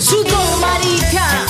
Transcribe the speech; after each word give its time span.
Sudor, 0.00 0.60
marica. 0.60 1.44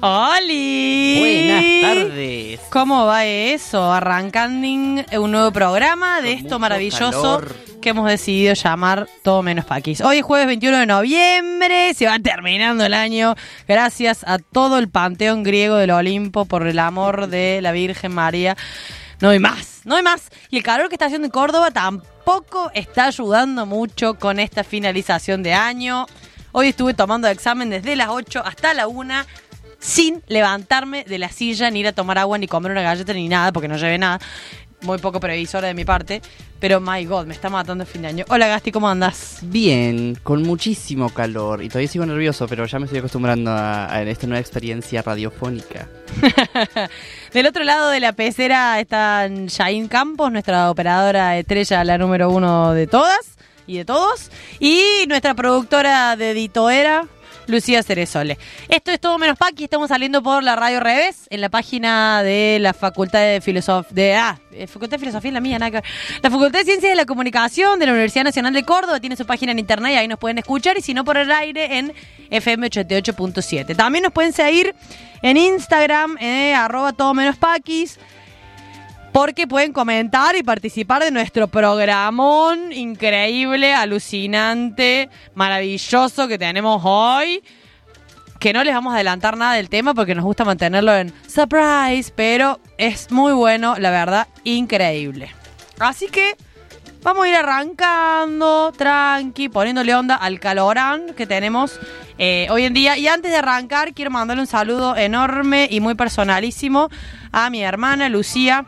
¡Holi! 0.00 1.18
Buenas 1.20 1.64
tardes. 1.82 2.60
¿Cómo 2.70 3.04
va 3.04 3.26
eso? 3.26 3.92
Arrancando 3.92 4.66
un 4.66 5.30
nuevo 5.30 5.52
programa 5.52 6.22
de 6.22 6.36
Con 6.36 6.44
esto 6.44 6.58
maravilloso 6.58 7.40
calor. 7.40 7.71
Que 7.82 7.90
hemos 7.90 8.08
decidido 8.08 8.54
llamar 8.54 9.08
Todo 9.22 9.42
Menos 9.42 9.64
Paquis. 9.64 10.00
Hoy 10.00 10.18
es 10.18 10.22
jueves 10.22 10.46
21 10.46 10.78
de 10.78 10.86
noviembre, 10.86 11.92
se 11.94 12.06
va 12.06 12.18
terminando 12.20 12.86
el 12.86 12.94
año. 12.94 13.34
Gracias 13.66 14.24
a 14.26 14.38
todo 14.38 14.78
el 14.78 14.88
panteón 14.88 15.42
griego 15.42 15.76
del 15.76 15.90
Olimpo 15.90 16.44
por 16.44 16.66
el 16.66 16.78
amor 16.78 17.26
de 17.26 17.60
la 17.60 17.72
Virgen 17.72 18.14
María. 18.14 18.56
No 19.20 19.30
hay 19.30 19.40
más, 19.40 19.80
no 19.84 19.96
hay 19.96 20.02
más. 20.02 20.30
Y 20.48 20.58
el 20.58 20.62
calor 20.62 20.88
que 20.88 20.94
está 20.94 21.06
haciendo 21.06 21.26
en 21.26 21.32
Córdoba 21.32 21.72
tampoco 21.72 22.70
está 22.72 23.06
ayudando 23.06 23.66
mucho 23.66 24.14
con 24.14 24.38
esta 24.38 24.62
finalización 24.62 25.42
de 25.42 25.52
año. 25.52 26.06
Hoy 26.52 26.68
estuve 26.68 26.94
tomando 26.94 27.26
examen 27.26 27.68
desde 27.68 27.96
las 27.96 28.08
8 28.10 28.42
hasta 28.44 28.74
la 28.74 28.86
1 28.86 29.14
sin 29.80 30.22
levantarme 30.28 31.02
de 31.02 31.18
la 31.18 31.30
silla, 31.30 31.68
ni 31.68 31.80
ir 31.80 31.88
a 31.88 31.92
tomar 31.92 32.16
agua, 32.16 32.38
ni 32.38 32.46
comer 32.46 32.70
una 32.70 32.82
galleta, 32.82 33.12
ni 33.12 33.28
nada, 33.28 33.52
porque 33.52 33.66
no 33.66 33.76
llevé 33.76 33.98
nada. 33.98 34.20
Muy 34.82 34.98
poco 34.98 35.20
previsora 35.20 35.68
de 35.68 35.74
mi 35.74 35.84
parte. 35.84 36.20
Pero, 36.58 36.80
my 36.80 37.04
God, 37.04 37.26
me 37.26 37.34
está 37.34 37.48
matando 37.50 37.82
el 37.82 37.90
fin 37.90 38.02
de 38.02 38.08
año. 38.08 38.24
Hola, 38.28 38.46
Gasti, 38.46 38.70
¿cómo 38.70 38.88
andas? 38.88 39.38
Bien, 39.42 40.16
con 40.22 40.42
muchísimo 40.42 41.08
calor 41.10 41.62
y 41.62 41.68
todavía 41.68 41.88
sigo 41.88 42.06
nervioso, 42.06 42.46
pero 42.46 42.66
ya 42.66 42.78
me 42.78 42.84
estoy 42.84 43.00
acostumbrando 43.00 43.50
a, 43.50 43.92
a 43.92 44.02
esta 44.02 44.26
nueva 44.26 44.40
experiencia 44.40 45.02
radiofónica. 45.02 45.88
Del 47.32 47.46
otro 47.46 47.64
lado 47.64 47.90
de 47.90 47.98
la 47.98 48.12
pecera 48.12 48.78
está 48.78 49.28
Shain 49.28 49.88
Campos, 49.88 50.30
nuestra 50.30 50.70
operadora 50.70 51.36
estrella, 51.38 51.82
la 51.82 51.98
número 51.98 52.30
uno 52.30 52.72
de 52.72 52.86
todas 52.86 53.36
y 53.66 53.78
de 53.78 53.84
todos. 53.84 54.30
Y 54.60 54.82
nuestra 55.08 55.34
productora 55.34 56.16
de 56.16 56.34
Ditoera, 56.34 57.06
Lucía 57.46 57.82
Ceresole. 57.82 58.38
Esto 58.68 58.90
es 58.90 59.00
todo 59.00 59.18
menos 59.18 59.36
Paqui. 59.38 59.64
Estamos 59.64 59.88
saliendo 59.88 60.22
por 60.22 60.42
la 60.42 60.56
radio 60.56 60.80
Revés, 60.80 61.26
en 61.30 61.40
la 61.40 61.48
página 61.48 62.22
de 62.22 62.58
la 62.60 62.72
Facultad 62.72 63.20
de 63.20 63.40
Filosofía. 63.40 64.30
Ah, 64.30 64.38
eh, 64.52 64.66
Facultad 64.66 64.96
de 64.96 64.98
Filosofía 65.00 65.30
es 65.30 65.34
la 65.34 65.40
mía, 65.40 65.58
nada 65.58 65.70
que. 65.80 65.88
La 66.22 66.30
Facultad 66.30 66.60
de 66.60 66.64
Ciencias 66.64 66.92
de 66.92 66.96
la 66.96 67.06
Comunicación 67.06 67.78
de 67.78 67.86
la 67.86 67.92
Universidad 67.92 68.24
Nacional 68.24 68.52
de 68.52 68.62
Córdoba 68.62 69.00
tiene 69.00 69.16
su 69.16 69.26
página 69.26 69.52
en 69.52 69.58
internet 69.58 69.92
y 69.92 69.96
ahí 69.96 70.08
nos 70.08 70.18
pueden 70.18 70.38
escuchar. 70.38 70.76
Y 70.78 70.82
si 70.82 70.94
no, 70.94 71.04
por 71.04 71.16
el 71.16 71.30
aire 71.30 71.78
en 71.78 71.92
FM 72.30 72.68
88.7. 72.68 73.76
También 73.76 74.04
nos 74.04 74.12
pueden 74.12 74.32
seguir 74.32 74.74
en 75.22 75.36
Instagram, 75.36 76.16
eh, 76.18 76.54
arroba 76.54 76.92
todo 76.92 77.14
menos 77.14 77.36
paquis. 77.36 77.98
Porque 79.12 79.46
pueden 79.46 79.74
comentar 79.74 80.36
y 80.36 80.42
participar 80.42 81.04
de 81.04 81.10
nuestro 81.10 81.46
programón 81.46 82.72
increíble, 82.72 83.74
alucinante, 83.74 85.10
maravilloso 85.34 86.26
que 86.28 86.38
tenemos 86.38 86.80
hoy. 86.82 87.42
Que 88.40 88.54
no 88.54 88.64
les 88.64 88.74
vamos 88.74 88.92
a 88.92 88.96
adelantar 88.96 89.36
nada 89.36 89.54
del 89.54 89.68
tema 89.68 89.92
porque 89.92 90.14
nos 90.14 90.24
gusta 90.24 90.46
mantenerlo 90.46 90.96
en 90.96 91.12
surprise, 91.28 92.10
pero 92.16 92.58
es 92.78 93.10
muy 93.12 93.34
bueno, 93.34 93.76
la 93.78 93.90
verdad, 93.90 94.28
increíble. 94.44 95.30
Así 95.78 96.08
que 96.08 96.34
vamos 97.02 97.24
a 97.24 97.28
ir 97.28 97.36
arrancando, 97.36 98.72
tranqui, 98.72 99.50
poniéndole 99.50 99.94
onda 99.94 100.16
al 100.16 100.40
calorán 100.40 101.14
que 101.14 101.26
tenemos 101.26 101.78
eh, 102.16 102.48
hoy 102.50 102.64
en 102.64 102.72
día. 102.72 102.96
Y 102.96 103.08
antes 103.08 103.30
de 103.30 103.36
arrancar, 103.36 103.92
quiero 103.92 104.10
mandarle 104.10 104.40
un 104.40 104.46
saludo 104.46 104.96
enorme 104.96 105.68
y 105.70 105.80
muy 105.80 105.94
personalísimo 105.94 106.88
a 107.30 107.50
mi 107.50 107.62
hermana 107.62 108.08
Lucía 108.08 108.66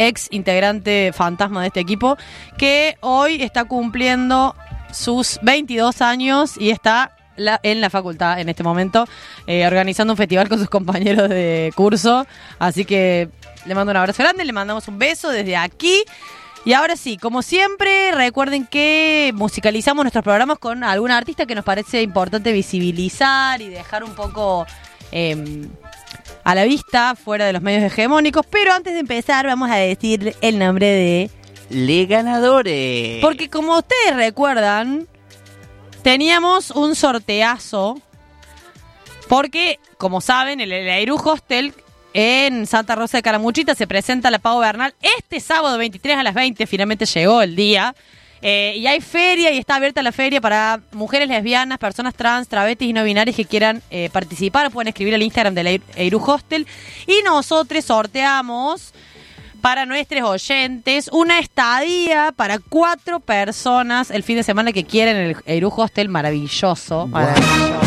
ex 0.00 0.28
integrante 0.30 1.12
fantasma 1.14 1.60
de 1.60 1.68
este 1.68 1.80
equipo, 1.80 2.16
que 2.58 2.96
hoy 3.00 3.42
está 3.42 3.64
cumpliendo 3.64 4.56
sus 4.92 5.38
22 5.42 6.00
años 6.02 6.56
y 6.58 6.70
está 6.70 7.12
en 7.62 7.80
la 7.80 7.90
facultad 7.90 8.40
en 8.40 8.48
este 8.48 8.62
momento, 8.62 9.06
eh, 9.46 9.66
organizando 9.66 10.12
un 10.12 10.16
festival 10.16 10.48
con 10.48 10.58
sus 10.58 10.68
compañeros 10.68 11.28
de 11.28 11.72
curso. 11.74 12.26
Así 12.58 12.84
que 12.84 13.28
le 13.66 13.74
mando 13.74 13.90
un 13.92 13.96
abrazo 13.96 14.22
grande, 14.22 14.44
le 14.44 14.52
mandamos 14.52 14.88
un 14.88 14.98
beso 14.98 15.30
desde 15.30 15.56
aquí. 15.56 16.02
Y 16.64 16.74
ahora 16.74 16.96
sí, 16.96 17.16
como 17.16 17.40
siempre, 17.40 18.12
recuerden 18.12 18.66
que 18.66 19.32
musicalizamos 19.34 20.04
nuestros 20.04 20.22
programas 20.22 20.58
con 20.58 20.84
algún 20.84 21.10
artista 21.10 21.46
que 21.46 21.54
nos 21.54 21.64
parece 21.64 22.02
importante 22.02 22.52
visibilizar 22.52 23.62
y 23.62 23.68
dejar 23.68 24.04
un 24.04 24.14
poco 24.14 24.66
eh, 25.10 25.66
a 26.50 26.54
la 26.56 26.64
vista, 26.64 27.14
fuera 27.14 27.46
de 27.46 27.52
los 27.52 27.62
medios 27.62 27.84
hegemónicos. 27.84 28.44
Pero 28.44 28.72
antes 28.72 28.92
de 28.92 28.98
empezar, 28.98 29.46
vamos 29.46 29.70
a 29.70 29.76
decir 29.76 30.34
el 30.40 30.58
nombre 30.58 30.86
de. 30.86 31.30
¡Le 31.70 32.06
ganadores! 32.06 33.20
Porque 33.20 33.48
como 33.48 33.78
ustedes 33.78 34.16
recuerdan, 34.16 35.06
teníamos 36.02 36.72
un 36.72 36.96
sorteazo. 36.96 38.02
Porque, 39.28 39.78
como 39.96 40.20
saben, 40.20 40.60
el 40.60 40.72
Eiru 40.72 41.14
Hostel 41.24 41.72
en 42.14 42.66
Santa 42.66 42.96
Rosa 42.96 43.18
de 43.18 43.22
Caramuchita 43.22 43.76
se 43.76 43.86
presenta 43.86 44.28
la 44.32 44.40
Pavo 44.40 44.58
Bernal 44.58 44.92
este 45.20 45.38
sábado 45.38 45.78
23 45.78 46.16
a 46.16 46.24
las 46.24 46.34
20. 46.34 46.66
Finalmente 46.66 47.06
llegó 47.06 47.42
el 47.42 47.54
día. 47.54 47.94
Eh, 48.42 48.74
y 48.76 48.86
hay 48.86 49.00
feria 49.00 49.50
y 49.50 49.58
está 49.58 49.76
abierta 49.76 50.02
la 50.02 50.12
feria 50.12 50.40
para 50.40 50.80
mujeres 50.92 51.28
lesbianas, 51.28 51.78
personas 51.78 52.14
trans, 52.14 52.48
travestis 52.48 52.88
y 52.88 52.92
no 52.92 53.04
binarias 53.04 53.36
que 53.36 53.44
quieran 53.44 53.82
eh, 53.90 54.08
participar. 54.12 54.70
Pueden 54.70 54.88
escribir 54.88 55.14
al 55.14 55.22
Instagram 55.22 55.54
del 55.54 55.82
Eiru 55.94 56.22
Hostel. 56.24 56.66
Y 57.06 57.22
nosotros 57.24 57.84
sorteamos 57.84 58.94
para 59.60 59.84
nuestros 59.84 60.22
oyentes 60.22 61.10
una 61.12 61.38
estadía 61.38 62.32
para 62.34 62.58
cuatro 62.58 63.20
personas 63.20 64.10
el 64.10 64.22
fin 64.22 64.36
de 64.36 64.42
semana 64.42 64.72
que 64.72 64.84
quieren 64.84 65.16
el 65.16 65.36
Eiru 65.44 65.70
Hostel 65.74 66.08
maravilloso. 66.08 67.06
maravilloso. 67.08 67.80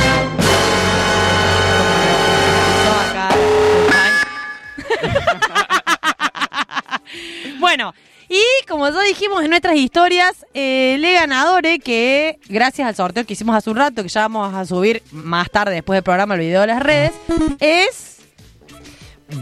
Bueno, 7.59 7.94
y 8.34 8.66
como 8.68 8.90
ya 8.90 9.00
dijimos 9.04 9.44
en 9.44 9.52
nuestras 9.52 9.76
historias, 9.76 10.44
eh, 10.56 10.98
eh, 11.00 11.80
que 11.80 12.40
gracias 12.50 12.88
al 12.88 12.96
sorteo 12.96 13.26
que 13.28 13.34
hicimos 13.34 13.56
hace 13.56 13.70
un 13.70 13.78
rato, 13.78 14.02
que 14.02 14.10
ya 14.10 14.22
vamos 14.22 14.52
a 14.56 14.66
subir 14.66 15.04
más 15.12 15.52
tarde 15.52 15.76
después 15.76 15.98
del 15.98 16.04
programa 16.04 16.34
el 16.34 16.40
video 16.40 16.62
de 16.62 16.68
las 16.68 16.82
redes, 16.82 17.12
es, 17.60 18.18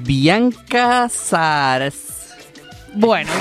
Bianca 0.01 1.07
Sars. 1.07 2.33
bueno, 2.93 3.31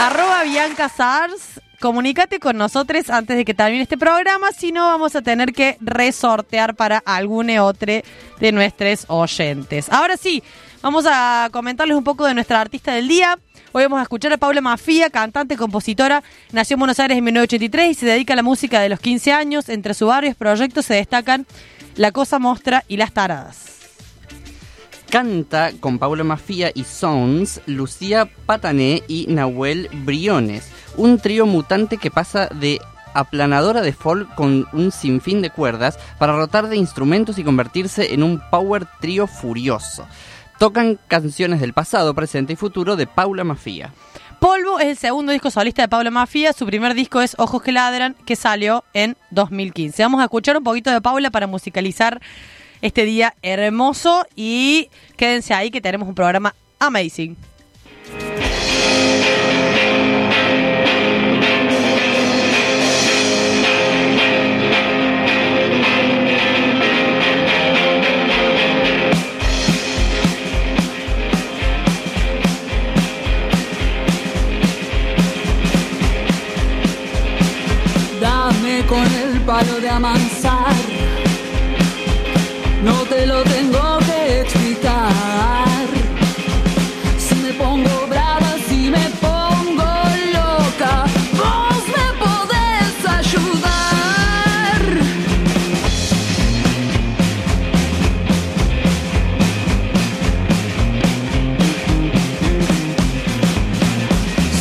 arroba 0.00 0.42
Bianca 0.42 0.88
Sars. 0.88 1.60
Comunícate 1.80 2.40
con 2.40 2.56
nosotros 2.56 3.10
antes 3.10 3.36
de 3.36 3.44
que 3.44 3.54
termine 3.54 3.82
este 3.82 3.98
programa, 3.98 4.50
si 4.52 4.72
no 4.72 4.86
vamos 4.86 5.14
a 5.14 5.22
tener 5.22 5.52
que 5.52 5.76
resortear 5.80 6.74
para 6.74 6.98
algún 6.98 7.50
otro 7.58 7.92
de 8.40 8.52
nuestros 8.52 9.04
oyentes. 9.08 9.92
Ahora 9.92 10.16
sí, 10.16 10.42
vamos 10.84 11.06
a 11.08 11.48
comentarles 11.50 11.96
un 11.96 12.04
poco 12.04 12.26
de 12.26 12.34
nuestra 12.34 12.60
artista 12.60 12.92
del 12.92 13.08
día. 13.08 13.38
Hoy 13.72 13.84
vamos 13.84 14.00
a 14.00 14.02
escuchar 14.02 14.34
a 14.34 14.36
Paula 14.36 14.60
Mafía, 14.60 15.08
cantante, 15.08 15.56
compositora. 15.56 16.22
Nació 16.52 16.74
en 16.74 16.80
Buenos 16.80 17.00
Aires 17.00 17.16
en 17.16 17.24
1983 17.24 17.90
y 17.90 17.94
se 17.94 18.06
dedica 18.06 18.34
a 18.34 18.36
la 18.36 18.42
música 18.42 18.80
de 18.80 18.90
los 18.90 19.00
15 19.00 19.32
años. 19.32 19.70
Entre 19.70 19.94
sus 19.94 20.08
varios 20.08 20.36
proyectos 20.36 20.84
se 20.84 20.94
destacan 20.94 21.46
La 21.96 22.12
Cosa 22.12 22.38
Mostra 22.38 22.84
y 22.86 22.98
Las 22.98 23.12
Taradas. 23.12 23.78
Canta 25.08 25.72
con 25.80 25.98
Paula 25.98 26.22
Mafia 26.22 26.70
y 26.74 26.84
Sons, 26.84 27.62
Lucía 27.64 28.28
Patané 28.44 29.02
y 29.08 29.26
Nahuel 29.30 29.88
Briones. 30.04 30.68
Un 30.98 31.18
trío 31.18 31.46
mutante 31.46 31.96
que 31.96 32.10
pasa 32.10 32.48
de 32.48 32.78
aplanadora 33.14 33.80
de 33.80 33.92
folk 33.94 34.34
con 34.34 34.66
un 34.72 34.92
sinfín 34.92 35.40
de 35.40 35.48
cuerdas 35.48 35.98
para 36.18 36.36
rotar 36.36 36.68
de 36.68 36.76
instrumentos 36.76 37.38
y 37.38 37.44
convertirse 37.44 38.12
en 38.12 38.22
un 38.22 38.42
power 38.50 38.86
trío 39.00 39.26
furioso. 39.26 40.06
Tocan 40.58 40.98
canciones 41.08 41.60
del 41.60 41.72
pasado, 41.72 42.14
presente 42.14 42.52
y 42.52 42.56
futuro 42.56 42.96
de 42.96 43.06
Paula 43.06 43.44
Mafia. 43.44 43.92
Polvo 44.38 44.78
es 44.78 44.86
el 44.86 44.96
segundo 44.96 45.32
disco 45.32 45.50
solista 45.50 45.82
de 45.82 45.88
Paula 45.88 46.10
Mafia. 46.10 46.52
Su 46.52 46.66
primer 46.66 46.94
disco 46.94 47.20
es 47.20 47.34
Ojos 47.38 47.62
que 47.62 47.72
Ladran, 47.72 48.14
que 48.26 48.36
salió 48.36 48.84
en 48.92 49.16
2015. 49.30 50.02
Vamos 50.02 50.20
a 50.20 50.24
escuchar 50.24 50.56
un 50.56 50.64
poquito 50.64 50.90
de 50.90 51.00
Paula 51.00 51.30
para 51.30 51.46
musicalizar 51.46 52.20
este 52.82 53.04
día 53.04 53.34
hermoso. 53.42 54.26
Y 54.36 54.90
quédense 55.16 55.54
ahí 55.54 55.70
que 55.70 55.80
tenemos 55.80 56.06
un 56.08 56.14
programa 56.14 56.54
amazing. 56.78 57.36
con 78.88 79.04
el 79.04 79.40
palo 79.40 79.80
de 79.80 79.88
amansar. 79.88 80.74
No 82.82 83.02
te 83.04 83.26
lo 83.26 83.42
tengo 83.44 83.98
que 84.06 84.40
explicar. 84.40 85.86
Si 87.18 87.34
me 87.36 87.52
pongo 87.54 88.06
brava, 88.08 88.56
si 88.68 88.90
me 88.90 89.08
pongo 89.20 89.90
loca, 90.32 91.04
vos 91.40 91.82
me 91.96 92.06
podés 92.22 92.96
ayudar. 93.18 94.80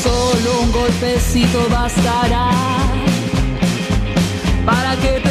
Solo 0.03 0.61
un 0.61 0.71
golpecito 0.71 1.67
bastará 1.69 2.62
para 4.65 4.95
que 4.95 5.22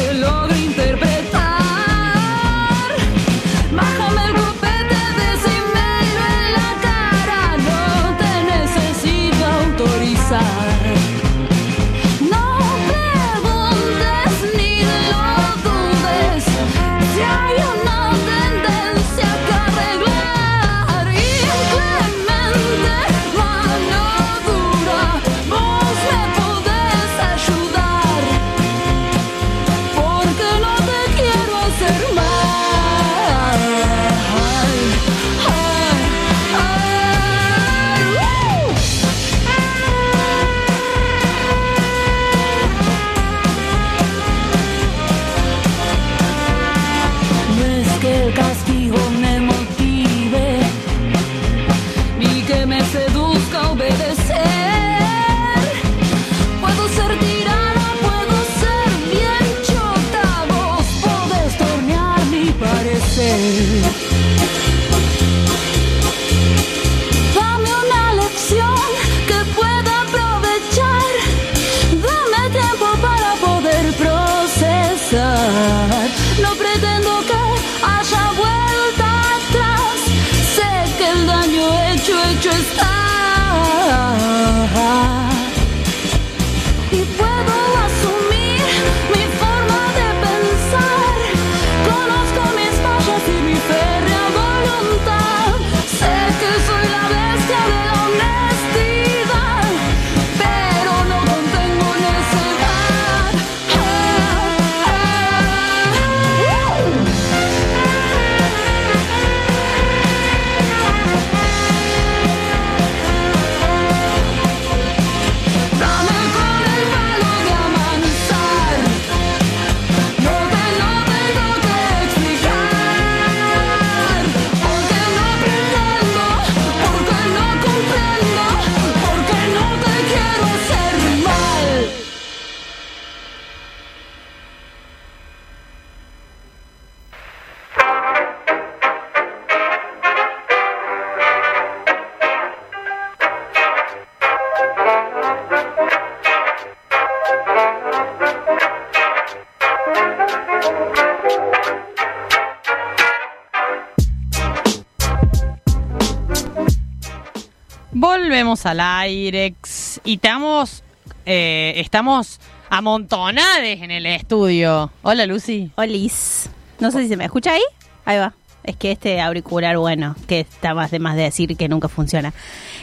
Al 158.65 158.79
Airex 158.79 159.99
y 160.03 160.15
estamos, 160.15 160.83
eh, 161.25 161.73
estamos 161.77 162.39
amontonades 162.69 163.81
en 163.81 163.91
el 163.91 164.05
estudio. 164.05 164.91
Hola, 165.01 165.25
Lucy. 165.25 165.71
Olis. 165.75 166.49
No 166.79 166.91
sé 166.91 167.03
si 167.03 167.09
se 167.09 167.17
me 167.17 167.25
escucha 167.25 167.51
ahí. 167.53 167.61
Ahí 168.05 168.17
va. 168.17 168.33
Es 168.63 168.77
que 168.77 168.91
este 168.91 169.19
auricular, 169.21 169.77
bueno, 169.77 170.15
que 170.27 170.41
está 170.41 170.73
más 170.73 170.91
de 170.91 170.99
más 170.99 171.15
de 171.15 171.23
decir 171.23 171.55
que 171.57 171.67
nunca 171.67 171.89
funciona. 171.89 172.33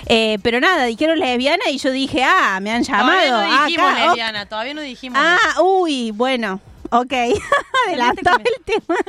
Eh, 0.07 0.39
pero 0.43 0.61
nada, 0.61 0.85
dijeron 0.85 1.19
lesbiana 1.19 1.65
y 1.71 1.79
yo 1.79 1.91
dije, 1.91 2.23
ah, 2.25 2.59
me 2.61 2.71
han 2.71 2.83
llamado. 2.83 3.29
Todavía 3.29 3.57
no 3.59 3.65
dijimos 3.65 3.93
acá, 3.93 4.01
ok. 4.03 4.07
lesbiana, 4.09 4.47
todavía 4.47 4.75
no 4.75 4.81
dijimos. 4.81 5.19
Ah, 5.21 5.61
uy, 5.63 6.11
bueno, 6.11 6.61
ok. 6.91 7.13
Adelantó 7.87 8.31
Adelante 8.31 8.51
el 8.57 8.65
tema. 8.65 8.97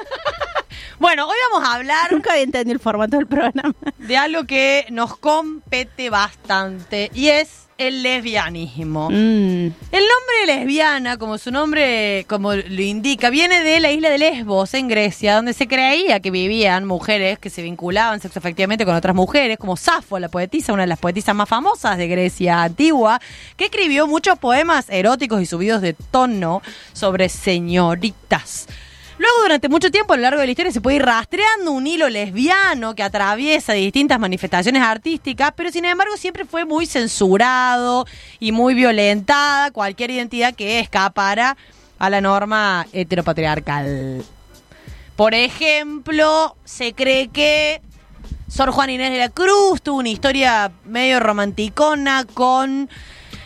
Bueno, 1.00 1.28
hoy 1.28 1.36
vamos 1.52 1.68
a 1.68 1.74
hablar 1.74 2.12
Nunca 2.12 2.32
había 2.32 2.44
entendido 2.44 2.74
el 2.74 2.80
formato 2.80 3.18
del 3.18 3.26
programa. 3.26 3.74
de 3.98 4.18
algo 4.18 4.46
que 4.46 4.86
nos 4.92 5.18
compete 5.18 6.12
bastante 6.12 7.10
y 7.16 7.30
es 7.30 7.68
el 7.88 8.04
lesbianismo. 8.04 9.10
Mm, 9.10 9.14
El 9.14 9.74
nombre 9.92 10.46
lesbiana, 10.46 11.18
como 11.18 11.38
su 11.38 11.52
nombre 11.52 12.26
como 12.30 12.54
lo 12.54 12.82
indica, 12.82 13.30
viene 13.30 13.64
de 13.64 13.80
la 13.80 13.92
isla 13.92 14.10
de 14.10 14.18
Lesbos, 14.20 14.74
en 14.76 14.88
Grecia, 14.88 15.36
donde 15.36 15.54
se 15.54 15.68
creía 15.68 16.20
que 16.20 16.30
vivían 16.30 16.86
mujeres 16.86 17.40
que 17.40 17.50
se 17.50 17.62
vinculaban 17.64 18.20
sexoafectivamente 18.20 18.86
con 18.86 18.96
otras 18.96 19.16
mujeres, 19.16 19.58
como 19.58 19.78
Safo, 19.78 20.20
la 20.20 20.30
poetisa, 20.30 20.74
una 20.74 20.84
de 20.84 20.88
las 20.88 21.00
poetisas 21.00 21.36
más 21.36 21.50
famosas 21.50 21.98
de 21.98 22.08
Grecia 22.08 22.64
antigua, 22.64 23.20
que 23.58 23.66
escribió 23.66 24.06
muchos 24.06 24.38
poemas 24.38 24.86
eróticos 24.90 25.42
y 25.42 25.46
subidos 25.48 25.82
de 25.82 25.94
tono 25.94 26.62
sobre 26.94 27.30
señoritas. 27.30 28.68
Luego, 29.22 29.44
durante 29.44 29.70
mucho 29.70 29.92
tiempo 29.92 30.14
a 30.14 30.16
lo 30.16 30.24
largo 30.24 30.40
de 30.40 30.48
la 30.48 30.52
historia 30.52 30.72
se 30.72 30.82
puede 30.82 30.96
ir 30.96 31.06
rastreando 31.06 31.74
un 31.74 31.86
hilo 31.86 32.10
lesbiano 32.10 32.96
que 32.96 33.04
atraviesa 33.04 33.74
distintas 33.74 34.20
manifestaciones 34.20 34.82
artísticas, 34.82 35.54
pero 35.56 35.72
sin 35.72 35.86
embargo 35.86 36.18
siempre 36.18 36.44
fue 36.44 36.66
muy 36.66 36.88
censurado 36.88 38.08
y 38.40 38.52
muy 38.52 38.74
violentada 38.74 39.70
cualquier 39.70 40.10
identidad 40.10 40.56
que 40.56 40.80
escapara 40.80 41.56
a 42.00 42.10
la 42.10 42.20
norma 42.20 42.88
heteropatriarcal. 42.94 44.26
Por 45.16 45.36
ejemplo, 45.36 46.56
se 46.66 46.94
cree 46.94 47.28
que 47.28 47.80
Sor 48.48 48.72
Juan 48.72 48.90
Inés 48.90 49.12
de 49.12 49.20
la 49.20 49.30
Cruz 49.30 49.84
tuvo 49.84 50.00
una 50.00 50.10
historia 50.10 50.72
medio 50.84 51.20
romanticona 51.20 52.26
con 52.26 52.90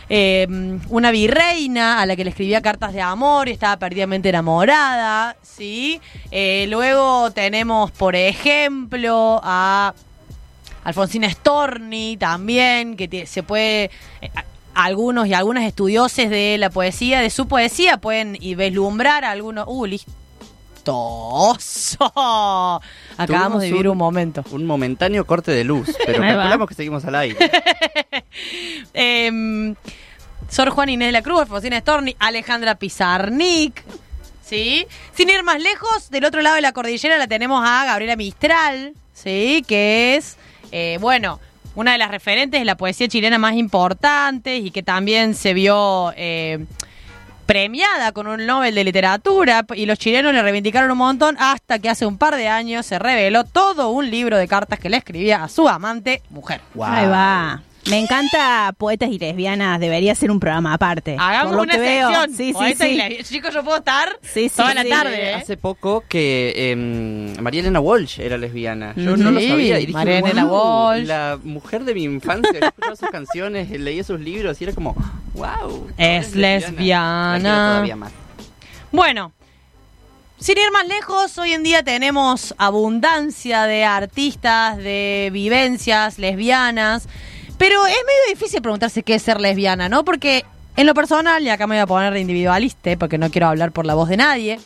eh, 0.08 0.46
una 0.88 1.10
virreina 1.10 2.00
a 2.00 2.06
la 2.06 2.16
que 2.16 2.24
le 2.24 2.30
escribía 2.30 2.60
cartas 2.60 2.92
de 2.92 3.00
amor 3.00 3.48
y 3.48 3.52
estaba 3.52 3.76
perdidamente 3.76 4.28
enamorada, 4.28 5.36
¿sí? 5.42 6.00
Eh, 6.30 6.66
luego 6.68 7.30
tenemos, 7.32 7.90
por 7.90 8.14
ejemplo, 8.14 9.40
a 9.42 9.94
Alfonsina 10.84 11.28
Storni 11.30 12.16
también, 12.16 12.96
que 12.96 13.26
se 13.26 13.42
puede... 13.42 13.90
eh, 14.20 14.30
algunos 14.76 15.26
y 15.26 15.32
algunas 15.32 15.64
estudioses 15.64 16.28
de 16.28 16.58
la 16.58 16.68
poesía, 16.68 17.22
de 17.22 17.30
su 17.30 17.48
poesía, 17.48 17.96
pueden 17.96 18.36
y 18.38 18.54
vislumbrar 18.54 19.24
algunos... 19.24 19.64
¡Uh, 19.66 19.86
listoso! 20.86 22.12
Acabamos 23.16 23.62
de 23.62 23.70
vivir 23.70 23.88
un 23.88 23.98
momento. 23.98 24.44
Un 24.50 24.66
momentáneo 24.66 25.26
corte 25.26 25.50
de 25.50 25.64
luz, 25.64 25.88
pero 26.04 26.20
calculamos 26.20 26.68
que 26.68 26.74
seguimos 26.74 27.04
al 27.04 27.14
aire. 27.16 27.36
Em, 28.92 29.74
Sor 30.48 30.70
Juan 30.70 30.88
Inés 30.88 31.08
de 31.08 31.12
la 31.12 31.22
Cruz, 31.22 31.40
Alfonsina 31.40 31.78
Storni, 31.80 32.16
Alejandra 32.18 32.76
Pizarnik. 32.76 33.82
¿Sí? 34.42 34.86
Sin 35.12 35.28
ir 35.28 35.42
más 35.42 35.60
lejos, 35.60 36.08
del 36.10 36.24
otro 36.24 36.40
lado 36.40 36.54
de 36.54 36.62
la 36.62 36.72
cordillera 36.72 37.18
la 37.18 37.26
tenemos 37.26 37.64
a 37.66 37.84
Gabriela 37.84 38.14
Mistral, 38.14 38.94
¿sí? 39.12 39.64
Que 39.66 40.14
es, 40.14 40.36
eh, 40.70 40.98
bueno, 41.00 41.40
una 41.74 41.92
de 41.92 41.98
las 41.98 42.12
referentes 42.12 42.60
de 42.60 42.64
la 42.64 42.76
poesía 42.76 43.08
chilena 43.08 43.38
más 43.38 43.54
importantes 43.54 44.64
y 44.64 44.70
que 44.70 44.84
también 44.84 45.34
se 45.34 45.52
vio 45.52 46.12
eh, 46.16 46.64
premiada 47.46 48.12
con 48.12 48.26
un 48.26 48.44
Nobel 48.44 48.74
de 48.74 48.84
Literatura 48.84 49.64
y 49.74 49.86
los 49.86 49.98
chilenos 49.98 50.34
le 50.34 50.42
reivindicaron 50.42 50.90
un 50.90 50.98
montón 50.98 51.36
hasta 51.38 51.78
que 51.78 51.88
hace 51.88 52.04
un 52.04 52.18
par 52.18 52.36
de 52.36 52.48
años 52.48 52.84
se 52.84 52.98
reveló 52.98 53.44
todo 53.44 53.90
un 53.90 54.10
libro 54.10 54.36
de 54.36 54.48
cartas 54.48 54.78
que 54.78 54.90
le 54.90 54.96
escribía 54.98 55.44
a 55.44 55.48
su 55.48 55.68
amante 55.68 56.22
mujer. 56.30 56.60
Guau. 56.74 56.92
Ahí 56.92 57.06
va. 57.06 57.62
Me 57.88 58.00
encanta 58.00 58.74
Poetas 58.76 59.10
y 59.10 59.18
Lesbianas, 59.18 59.78
debería 59.78 60.12
ser 60.16 60.32
un 60.32 60.40
programa 60.40 60.74
aparte. 60.74 61.14
Hagamos 61.18 61.48
Por 61.52 61.56
lo 61.56 61.62
una 61.62 61.72
que 61.74 61.78
veo. 61.78 62.08
sección. 62.08 62.30
Sí, 62.30 62.46
sí, 62.48 62.52
Poeta 62.52 62.88
y 62.88 63.16
sí. 63.18 63.24
Chicos, 63.34 63.54
yo 63.54 63.62
puedo 63.62 63.78
estar 63.78 64.08
Sí, 64.22 64.48
sí, 64.48 64.56
toda 64.56 64.74
la 64.74 64.82
sí. 64.82 64.88
tarde, 64.90 65.30
¿eh? 65.30 65.34
Hace 65.34 65.56
poco 65.56 66.02
que 66.08 66.72
em, 66.72 67.40
María 67.40 67.60
Elena 67.60 67.78
Walsh 67.78 68.18
era 68.18 68.36
lesbiana. 68.38 68.92
Yo 68.96 69.16
no 69.16 69.30
lo 69.30 69.40
sabía. 69.40 69.76
Y 69.78 69.86
dije, 69.86 69.92
María 69.92 70.18
Elena 70.18 70.46
"Wow, 70.46 70.86
Walsh". 70.88 71.06
La 71.06 71.38
mujer 71.44 71.84
de 71.84 71.94
mi 71.94 72.02
infancia. 72.02 72.58
Yo 72.60 72.66
escuchaba 72.66 72.96
sus 72.96 73.10
canciones, 73.10 73.70
leía 73.70 74.02
sus 74.02 74.18
libros 74.18 74.60
y 74.60 74.64
era 74.64 74.72
como, 74.72 74.96
wow. 75.34 75.86
Es 75.96 76.34
lesbiana. 76.34 77.38
La 77.38 77.40
quiero 77.40 77.56
todavía 77.56 77.96
más. 77.96 78.12
Bueno, 78.90 79.32
sin 80.40 80.58
ir 80.58 80.72
más 80.72 80.88
lejos, 80.88 81.38
hoy 81.38 81.52
en 81.52 81.62
día 81.62 81.84
tenemos 81.84 82.52
abundancia 82.58 83.62
de 83.64 83.84
artistas, 83.84 84.76
de 84.76 85.30
vivencias 85.32 86.18
lesbianas, 86.18 87.08
pero 87.58 87.86
es 87.86 87.94
medio 87.94 88.34
difícil 88.34 88.62
preguntarse 88.62 89.02
qué 89.02 89.14
es 89.14 89.22
ser 89.22 89.40
lesbiana, 89.40 89.88
¿no? 89.88 90.04
Porque 90.04 90.44
en 90.76 90.86
lo 90.86 90.94
personal, 90.94 91.42
y 91.42 91.48
acá 91.48 91.66
me 91.66 91.76
voy 91.76 91.82
a 91.82 91.86
poner 91.86 92.12
de 92.12 92.20
individualista, 92.20 92.90
¿eh? 92.90 92.96
porque 92.96 93.18
no 93.18 93.30
quiero 93.30 93.46
hablar 93.46 93.72
por 93.72 93.86
la 93.86 93.94
voz 93.94 94.08
de 94.08 94.18
nadie, 94.18 94.60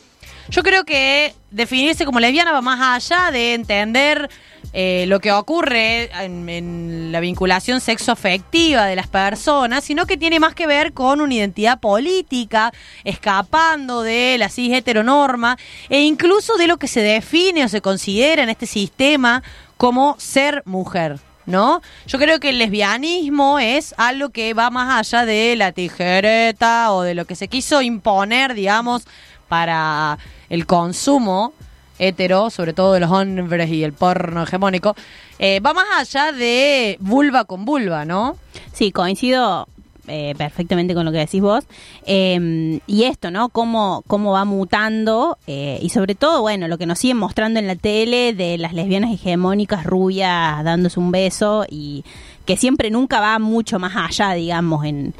yo 0.49 0.63
creo 0.63 0.83
que 0.83 1.33
definirse 1.51 2.03
como 2.03 2.19
lesbiana 2.19 2.51
va 2.51 2.61
más 2.61 2.81
allá 2.81 3.31
de 3.31 3.53
entender 3.53 4.29
eh, 4.73 5.05
lo 5.07 5.21
que 5.21 5.31
ocurre 5.31 6.09
en, 6.23 6.49
en 6.49 7.11
la 7.13 7.21
vinculación 7.21 7.79
sexoafectiva 7.79 8.85
de 8.85 8.97
las 8.97 9.07
personas, 9.07 9.85
sino 9.85 10.05
que 10.05 10.17
tiene 10.17 10.41
más 10.41 10.53
que 10.53 10.67
ver 10.67 10.91
con 10.91 11.21
una 11.21 11.33
identidad 11.33 11.79
política, 11.79 12.73
escapando 13.05 14.01
de 14.01 14.35
la 14.37 14.49
cis 14.49 14.73
heteronorma 14.73 15.57
e 15.87 16.01
incluso 16.01 16.57
de 16.57 16.67
lo 16.67 16.77
que 16.77 16.87
se 16.87 17.01
define 17.01 17.63
o 17.63 17.69
se 17.69 17.79
considera 17.79 18.43
en 18.43 18.49
este 18.49 18.65
sistema 18.65 19.43
como 19.77 20.15
ser 20.19 20.63
mujer. 20.65 21.19
¿No? 21.51 21.81
Yo 22.07 22.17
creo 22.17 22.39
que 22.39 22.49
el 22.49 22.59
lesbianismo 22.59 23.59
es 23.59 23.93
algo 23.97 24.29
que 24.29 24.53
va 24.53 24.69
más 24.69 24.97
allá 24.99 25.25
de 25.25 25.55
la 25.57 25.73
tijereta 25.73 26.93
o 26.93 27.01
de 27.01 27.13
lo 27.13 27.25
que 27.25 27.35
se 27.35 27.49
quiso 27.49 27.81
imponer, 27.81 28.53
digamos, 28.53 29.03
para 29.49 30.17
el 30.49 30.65
consumo 30.65 31.53
hetero, 31.99 32.49
sobre 32.49 32.73
todo 32.73 32.93
de 32.93 32.99
los 32.99 33.11
hombres 33.11 33.69
y 33.69 33.83
el 33.83 33.93
porno 33.93 34.43
hegemónico, 34.43 34.95
eh, 35.37 35.59
va 35.59 35.73
más 35.73 35.85
allá 35.99 36.31
de 36.31 36.97
vulva 36.99 37.45
con 37.45 37.63
vulva, 37.63 38.05
¿no? 38.05 38.37
Sí, 38.73 38.91
coincido 38.91 39.67
eh, 40.11 40.35
perfectamente 40.37 40.93
con 40.93 41.05
lo 41.05 41.11
que 41.11 41.19
decís 41.19 41.41
vos. 41.41 41.63
Eh, 42.05 42.79
y 42.85 43.03
esto, 43.03 43.31
¿no? 43.31 43.47
Cómo, 43.49 44.03
cómo 44.07 44.33
va 44.33 44.43
mutando 44.43 45.37
eh, 45.47 45.79
y 45.81 45.89
sobre 45.89 46.15
todo, 46.15 46.41
bueno, 46.41 46.67
lo 46.67 46.77
que 46.77 46.85
nos 46.85 46.99
siguen 46.99 47.17
mostrando 47.17 47.59
en 47.59 47.67
la 47.67 47.75
tele 47.75 48.33
de 48.33 48.57
las 48.57 48.73
lesbianas 48.73 49.11
hegemónicas 49.11 49.85
rubias 49.85 50.63
dándose 50.65 50.99
un 50.99 51.11
beso 51.11 51.65
y 51.69 52.03
que 52.45 52.57
siempre 52.57 52.91
nunca 52.91 53.21
va 53.21 53.39
mucho 53.39 53.79
más 53.79 53.93
allá, 53.95 54.33
digamos, 54.33 54.83
en, 54.85 55.13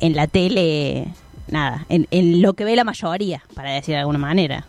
en 0.00 0.14
la 0.14 0.28
tele, 0.28 1.08
nada, 1.48 1.84
en, 1.88 2.06
en 2.12 2.40
lo 2.40 2.54
que 2.54 2.64
ve 2.64 2.76
la 2.76 2.84
mayoría, 2.84 3.42
para 3.54 3.72
decir 3.72 3.94
de 3.94 4.00
alguna 4.00 4.18
manera. 4.18 4.66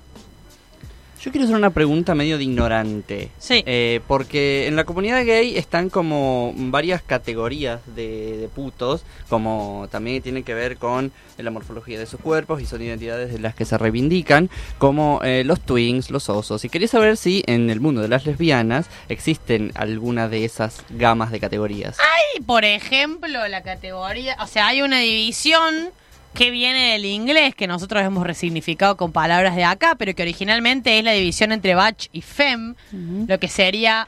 Yo 1.21 1.31
quiero 1.31 1.43
hacer 1.43 1.57
una 1.57 1.71
pregunta 1.71 2.15
medio 2.15 2.37
de 2.37 2.45
ignorante. 2.45 3.29
Sí. 3.39 3.61
Eh, 3.65 3.99
porque 4.07 4.67
en 4.67 4.77
la 4.77 4.85
comunidad 4.85 5.25
gay 5.25 5.57
están 5.57 5.89
como 5.89 6.53
varias 6.55 7.01
categorías 7.01 7.81
de, 7.95 8.37
de 8.37 8.47
putos, 8.47 9.03
como 9.27 9.87
también 9.91 10.21
tienen 10.21 10.43
que 10.43 10.53
ver 10.53 10.77
con 10.77 11.11
la 11.37 11.51
morfología 11.51 11.99
de 11.99 12.05
sus 12.05 12.19
cuerpos 12.19 12.61
y 12.61 12.65
son 12.65 12.81
identidades 12.81 13.33
de 13.33 13.39
las 13.39 13.53
que 13.53 13.65
se 13.65 13.77
reivindican, 13.77 14.49
como 14.77 15.19
eh, 15.23 15.43
los 15.43 15.59
twins, 15.59 16.09
los 16.09 16.29
osos. 16.29 16.63
Y 16.63 16.69
quería 16.69 16.87
saber 16.87 17.17
si 17.17 17.43
en 17.47 17.69
el 17.69 17.81
mundo 17.81 18.01
de 18.01 18.07
las 18.07 18.25
lesbianas 18.25 18.87
existen 19.09 19.71
alguna 19.75 20.29
de 20.29 20.45
esas 20.45 20.83
gamas 20.89 21.31
de 21.31 21.39
categorías. 21.39 21.97
Hay, 21.99 22.41
por 22.43 22.63
ejemplo, 22.63 23.47
la 23.47 23.61
categoría, 23.61 24.37
o 24.41 24.47
sea, 24.47 24.67
hay 24.67 24.81
una 24.81 24.99
división 24.99 25.91
que 26.33 26.51
viene 26.51 26.93
del 26.93 27.05
inglés, 27.05 27.55
que 27.55 27.67
nosotros 27.67 28.03
hemos 28.03 28.25
resignificado 28.25 28.95
con 28.97 29.11
palabras 29.11 29.55
de 29.55 29.63
acá, 29.63 29.95
pero 29.95 30.13
que 30.13 30.21
originalmente 30.21 30.97
es 30.97 31.03
la 31.03 31.11
división 31.11 31.51
entre 31.51 31.75
bach 31.75 32.07
y 32.11 32.21
fem, 32.21 32.75
lo 33.27 33.39
que 33.39 33.47
sería 33.47 34.07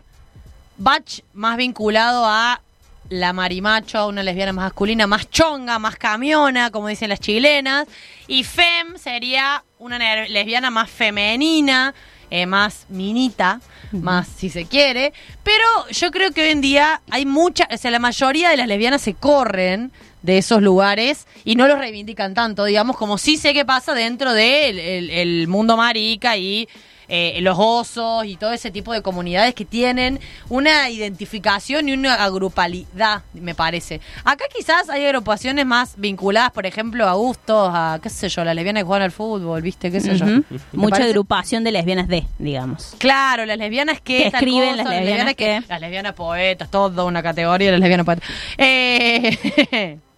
bach 0.78 1.22
más 1.34 1.58
vinculado 1.58 2.26
a 2.26 2.62
la 3.10 3.34
marimacho, 3.34 4.08
una 4.08 4.24
lesbiana 4.24 4.54
masculina, 4.54 5.06
más 5.06 5.30
chonga, 5.30 5.78
más 5.80 5.98
camiona, 5.98 6.72
como 6.72 6.88
dicen 6.88 7.10
las 7.10 7.20
chilenas, 7.20 7.88
y 8.28 8.44
fem 8.44 8.98
sería 8.98 9.64
una 9.80 10.00
lesbiana 10.28 10.70
más 10.70 10.90
femenina, 10.90 11.94
eh, 12.30 12.46
más 12.46 12.86
minita, 12.88 13.60
más 13.92 14.30
si 14.30 14.50
se 14.50 14.66
quiere, 14.66 15.12
pero 15.44 15.66
yo 15.92 16.12
creo 16.12 16.32
que 16.32 16.44
hoy 16.44 16.50
en 16.52 16.62
día 16.62 17.02
hay 17.10 17.26
mucha, 17.26 17.68
o 17.70 17.78
sea, 17.78 17.92
la 17.92 18.00
mayoría 18.00 18.50
de 18.50 18.56
las 18.56 18.68
lesbianas 18.68 19.02
se 19.02 19.14
corren 19.16 19.92
de 20.22 20.38
esos 20.38 20.62
lugares 20.62 21.26
y 21.46 21.56
no 21.56 21.68
los 21.68 21.80
reivindican 21.80 22.34
tanto, 22.34 22.66
digamos, 22.66 22.96
como 22.98 23.18
sí 23.18 23.38
sé 23.38 23.54
que 23.54 23.66
pasa 23.66 23.94
dentro 23.94 24.34
del 24.34 24.78
el- 24.80 25.10
el 25.10 25.48
mundo 25.48 25.78
marica 25.78 26.38
y 26.38 26.68
eh, 27.14 27.40
los 27.42 27.58
osos 27.60 28.24
y 28.26 28.38
todo 28.38 28.54
ese 28.54 28.72
tipo 28.72 28.94
de 28.94 29.02
comunidades 29.02 29.54
que 29.54 29.66
tienen 29.66 30.18
una 30.48 30.90
identificación 30.90 31.90
y 31.90 31.92
una 31.92 32.16
agrupalidad, 32.24 33.24
me 33.34 33.54
parece. 33.54 34.00
Acá 34.24 34.46
quizás 34.56 34.90
hay 34.90 35.04
agrupaciones 35.06 35.66
más 35.66 35.96
vinculadas, 35.98 36.52
por 36.52 36.66
ejemplo, 36.66 37.06
a 37.10 37.14
gustos, 37.14 37.70
a 37.74 38.00
qué 38.02 38.10
sé 38.10 38.30
yo, 38.30 38.46
la 38.46 38.54
lesbiana 38.54 38.80
que 38.80 38.86
juegan 38.86 39.02
al 39.04 39.12
fútbol, 39.12 39.62
¿viste? 39.62 39.92
¿Qué 39.92 40.00
sé 40.00 40.16
yo? 40.18 40.26
Ujú. 40.26 40.44
¿Te 40.44 40.78
Mucha 40.78 40.92
parece? 40.92 41.10
agrupación 41.10 41.66
de 41.66 41.72
lesbianas 41.74 42.08
de, 42.08 42.24
digamos. 42.40 42.96
Claro, 42.98 43.46
las 43.46 43.58
lesbianas 43.58 44.00
que, 44.00 44.18
Que 44.20 44.28
escriben, 44.28 44.78
las 44.78 44.88
lesbianas 44.88 45.36
que- 45.36 45.64
Las 45.68 45.82
lesbianas 45.82 46.14
poetas, 46.14 46.72
toda 46.72 47.04
una 47.04 47.22
categoría 47.22 47.68
de 47.68 47.72
las 47.74 47.82
lesbianas 47.82 48.06
poetas. 48.06 48.30
Eh, 48.58 50.00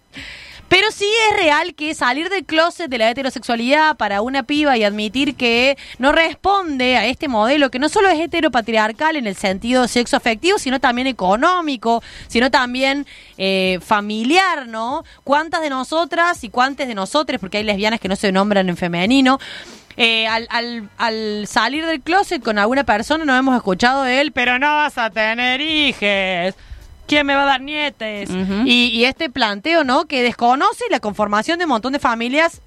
pero 0.68 0.90
sí 0.90 1.06
es 1.30 1.36
real 1.36 1.74
que 1.74 1.94
salir 1.94 2.28
del 2.28 2.44
closet 2.44 2.90
de 2.90 2.98
la 2.98 3.10
heterosexualidad 3.10 3.96
para 3.96 4.22
una 4.22 4.42
piba 4.42 4.76
y 4.76 4.84
admitir 4.84 5.36
que 5.36 5.76
no 5.98 6.12
responde 6.12 6.96
a 6.96 7.06
este 7.06 7.28
modelo, 7.28 7.70
que 7.70 7.78
no 7.78 7.88
solo 7.88 8.08
es 8.08 8.18
heteropatriarcal 8.18 9.16
en 9.16 9.26
el 9.26 9.36
sentido 9.36 9.86
sexo 9.88 10.16
afectivo, 10.16 10.58
sino 10.58 10.80
también 10.80 11.06
económico, 11.06 12.02
sino 12.28 12.50
también 12.50 13.06
eh, 13.38 13.78
familiar, 13.82 14.66
¿no? 14.66 15.04
¿Cuántas 15.22 15.60
de 15.60 15.70
nosotras 15.70 16.42
y 16.44 16.48
cuántas 16.48 16.88
de 16.88 16.94
nosotros, 16.94 17.40
porque 17.40 17.58
hay 17.58 17.64
lesbianas 17.64 18.00
que 18.00 18.08
no 18.08 18.16
se 18.16 18.32
nombran 18.32 18.68
en 18.68 18.76
femenino, 18.76 19.38
eh, 19.96 20.26
al, 20.26 20.48
al, 20.50 20.88
al 20.98 21.46
salir 21.46 21.86
del 21.86 22.00
closet 22.00 22.42
con 22.42 22.58
alguna 22.58 22.82
persona 22.82 23.24
no 23.24 23.36
hemos 23.36 23.54
escuchado 23.54 24.02
de 24.02 24.20
él, 24.20 24.32
pero 24.32 24.58
no 24.58 24.66
vas 24.66 24.98
a 24.98 25.10
tener 25.10 25.60
hijes. 25.60 26.54
¿Quién 27.06 27.26
me 27.26 27.34
va 27.34 27.42
a 27.42 27.46
dar 27.46 27.60
nietes? 27.60 28.30
Y, 28.64 28.88
y 28.88 29.04
este 29.04 29.30
planteo, 29.30 29.84
¿no? 29.84 30.06
Que 30.06 30.22
desconoce 30.22 30.84
la 30.90 31.00
conformación 31.00 31.58
de 31.58 31.64
un 31.64 31.70
montón 31.70 31.92
de 31.92 31.98
familias 31.98 32.60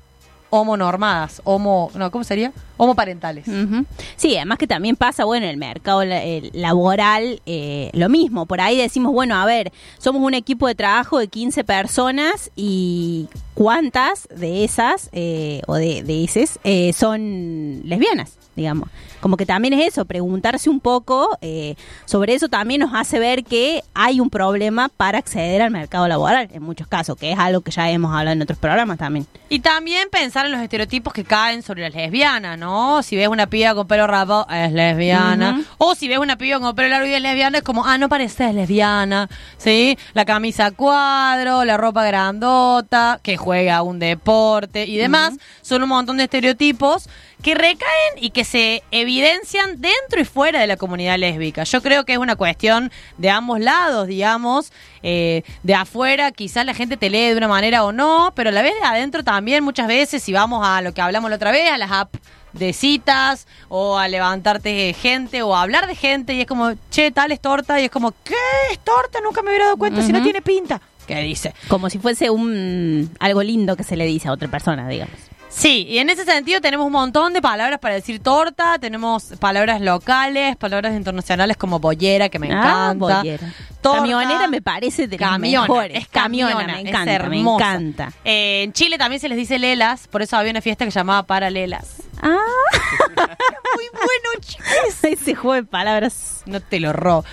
homonormadas, 0.49 1.41
homo, 1.43 1.91
no, 1.95 2.09
¿cómo 2.11 2.23
sería? 2.23 2.53
Homoparentales. 2.77 3.47
Ujú. 3.47 3.85
Sí, 4.15 4.35
además 4.37 4.57
que 4.57 4.67
también 4.67 4.95
pasa, 4.95 5.25
bueno, 5.25 5.45
en 5.45 5.51
el 5.51 5.57
mercado 5.57 6.03
el 6.03 6.51
laboral, 6.53 7.41
eh, 7.45 7.89
lo 7.93 8.07
mismo. 8.07 8.45
Por 8.45 8.61
ahí 8.61 8.77
decimos, 8.77 9.11
bueno, 9.11 9.35
a 9.35 9.45
ver, 9.45 9.71
somos 9.97 10.21
un 10.21 10.33
equipo 10.33 10.67
de 10.67 10.75
trabajo 10.75 11.19
de 11.19 11.27
15 11.27 11.63
personas 11.63 12.51
y 12.55 13.27
cuántas 13.55 14.27
de 14.33 14.63
esas, 14.63 15.09
eh, 15.11 15.61
o 15.67 15.75
de, 15.75 16.03
de 16.03 16.23
esas, 16.23 16.59
eh, 16.63 16.93
son 16.93 17.81
lesbianas, 17.83 18.37
digamos. 18.55 18.89
Como 19.19 19.37
que 19.37 19.45
también 19.45 19.73
es 19.73 19.87
eso, 19.87 20.05
preguntarse 20.05 20.69
un 20.69 20.79
poco 20.79 21.37
eh, 21.41 21.75
sobre 22.05 22.33
eso 22.33 22.49
también 22.49 22.81
nos 22.81 22.93
hace 22.93 23.19
ver 23.19 23.43
que 23.43 23.83
hay 23.93 24.19
un 24.19 24.29
problema 24.29 24.89
para 24.89 25.17
acceder 25.17 25.61
al 25.61 25.71
mercado 25.71 26.07
laboral, 26.07 26.49
en 26.51 26.63
muchos 26.63 26.87
casos, 26.87 27.17
que 27.17 27.31
es 27.31 27.39
algo 27.39 27.61
que 27.61 27.71
ya 27.71 27.89
hemos 27.89 28.11
hablado 28.11 28.33
en 28.33 28.41
otros 28.41 28.59
programas 28.59 28.97
también. 28.97 29.25
Y 29.49 29.59
también 29.59 30.09
pensar 30.11 30.45
en 30.45 30.51
los 30.51 30.61
estereotipos 30.61 31.13
que 31.13 31.23
caen 31.23 31.63
sobre 31.63 31.83
las 31.83 31.93
lesbianas, 31.93 32.57
¿no? 32.57 33.01
Si 33.01 33.15
ves 33.15 33.27
una 33.27 33.47
piba 33.47 33.73
con 33.75 33.87
pelo 33.87 34.05
rapado, 34.05 34.45
es 34.49 34.71
lesbiana. 34.71 35.63
O 35.77 35.95
si 35.95 36.07
ves 36.07 36.17
una 36.19 36.37
piba 36.37 36.59
con 36.59 36.75
pelo 36.75 36.89
largo 36.89 37.07
y 37.07 37.13
es 37.13 37.21
lesbiana, 37.21 37.59
es 37.59 37.63
como, 37.63 37.85
ah, 37.85 37.97
no 37.97 38.09
pareces 38.09 38.53
lesbiana, 38.53 39.29
¿sí? 39.57 39.97
La 40.13 40.25
camisa 40.25 40.67
a 40.67 40.71
cuadro, 40.71 41.63
la 41.63 41.77
ropa 41.77 42.03
grandota, 42.05 43.19
que 43.23 43.37
juega 43.37 43.81
un 43.83 43.99
deporte 43.99 44.85
y 44.85 44.97
demás. 44.97 45.35
Son 45.61 45.81
un 45.81 45.89
montón 45.89 46.17
de 46.17 46.25
estereotipos 46.25 47.09
que 47.41 47.55
recaen 47.55 48.13
y 48.17 48.31
que 48.31 48.43
se 48.43 48.83
evidencian 49.07 49.79
dentro 49.79 50.19
y 50.19 50.25
fuera 50.25 50.59
de 50.59 50.67
la 50.67 50.75
comunidad 50.75 51.17
lésbica. 51.17 51.63
Yo 51.63 51.81
creo 51.81 52.03
que 52.03 52.13
es 52.13 52.19
una 52.19 52.35
cuestión 52.35 52.91
de 53.17 53.29
ambos 53.29 53.61
lados, 53.61 54.07
digamos. 54.07 54.73
Eh, 55.01 55.43
de 55.63 55.73
afuera 55.75 56.31
quizás 56.33 56.65
la 56.65 56.73
gente 56.73 56.97
te 56.97 57.09
lee 57.09 57.29
de 57.29 57.37
una 57.37 57.47
manera 57.47 57.85
o 57.85 57.93
no, 57.93 58.33
pero 58.35 58.49
a 58.49 58.51
la 58.51 58.61
vez 58.61 58.73
de 58.73 58.85
adentro 58.85 59.23
también 59.23 59.63
muchas 59.63 59.87
veces, 59.87 60.21
si 60.21 60.33
vamos 60.33 60.67
a 60.67 60.81
lo 60.81 60.93
que 60.93 61.01
hablamos 61.01 61.29
la 61.29 61.37
otra 61.37 61.51
vez, 61.51 61.71
a 61.71 61.77
las 61.77 61.91
apps 61.91 62.19
de 62.51 62.73
citas 62.73 63.47
o 63.69 63.97
a 63.97 64.09
levantarte 64.09 64.93
gente 64.93 65.41
o 65.41 65.55
a 65.55 65.61
hablar 65.61 65.87
de 65.87 65.95
gente 65.95 66.33
y 66.33 66.41
es 66.41 66.47
como, 66.47 66.73
che, 66.91 67.11
tal 67.11 67.31
es 67.31 67.39
torta 67.39 67.79
y 67.79 67.85
es 67.85 67.91
como, 67.91 68.11
¿qué 68.23 68.35
es 68.71 68.79
torta? 68.79 69.19
Nunca 69.23 69.41
me 69.41 69.49
hubiera 69.51 69.65
dado 69.65 69.77
cuenta 69.77 70.01
si 70.01 70.11
no 70.11 70.21
tiene 70.21 70.41
pinta. 70.41 70.81
¿Qué 71.05 71.21
dice? 71.21 71.53
Como 71.69 71.89
si 71.89 71.99
fuese 71.99 72.29
un 72.29 73.09
algo 73.19 73.41
lindo 73.41 73.77
que 73.77 73.83
se 73.83 73.95
le 73.95 74.05
dice 74.05 74.27
a 74.27 74.33
otra 74.33 74.49
persona, 74.49 74.89
digamos. 74.89 75.15
Sí, 75.49 75.85
y 75.89 75.99
en 75.99 76.09
ese 76.09 76.25
sentido 76.25 76.59
tenemos 76.61 76.85
un 76.85 76.91
montón 76.91 77.31
de 77.33 77.41
palabras 77.41 77.79
para 77.79 77.95
decir 77.95 78.19
torta, 78.21 78.77
tenemos 78.79 79.33
palabras 79.39 79.79
locales, 79.81 80.55
palabras 80.57 80.93
internacionales 80.95 81.55
como 81.57 81.79
bollera, 81.79 82.29
que 82.29 82.37
me 82.37 82.47
Ah, 82.51 82.91
encanta. 82.93 83.17
bollera. 83.17 83.53
torta. 83.81 83.97
Camionera 83.99 84.47
me 84.47 84.61
parece 84.61 85.07
de 85.07 85.17
las 85.17 85.29
Camiona, 85.31 85.61
mejores. 85.67 85.97
es 85.99 86.07
camiona, 86.09 86.55
me 86.67 86.81
es 86.81 86.87
encanta. 86.89 88.11
Eh, 88.25 88.63
en 88.63 88.73
Chile 88.73 88.97
también 88.97 89.21
se 89.21 89.29
les 89.29 89.37
dice 89.37 89.57
lelas, 89.57 90.07
por 90.07 90.21
eso 90.21 90.35
había 90.37 90.51
una 90.51 90.61
fiesta 90.61 90.83
que 90.83 90.91
se 90.91 90.99
llamaba 90.99 91.23
Paralelas. 91.23 91.95
Ah, 92.21 92.37
Muy 93.15 93.85
bueno, 93.93 94.29
chicos. 94.41 95.03
ese 95.03 95.33
juego 95.35 95.53
de 95.53 95.63
palabras. 95.63 96.41
No 96.45 96.59
te 96.59 96.79
lo 96.81 96.91
robo. 96.91 97.23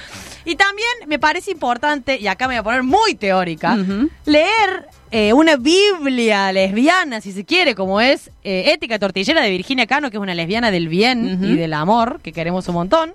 Y 0.44 0.56
también 0.56 0.88
me 1.06 1.18
parece 1.18 1.50
importante, 1.50 2.18
y 2.20 2.26
acá 2.26 2.48
me 2.48 2.54
voy 2.54 2.60
a 2.60 2.62
poner 2.62 2.82
muy 2.82 3.14
teórica, 3.14 3.76
leer 4.26 4.88
eh, 5.10 5.32
una 5.32 5.56
Biblia 5.56 6.52
lesbiana, 6.52 7.20
si 7.20 7.32
se 7.32 7.44
quiere, 7.44 7.74
como 7.74 8.00
es 8.00 8.30
eh, 8.42 8.72
Ética 8.72 8.98
Tortillera 8.98 9.40
de 9.40 9.50
Virginia 9.50 9.86
Cano, 9.86 10.10
que 10.10 10.16
es 10.16 10.22
una 10.22 10.34
lesbiana 10.34 10.70
del 10.70 10.88
bien 10.88 11.42
y 11.42 11.56
del 11.56 11.72
amor, 11.72 12.20
que 12.22 12.32
queremos 12.32 12.68
un 12.68 12.74
montón, 12.74 13.14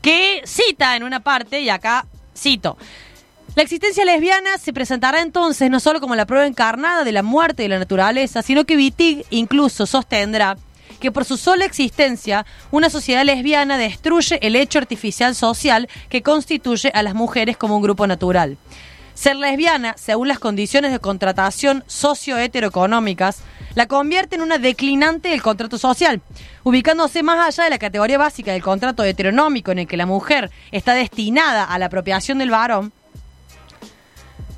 que 0.00 0.42
cita 0.44 0.96
en 0.96 1.02
una 1.02 1.20
parte, 1.20 1.60
y 1.60 1.70
acá 1.70 2.06
cito. 2.36 2.76
La 3.56 3.62
existencia 3.62 4.04
lesbiana 4.04 4.58
se 4.58 4.72
presentará 4.72 5.22
entonces 5.22 5.70
no 5.70 5.78
solo 5.78 6.00
como 6.00 6.16
la 6.16 6.26
prueba 6.26 6.46
encarnada 6.46 7.04
de 7.04 7.12
la 7.12 7.22
muerte 7.22 7.62
de 7.62 7.68
la 7.68 7.78
naturaleza, 7.78 8.42
sino 8.42 8.64
que 8.64 8.76
Wittig 8.76 9.24
incluso 9.30 9.86
sostendrá 9.86 10.56
que 11.04 11.12
por 11.12 11.26
su 11.26 11.36
sola 11.36 11.66
existencia 11.66 12.46
una 12.70 12.88
sociedad 12.88 13.26
lesbiana 13.26 13.76
destruye 13.76 14.38
el 14.40 14.56
hecho 14.56 14.78
artificial 14.78 15.34
social 15.34 15.86
que 16.08 16.22
constituye 16.22 16.90
a 16.94 17.02
las 17.02 17.12
mujeres 17.12 17.58
como 17.58 17.76
un 17.76 17.82
grupo 17.82 18.06
natural. 18.06 18.56
Ser 19.12 19.36
lesbiana, 19.36 19.94
según 19.98 20.28
las 20.28 20.38
condiciones 20.38 20.92
de 20.92 21.00
contratación 21.00 21.84
socioheteroeconómicas, 21.88 23.42
la 23.74 23.84
convierte 23.84 24.36
en 24.36 24.40
una 24.40 24.56
declinante 24.56 25.28
del 25.28 25.42
contrato 25.42 25.76
social, 25.76 26.22
ubicándose 26.62 27.22
más 27.22 27.46
allá 27.46 27.64
de 27.64 27.70
la 27.70 27.78
categoría 27.78 28.16
básica 28.16 28.52
del 28.52 28.62
contrato 28.62 29.04
heteronómico 29.04 29.72
en 29.72 29.80
el 29.80 29.86
que 29.86 29.98
la 29.98 30.06
mujer 30.06 30.50
está 30.72 30.94
destinada 30.94 31.64
a 31.64 31.78
la 31.78 31.86
apropiación 31.86 32.38
del 32.38 32.48
varón, 32.48 32.94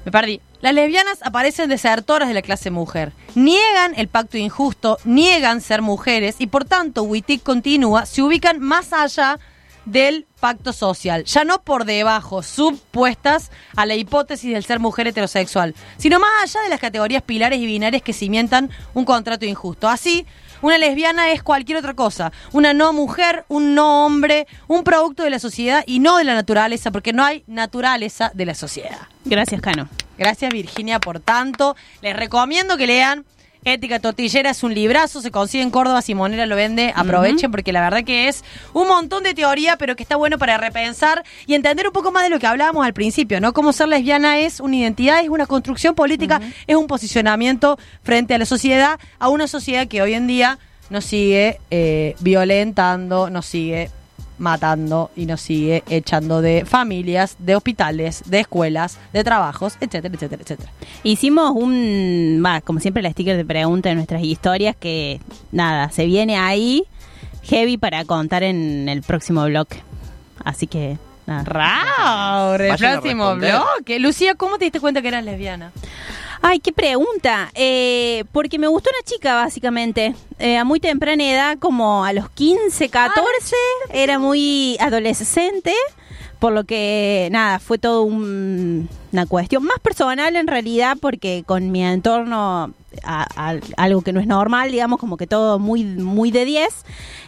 me 0.05 0.13
perdí. 0.13 0.41
Las 0.61 0.75
lesbianas 0.75 1.19
aparecen 1.23 1.69
desertoras 1.69 2.29
de 2.29 2.35
la 2.35 2.43
clase 2.43 2.71
mujer. 2.71 3.13
Niegan 3.35 3.93
el 3.97 4.09
pacto 4.09 4.39
injusto, 4.39 4.99
niegan 5.05 5.61
ser 5.61 5.83
mujeres 5.83 6.37
y 6.39 6.47
por 6.47 6.65
tanto, 6.65 7.03
Wittig 7.03 7.43
continúa, 7.43 8.07
se 8.07 8.23
ubican 8.23 8.61
más 8.61 8.93
allá 8.93 9.39
del 9.85 10.27
pacto 10.41 10.73
social, 10.73 11.25
ya 11.25 11.45
no 11.45 11.63
por 11.63 11.85
debajo, 11.85 12.43
subpuestas 12.43 13.51
a 13.77 13.87
la 13.87 13.95
hipótesis 13.95 14.53
del 14.53 14.65
ser 14.65 14.81
mujer 14.81 15.07
heterosexual, 15.07 15.75
sino 15.97 16.19
más 16.19 16.31
allá 16.43 16.63
de 16.63 16.69
las 16.69 16.81
categorías 16.81 17.23
pilares 17.23 17.61
y 17.61 17.67
binarias 17.67 18.03
que 18.03 18.13
cimientan 18.13 18.71
un 18.95 19.05
contrato 19.05 19.47
injusto. 19.47 19.89
Así, 19.89 20.27
una 20.63 20.79
lesbiana 20.79 21.31
es 21.31 21.43
cualquier 21.43 21.79
otra 21.79 21.95
cosa, 21.95 22.33
una 22.53 22.73
no 22.73 22.93
mujer, 22.93 23.45
un 23.49 23.75
no 23.75 24.05
hombre, 24.07 24.47
un 24.69 24.85
producto 24.85 25.23
de 25.23 25.31
la 25.31 25.39
sociedad 25.39 25.85
y 25.87 25.99
no 25.99 26.19
de 26.19 26.25
la 26.25 26.35
naturaleza, 26.35 26.91
porque 26.91 27.13
no 27.13 27.25
hay 27.25 27.45
naturaleza 27.47 28.31
de 28.35 28.47
la 28.47 28.55
sociedad. 28.55 28.99
Gracias, 29.25 29.61
Cano. 29.61 29.89
Gracias 30.19 30.53
Virginia 30.53 30.99
por 30.99 31.21
tanto. 31.21 31.77
Les 32.01 32.17
recomiendo 32.17 32.77
que 32.77 32.87
lean 32.87 33.25
Ética 33.67 33.99
Tortillera, 33.99 34.51
es 34.51 34.63
un 34.63 34.75
librazo, 34.75 35.21
se 35.21 35.33
consigue 35.33 35.65
en 35.65 35.71
Córdoba, 35.71 36.01
Simonera 36.01 36.47
lo 36.47 36.55
vende, 36.55 36.93
aprovechen 36.95 37.51
porque 37.51 37.73
la 37.73 37.81
verdad 37.81 38.05
que 38.05 38.29
es 38.29 38.45
un 38.73 38.87
montón 38.87 39.25
de 39.25 39.35
teoría, 39.35 39.77
pero 39.77 39.97
que 39.97 40.05
está 40.05 40.15
bueno 40.15 40.39
para 40.39 40.57
repensar 40.57 41.25
y 41.49 41.55
entender 41.55 41.89
un 41.89 41.93
poco 41.93 42.13
más 42.13 42.23
de 42.23 42.31
lo 42.31 42.39
que 42.39 42.47
hablábamos 42.47 42.87
al 42.87 42.95
principio, 42.95 43.41
¿no? 43.41 43.53
Cómo 43.53 43.73
ser 43.73 43.89
lesbiana 43.89 44.39
es 44.39 44.61
una 44.61 44.77
identidad, 44.77 45.21
es 45.21 45.29
una 45.29 45.47
construcción 45.47 45.97
política, 45.97 46.41
es 46.69 46.77
un 46.77 46.87
posicionamiento 46.87 47.77
frente 48.05 48.35
a 48.35 48.39
la 48.39 48.47
sociedad, 48.47 49.01
a 49.19 49.29
una 49.29 49.49
sociedad 49.49 49.89
que 49.89 50.01
hoy 50.01 50.15
en 50.15 50.29
día 50.29 50.61
nos 50.89 51.05
sigue 51.05 51.59
eh, 51.73 52.15
violentando, 52.21 53.31
nos 53.31 53.47
sigue 53.47 53.91
matando 54.39 55.11
y 55.17 55.27
nos 55.27 55.41
sigue 55.41 55.83
echando 55.89 56.43
de 56.43 56.65
familias, 56.65 57.37
de 57.39 57.57
hospitales, 57.57 58.23
de 58.27 58.41
escuelas, 58.41 58.99
de 59.13 59.25
trabajos, 59.25 59.77
etcétera, 59.81 60.15
etcétera, 60.15 60.43
etcétera. 60.43 60.71
Hicimos 61.03 61.53
un, 61.55 62.43
va, 62.45 62.61
como 62.61 62.81
siempre, 62.81 63.05
el 63.05 63.13
sticker 63.13 63.37
de 63.37 63.45
pregunta 63.45 63.91
en 63.91 63.97
nuestras 63.97 64.23
historias 64.23 64.77
que, 64.77 65.21
nada, 65.53 65.91
se 65.91 66.07
viene 66.07 66.37
ahí 66.37 66.85
heavy 67.45 67.79
para 67.79 68.05
contar 68.05 68.43
en 68.43 68.89
el 68.89 69.03
próximo 69.03 69.45
bloque. 69.45 69.83
Así 70.45 70.67
que, 70.67 70.99
nada. 71.27 71.45
¡Raur! 71.45 72.61
El 72.61 72.77
próximo 72.77 73.35
bloque. 73.37 73.99
Lucía, 73.99 74.35
¿cómo 74.35 74.59
te 74.59 74.65
diste 74.67 74.81
cuenta 74.81 75.03
que 75.03 75.09
eras 75.09 75.25
lesbiana? 75.25 75.73
Ay, 76.43 76.61
qué 76.61 76.73
pregunta. 76.73 77.51
Eh, 77.55 78.25
porque 78.33 78.59
me 78.59 78.69
gustó 78.69 78.91
una 78.91 79.05
chica, 79.05 79.35
básicamente. 79.35 80.15
Eh, 80.39 80.57
a 80.59 80.65
muy 80.65 80.81
temprana 80.81 81.25
edad, 81.25 81.59
como 81.59 82.05
a 82.05 82.13
los 82.13 82.29
15, 82.31 82.89
14, 82.89 83.57
era 83.93 84.19
muy 84.19 84.77
adolescente. 84.81 85.73
Por 86.39 86.53
lo 86.53 86.65
que, 86.65 87.29
nada, 87.33 87.59
fue 87.59 87.79
todo 87.79 88.03
un- 88.03 88.89
una 89.13 89.25
cuestión 89.27 89.65
más 89.65 89.79
personal 89.81 90.37
en 90.37 90.47
realidad, 90.47 90.99
porque 91.01 91.45
con 91.47 91.73
mi 91.73 91.83
entorno, 91.83 92.73
a- 93.03 93.27
a- 93.37 93.61
algo 93.77 94.03
que 94.03 94.13
no 94.13 94.21
es 94.21 94.27
normal, 94.27 94.71
digamos, 94.71 94.99
como 94.99 95.17
que 95.17 95.27
todo 95.27 95.59
muy, 95.59 95.85
muy 95.85 96.31
de 96.31 96.45
10. 96.45 96.69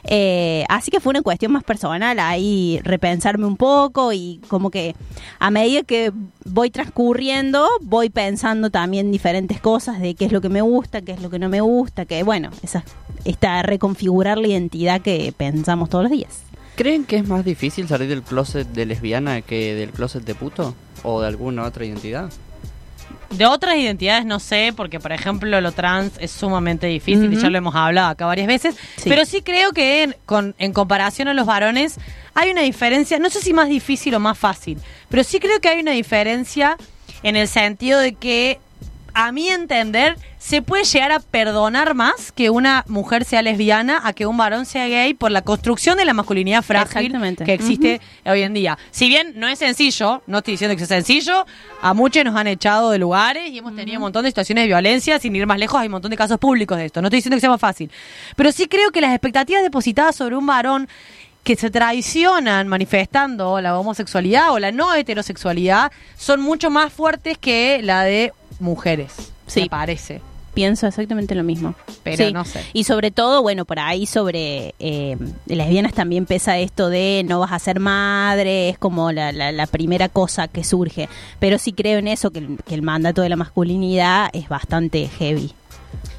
Eh, 0.04 0.64
así 0.68 0.90
que 0.90 1.00
fue 1.00 1.10
una 1.10 1.22
cuestión 1.22 1.52
más 1.52 1.64
personal, 1.64 2.18
ahí 2.20 2.80
repensarme 2.82 3.46
un 3.46 3.56
poco 3.56 4.12
y 4.12 4.40
como 4.48 4.70
que 4.70 4.94
a 5.38 5.50
medida 5.50 5.82
que 5.82 6.12
voy 6.44 6.70
transcurriendo, 6.70 7.66
voy 7.82 8.10
pensando 8.10 8.70
también 8.70 9.10
diferentes 9.12 9.60
cosas 9.60 10.00
de 10.00 10.14
qué 10.14 10.24
es 10.24 10.32
lo 10.32 10.40
que 10.40 10.48
me 10.48 10.62
gusta, 10.62 11.02
qué 11.02 11.12
es 11.12 11.20
lo 11.22 11.30
que 11.30 11.38
no 11.38 11.48
me 11.48 11.60
gusta, 11.60 12.04
que 12.06 12.22
bueno, 12.22 12.50
esa, 12.62 12.84
esta 13.24 13.62
reconfigurar 13.62 14.38
la 14.38 14.48
identidad 14.48 15.00
que 15.00 15.32
pensamos 15.36 15.88
todos 15.90 16.04
los 16.04 16.12
días. 16.12 16.42
¿Creen 16.76 17.04
que 17.04 17.16
es 17.16 17.26
más 17.26 17.44
difícil 17.44 17.88
salir 17.88 18.08
del 18.08 18.22
closet 18.22 18.66
de 18.68 18.86
lesbiana 18.86 19.42
que 19.42 19.74
del 19.74 19.90
closet 19.90 20.24
de 20.24 20.34
puto? 20.36 20.74
¿O 21.02 21.20
de 21.20 21.26
alguna 21.28 21.64
otra 21.64 21.84
identidad? 21.84 22.30
De 23.30 23.44
otras 23.44 23.76
identidades 23.76 24.24
no 24.24 24.40
sé, 24.40 24.72
porque 24.74 25.00
por 25.00 25.12
ejemplo 25.12 25.60
lo 25.60 25.72
trans 25.72 26.12
es 26.18 26.30
sumamente 26.30 26.86
difícil 26.86 27.30
y 27.32 27.36
ya 27.36 27.50
lo 27.50 27.58
hemos 27.58 27.74
hablado 27.74 28.08
acá 28.08 28.24
varias 28.26 28.46
veces, 28.46 28.74
Sí. 28.96 29.08
pero 29.08 29.24
sí 29.26 29.42
creo 29.42 29.72
que 29.72 30.02
en, 30.04 30.16
con, 30.24 30.54
en 30.58 30.72
comparación 30.72 31.28
a 31.28 31.34
los 31.34 31.44
varones 31.46 31.96
hay 32.34 32.50
una 32.50 32.62
diferencia, 32.62 33.18
no 33.18 33.28
sé 33.28 33.40
si 33.42 33.52
más 33.52 33.68
difícil 33.68 34.14
o 34.14 34.20
más 34.20 34.38
fácil, 34.38 34.78
pero 35.10 35.22
sí 35.24 35.40
creo 35.40 35.60
que 35.60 35.68
hay 35.68 35.80
una 35.80 35.92
diferencia 35.92 36.76
en 37.22 37.36
el 37.36 37.48
sentido 37.48 38.00
de 38.00 38.14
que 38.14 38.60
a 39.18 39.32
mi 39.32 39.48
entender 39.48 40.16
se 40.38 40.62
puede 40.62 40.84
llegar 40.84 41.10
a 41.10 41.18
perdonar 41.18 41.94
más 41.94 42.30
que 42.30 42.50
una 42.50 42.84
mujer 42.86 43.24
sea 43.24 43.42
lesbiana 43.42 44.00
a 44.04 44.12
que 44.12 44.26
un 44.26 44.36
varón 44.36 44.64
sea 44.64 44.86
gay 44.86 45.12
por 45.12 45.32
la 45.32 45.42
construcción 45.42 45.98
de 45.98 46.04
la 46.04 46.14
masculinidad 46.14 46.62
frágil 46.62 47.18
que 47.44 47.52
existe 47.52 48.00
hoy 48.24 48.42
en 48.42 48.54
día. 48.54 48.78
Si 48.92 49.08
bien 49.08 49.32
no 49.34 49.48
es 49.48 49.58
sencillo, 49.58 50.22
no 50.28 50.38
estoy 50.38 50.52
diciendo 50.52 50.76
que 50.76 50.86
sea 50.86 50.98
sencillo, 50.98 51.46
a 51.82 51.94
muchos 51.94 52.24
nos 52.24 52.36
han 52.36 52.46
echado 52.46 52.92
de 52.92 52.98
lugares 52.98 53.50
y 53.50 53.58
hemos 53.58 53.74
tenido 53.74 53.98
un 53.98 54.02
montón 54.02 54.22
de 54.22 54.30
situaciones 54.30 54.62
de 54.62 54.68
violencia, 54.68 55.18
sin 55.18 55.34
ir 55.34 55.48
más 55.48 55.58
lejos, 55.58 55.80
hay 55.80 55.88
un 55.88 55.92
montón 55.92 56.12
de 56.12 56.16
casos 56.16 56.38
públicos 56.38 56.78
de 56.78 56.84
esto. 56.84 57.02
No 57.02 57.08
estoy 57.08 57.16
diciendo 57.16 57.36
que 57.38 57.40
sea 57.40 57.50
más 57.50 57.60
fácil, 57.60 57.90
pero 58.36 58.52
sí 58.52 58.68
creo 58.68 58.92
que 58.92 59.00
las 59.00 59.10
expectativas 59.10 59.64
depositadas 59.64 60.14
sobre 60.14 60.36
un 60.36 60.46
varón 60.46 60.88
que 61.42 61.56
se 61.56 61.70
traicionan 61.70 62.68
manifestando 62.68 63.60
la 63.60 63.76
homosexualidad 63.78 64.52
o 64.52 64.60
la 64.60 64.70
no 64.70 64.94
heterosexualidad 64.94 65.90
son 66.16 66.40
mucho 66.40 66.70
más 66.70 66.92
fuertes 66.92 67.36
que 67.38 67.80
la 67.82 68.04
de 68.04 68.32
mujeres. 68.60 69.12
Sí. 69.46 69.62
Me 69.62 69.68
parece. 69.68 70.20
Pienso 70.54 70.88
exactamente 70.88 71.36
lo 71.36 71.44
mismo. 71.44 71.74
Pero 72.02 72.30
no 72.32 72.44
sé. 72.44 72.64
Y 72.72 72.82
sobre 72.84 73.10
todo, 73.12 73.42
bueno, 73.42 73.64
por 73.64 73.78
ahí 73.78 74.06
sobre 74.06 74.74
eh, 74.80 75.16
lesbianas 75.46 75.92
también 75.92 76.26
pesa 76.26 76.58
esto 76.58 76.88
de 76.90 77.22
no 77.28 77.38
vas 77.38 77.52
a 77.52 77.58
ser 77.60 77.78
madre, 77.78 78.68
es 78.70 78.78
como 78.78 79.12
la, 79.12 79.30
la- 79.30 79.52
la 79.52 79.66
primera 79.68 80.08
cosa 80.08 80.48
que 80.48 80.64
surge. 80.64 81.08
Pero 81.38 81.58
sí 81.58 81.72
creo 81.72 81.98
en 82.00 82.08
eso, 82.08 82.30
que 82.32 82.40
el, 82.40 82.58
que 82.66 82.74
el 82.74 82.82
mandato 82.82 83.22
de 83.22 83.28
la 83.28 83.36
masculinidad 83.36 84.30
es 84.32 84.48
bastante 84.48 85.06
heavy. 85.06 85.52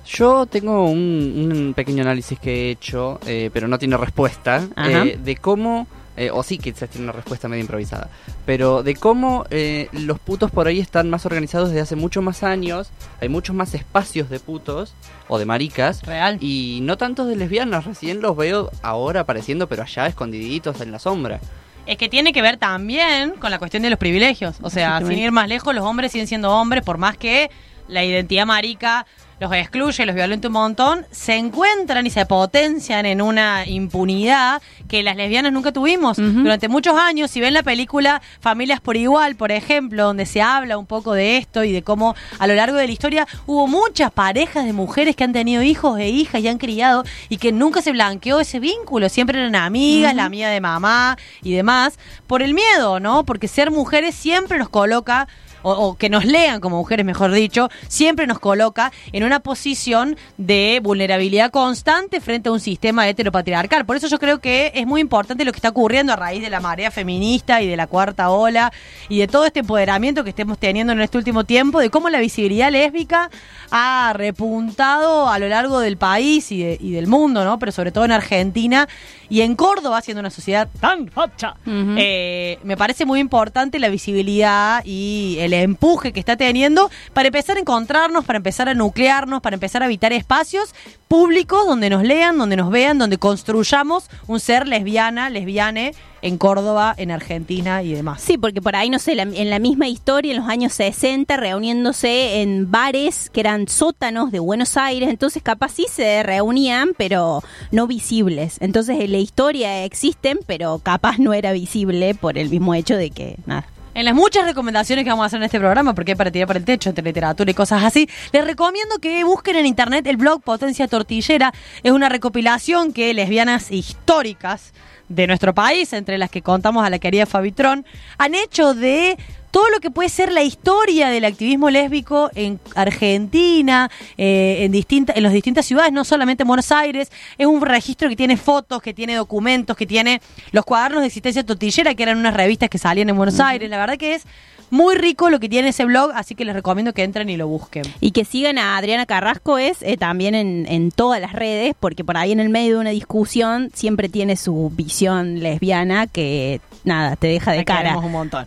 Yo 0.07 0.45
tengo 0.45 0.85
un, 0.89 1.51
un 1.51 1.73
pequeño 1.75 2.01
análisis 2.03 2.39
que 2.39 2.67
he 2.67 2.71
hecho, 2.71 3.19
eh, 3.27 3.49
pero 3.53 3.67
no 3.67 3.77
tiene 3.77 3.97
respuesta, 3.97 4.67
eh, 4.87 5.19
de 5.21 5.35
cómo, 5.35 5.85
eh, 6.19 6.31
o 6.31 6.43
sí 6.43 6.57
quizás 6.57 6.89
tiene 6.89 7.05
una 7.05 7.13
respuesta 7.13 7.47
medio 7.47 7.61
improvisada, 7.61 8.09
pero 8.45 8.83
de 8.83 8.93
cómo 8.93 9.45
eh, 9.51 9.87
los 9.93 10.19
putos 10.19 10.51
por 10.51 10.67
ahí 10.67 10.81
están 10.81 11.09
más 11.09 11.25
organizados 11.25 11.69
desde 11.69 11.79
hace 11.79 11.95
muchos 11.95 12.21
más 12.21 12.43
años, 12.43 12.89
hay 13.21 13.29
muchos 13.29 13.55
más 13.55 13.73
espacios 13.73 14.29
de 14.29 14.41
putos 14.41 14.93
o 15.29 15.39
de 15.39 15.45
maricas, 15.45 16.03
Real. 16.03 16.37
y 16.41 16.79
no 16.81 16.97
tantos 16.97 17.29
de 17.29 17.37
lesbianas, 17.37 17.85
recién 17.85 18.19
los 18.19 18.35
veo 18.35 18.69
ahora 18.81 19.21
apareciendo, 19.21 19.69
pero 19.69 19.83
allá 19.83 20.07
escondiditos 20.07 20.81
en 20.81 20.91
la 20.91 20.99
sombra. 20.99 21.39
Es 21.85 21.97
que 21.97 22.09
tiene 22.09 22.33
que 22.33 22.41
ver 22.41 22.57
también 22.57 23.31
con 23.39 23.49
la 23.49 23.57
cuestión 23.57 23.81
de 23.81 23.89
los 23.89 23.97
privilegios. 23.97 24.57
O 24.61 24.69
sea, 24.69 24.99
sin 24.99 25.17
ir 25.17 25.31
más 25.31 25.47
lejos, 25.47 25.73
los 25.73 25.85
hombres 25.85 26.11
siguen 26.11 26.27
siendo 26.27 26.51
hombres, 26.51 26.83
por 26.83 26.97
más 26.97 27.17
que 27.17 27.49
la 27.87 28.03
identidad 28.03 28.45
marica 28.45 29.05
los 29.39 29.53
excluye, 29.53 30.05
los 30.05 30.15
violenta 30.15 30.47
un 30.47 30.53
montón, 30.53 31.05
se 31.11 31.35
encuentran 31.35 32.05
y 32.05 32.09
se 32.09 32.25
potencian 32.25 33.05
en 33.05 33.21
una 33.21 33.65
impunidad 33.65 34.61
que 34.87 35.01
las 35.03 35.15
lesbianas 35.15 35.53
nunca 35.53 35.71
tuvimos 35.71 36.17
durante 36.17 36.67
muchos 36.67 36.97
años. 36.97 37.31
Si 37.31 37.39
ven 37.39 37.53
la 37.53 37.63
película 37.63 38.21
Familias 38.41 38.81
por 38.81 38.97
Igual, 38.97 39.35
por 39.35 39.51
ejemplo, 39.51 40.03
donde 40.03 40.25
se 40.25 40.41
habla 40.41 40.77
un 40.77 40.85
poco 40.85 41.13
de 41.13 41.37
esto 41.37 41.63
y 41.63 41.71
de 41.71 41.83
cómo 41.83 42.15
a 42.37 42.47
lo 42.47 42.55
largo 42.55 42.77
de 42.77 42.87
la 42.87 42.91
historia 42.91 43.27
hubo 43.45 43.67
muchas 43.67 44.11
parejas 44.11 44.65
de 44.65 44.73
mujeres 44.73 45.15
que 45.15 45.23
han 45.23 45.33
tenido 45.33 45.61
hijos 45.61 45.99
e 45.99 46.09
hijas 46.09 46.41
y 46.41 46.47
han 46.47 46.57
criado 46.57 47.03
y 47.29 47.37
que 47.37 47.51
nunca 47.51 47.81
se 47.81 47.91
blanqueó 47.91 48.39
ese 48.39 48.59
vínculo. 48.59 49.09
Siempre 49.09 49.39
eran 49.39 49.55
amigas, 49.55 50.15
la 50.15 50.25
amiga 50.25 50.49
de 50.49 50.59
mamá 50.59 51.17
y 51.41 51.53
demás, 51.53 51.97
por 52.27 52.41
el 52.41 52.53
miedo, 52.53 52.99
¿no? 52.99 53.23
Porque 53.23 53.47
ser 53.47 53.71
mujeres 53.71 54.15
siempre 54.15 54.57
nos 54.57 54.69
coloca 54.69 55.27
o, 55.61 55.71
o 55.71 55.95
que 55.97 56.09
nos 56.09 56.25
lean 56.25 56.59
como 56.59 56.77
mujeres, 56.77 57.05
mejor 57.05 57.31
dicho, 57.31 57.69
siempre 57.87 58.27
nos 58.27 58.39
coloca 58.39 58.91
en 59.11 59.23
una 59.23 59.39
posición 59.39 60.17
de 60.37 60.79
vulnerabilidad 60.83 61.51
constante 61.51 62.21
frente 62.21 62.49
a 62.49 62.51
un 62.51 62.59
sistema 62.59 63.07
heteropatriarcal. 63.07 63.85
Por 63.85 63.95
eso 63.95 64.07
yo 64.07 64.19
creo 64.19 64.39
que 64.39 64.71
es 64.75 64.85
muy 64.87 65.01
importante 65.01 65.45
lo 65.45 65.51
que 65.51 65.57
está 65.57 65.69
ocurriendo 65.69 66.13
a 66.13 66.15
raíz 66.15 66.41
de 66.41 66.49
la 66.49 66.59
marea 66.59 66.91
feminista 66.91 67.61
y 67.61 67.67
de 67.67 67.77
la 67.77 67.87
cuarta 67.87 68.29
ola 68.29 68.71
y 69.09 69.19
de 69.19 69.27
todo 69.27 69.45
este 69.45 69.59
empoderamiento 69.61 70.23
que 70.23 70.29
estemos 70.31 70.57
teniendo 70.57 70.93
en 70.93 71.01
este 71.01 71.17
último 71.17 71.43
tiempo, 71.43 71.79
de 71.79 71.89
cómo 71.89 72.09
la 72.09 72.19
visibilidad 72.19 72.71
lésbica 72.71 73.29
ha 73.71 74.13
repuntado 74.15 75.29
a 75.29 75.37
lo 75.39 75.47
largo 75.47 75.79
del 75.79 75.97
país 75.97 76.51
y, 76.51 76.63
de- 76.63 76.77
y 76.79 76.91
del 76.91 77.07
mundo, 77.07 77.43
¿no? 77.45 77.59
Pero 77.59 77.71
sobre 77.71 77.91
todo 77.91 78.05
en 78.05 78.11
Argentina 78.11 78.87
y 79.29 79.41
en 79.41 79.55
Córdoba, 79.55 80.01
siendo 80.01 80.19
una 80.21 80.29
sociedad 80.31 80.67
tan 80.79 81.07
facha. 81.09 81.55
Eh, 81.65 82.57
me 82.63 82.75
parece 82.77 83.05
muy 83.05 83.19
importante 83.19 83.77
la 83.79 83.89
visibilidad 83.89 84.81
y 84.85 85.37
el 85.39 85.48
empuje 85.53 86.13
que 86.13 86.19
está 86.19 86.37
teniendo 86.37 86.89
para 87.13 87.27
empezar 87.27 87.57
a 87.57 87.59
encontrarnos, 87.59 88.25
para 88.25 88.37
empezar 88.37 88.69
a 88.69 88.73
nuclearnos, 88.73 89.41
para 89.41 89.55
empezar 89.55 89.81
a 89.81 89.85
habitar 89.85 90.13
espacios 90.13 90.73
públicos 91.07 91.65
donde 91.65 91.89
nos 91.89 92.03
lean, 92.03 92.37
donde 92.37 92.55
nos 92.55 92.69
vean, 92.69 92.99
donde 92.99 93.17
construyamos 93.17 94.09
un 94.27 94.39
ser 94.39 94.67
lesbiana, 94.67 95.29
lesbiane 95.29 95.93
en 96.21 96.37
Córdoba, 96.37 96.93
en 96.97 97.11
Argentina 97.11 97.81
y 97.81 97.93
demás. 97.93 98.21
Sí, 98.21 98.37
porque 98.37 98.61
por 98.61 98.75
ahí, 98.75 98.89
no 98.89 98.99
sé, 98.99 99.13
en 99.13 99.49
la 99.49 99.59
misma 99.59 99.87
historia, 99.87 100.31
en 100.31 100.37
los 100.37 100.49
años 100.49 100.73
60, 100.73 101.35
reuniéndose 101.37 102.41
en 102.41 102.69
bares 102.69 103.29
que 103.29 103.39
eran 103.39 103.67
sótanos 103.67 104.31
de 104.31 104.39
Buenos 104.39 104.77
Aires, 104.77 105.09
entonces 105.09 105.41
capaz 105.41 105.69
sí 105.73 105.85
se 105.89 106.23
reunían, 106.23 106.91
pero 106.97 107.43
no 107.71 107.87
visibles. 107.87 108.57
Entonces 108.59 108.99
en 108.99 109.11
la 109.11 109.17
historia 109.17 109.85
existen, 109.85 110.39
pero 110.45 110.79
capaz 110.79 111.17
no 111.17 111.33
era 111.33 111.51
visible 111.53 112.15
por 112.15 112.37
el 112.37 112.49
mismo 112.49 112.75
hecho 112.75 112.95
de 112.95 113.09
que, 113.09 113.37
nada. 113.45 113.65
En 113.99 114.05
las 114.05 114.15
muchas 114.15 114.45
recomendaciones 114.45 115.03
que 115.03 115.09
vamos 115.09 115.23
a 115.23 115.25
hacer 115.25 115.39
en 115.39 115.43
este 115.43 115.59
programa, 115.59 115.93
porque 115.93 116.11
hay 116.11 116.15
para 116.15 116.31
tirar 116.31 116.47
para 116.47 116.57
el 116.57 116.63
techo, 116.63 116.87
entre 116.87 117.03
literatura 117.03 117.51
y 117.51 117.53
cosas 117.53 117.83
así, 117.83 118.07
les 118.31 118.45
recomiendo 118.45 118.99
que 118.99 119.25
busquen 119.25 119.57
en 119.57 119.65
internet 119.65 120.07
el 120.07 120.15
blog 120.15 120.41
Potencia 120.41 120.87
Tortillera. 120.87 121.53
Es 121.83 121.91
una 121.91 122.07
recopilación 122.07 122.93
que 122.93 123.13
lesbianas 123.13 123.71
históricas 123.71 124.71
de 125.09 125.27
nuestro 125.27 125.53
país, 125.53 125.91
entre 125.93 126.17
las 126.17 126.29
que 126.29 126.41
contamos 126.41 126.85
a 126.85 126.89
la 126.89 126.99
querida 126.99 127.25
Fabitrón, 127.25 127.85
han 128.17 128.35
hecho 128.35 128.73
de 128.73 129.17
todo 129.51 129.69
lo 129.69 129.79
que 129.79 129.89
puede 129.89 130.09
ser 130.09 130.31
la 130.31 130.43
historia 130.43 131.09
del 131.09 131.25
activismo 131.25 131.69
lésbico 131.69 132.29
en 132.35 132.59
Argentina, 132.75 133.89
eh, 134.17 134.59
en, 134.61 134.71
distinta, 134.71 135.13
en 135.15 135.23
las 135.23 135.33
distintas 135.33 135.65
ciudades, 135.65 135.91
no 135.91 136.03
solamente 136.03 136.43
en 136.43 136.47
Buenos 136.47 136.71
Aires. 136.71 137.11
Es 137.37 137.47
un 137.47 137.61
registro 137.61 138.09
que 138.09 138.15
tiene 138.15 138.37
fotos, 138.37 138.81
que 138.81 138.93
tiene 138.93 139.15
documentos, 139.15 139.75
que 139.75 139.87
tiene 139.87 140.21
los 140.51 140.65
cuadernos 140.65 141.01
de 141.01 141.07
existencia 141.07 141.43
tortillera, 141.43 141.95
que 141.95 142.03
eran 142.03 142.17
unas 142.17 142.35
revistas 142.35 142.69
que 142.69 142.77
salían 142.77 143.09
en 143.09 143.17
Buenos 143.17 143.39
Aires. 143.39 143.69
La 143.69 143.77
verdad 143.77 143.97
que 143.97 144.15
es 144.15 144.25
muy 144.69 144.95
rico 144.95 145.29
lo 145.29 145.39
que 145.39 145.49
tiene 145.49 145.69
ese 145.69 145.85
blog, 145.85 146.11
así 146.13 146.35
que 146.35 146.45
les 146.45 146.53
recomiendo 146.53 146.93
que 146.93 147.03
entren 147.03 147.29
y 147.29 147.37
lo 147.37 147.47
busquen. 147.47 147.83
Y 147.99 148.11
que 148.11 148.25
sigan 148.25 148.57
a 148.57 148.77
Adriana 148.77 149.05
Carrasco 149.05 149.57
es 149.57 149.81
eh, 149.81 149.97
también 149.97 150.35
en, 150.35 150.65
en 150.67 150.91
todas 150.91 151.19
las 151.21 151.33
redes, 151.33 151.75
porque 151.79 152.03
por 152.03 152.17
ahí 152.17 152.31
en 152.31 152.39
el 152.39 152.49
medio 152.49 152.75
de 152.75 152.81
una 152.81 152.89
discusión 152.91 153.71
siempre 153.73 154.09
tiene 154.09 154.35
su 154.35 154.71
visión 154.75 155.39
lesbiana 155.39 156.07
que, 156.07 156.61
nada, 156.83 157.15
te 157.15 157.27
deja 157.27 157.51
de 157.51 157.57
La 157.59 157.65
cara. 157.65 157.97
un 157.97 158.11
montón. 158.11 158.45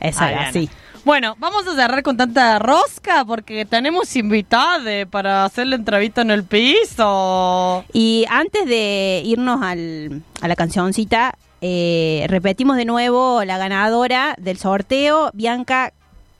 Sí. 0.52 0.68
Bueno, 1.04 1.34
vamos 1.40 1.66
a 1.66 1.74
cerrar 1.74 2.02
con 2.04 2.16
tanta 2.16 2.60
rosca 2.60 3.24
porque 3.24 3.64
tenemos 3.64 4.14
invitade 4.14 5.04
para 5.04 5.44
hacer 5.44 5.66
la 5.66 5.74
entrevista 5.74 6.22
en 6.22 6.30
el 6.30 6.44
piso. 6.44 7.84
Y 7.92 8.24
antes 8.30 8.66
de 8.66 9.20
irnos 9.24 9.60
al, 9.62 10.22
a 10.40 10.46
la 10.46 10.54
cancioncita, 10.54 11.34
eh, 11.60 12.24
repetimos 12.28 12.76
de 12.76 12.84
nuevo 12.84 13.42
la 13.44 13.58
ganadora 13.58 14.36
del 14.38 14.58
sorteo, 14.58 15.30
Bianca 15.34 15.92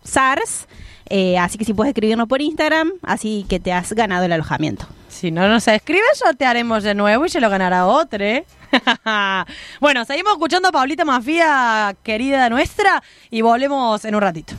Sars. 0.03 0.67
Eh, 1.09 1.37
así 1.39 1.59
que 1.59 1.65
si 1.65 1.75
puedes 1.75 1.91
escribirnos 1.91 2.29
por 2.29 2.41
Instagram, 2.41 2.93
así 3.03 3.45
que 3.49 3.61
te 3.61 3.73
has 3.73 3.93
ganado 3.93 4.25
el 4.25 4.33
alojamiento. 4.33 4.87
Si 5.09 5.31
no 5.31 5.47
nos 5.47 5.69
escribes, 5.69 6.19
sortearemos 6.19 6.83
de 6.83 6.95
nuevo 6.95 7.27
y 7.27 7.29
se 7.29 7.41
lo 7.41 7.51
ganará 7.51 7.87
otro. 7.87 8.25
¿eh? 8.25 8.47
bueno, 9.81 10.05
seguimos 10.05 10.33
escuchando 10.33 10.69
a 10.69 10.73
Paulita 10.73 11.05
Mafía, 11.05 11.95
querida 12.03 12.49
nuestra, 12.49 13.03
y 13.31 13.43
volvemos 13.43 14.05
en 14.05 14.15
un 14.15 14.23
ratito. 14.23 14.55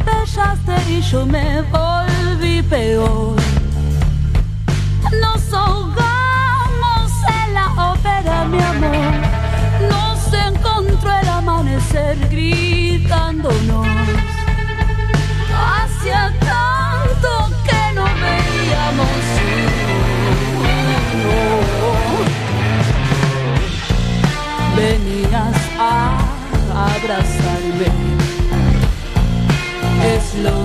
Atropellaste 0.00 0.92
y 0.92 1.00
yo 1.02 1.26
me 1.26 1.62
volví 1.62 2.62
peor. 2.62 3.39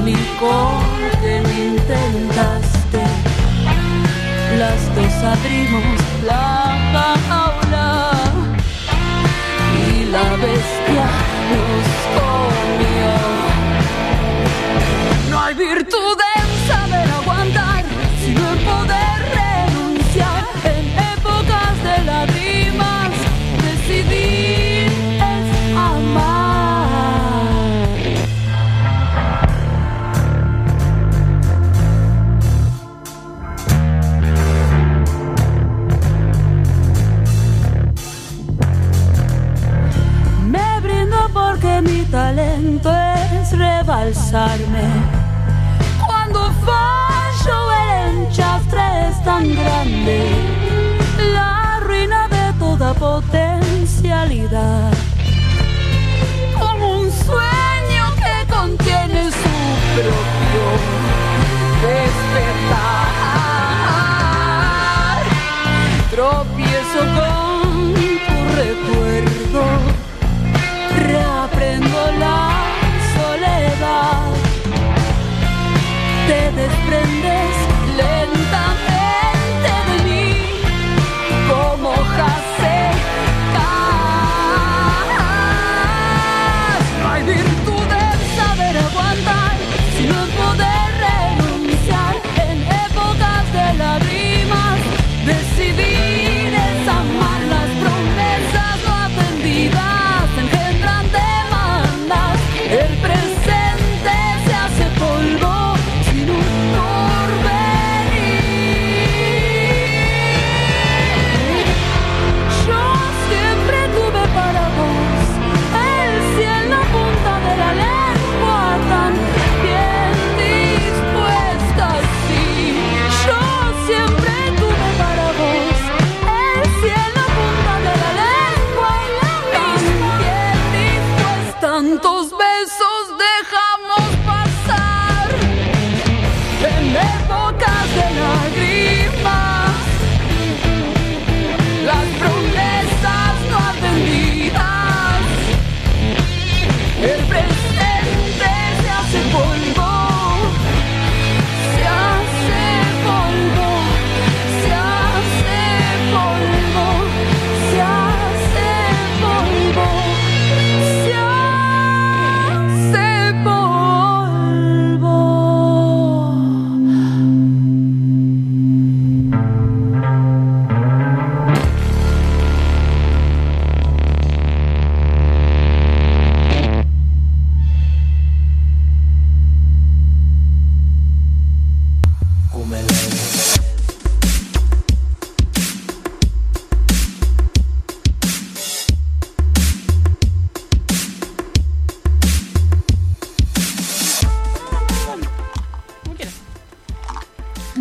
Único 0.06 0.84
que 1.22 1.41
no 1.41 1.50
intentaste. 1.50 3.04
Las 4.60 4.96
dos 4.96 5.13
abrimos 5.34 6.00
la 6.24 7.18
jaula 7.28 8.12
y 9.88 10.06
la 10.06 10.30
bestia 10.46 11.08
nos 11.52 11.88
comió. 12.18 13.13
No 15.32 15.39
hay 15.41 15.54
virtud 15.56 16.25
es 44.04 44.32
rebalsarme. 44.32 44.84
Cuando 46.06 46.52
fallo 46.66 47.74
el 47.74 48.26
enchastre 48.26 48.82
es 49.10 49.24
tan 49.24 49.56
grande, 49.56 50.30
la 51.34 51.80
ruina 51.82 52.28
de 52.28 52.54
toda 52.60 52.94
potencialidad. 52.94 54.92
Como 56.60 57.00
un 57.00 57.12
sueño 57.12 58.14
que 58.18 58.46
contiene 58.54 59.32
su 59.32 59.56
propio 59.96 60.66
despertar. 61.82 62.76
Tropiezo 66.12 67.00
con 67.16 67.35
desprendes 76.67 77.64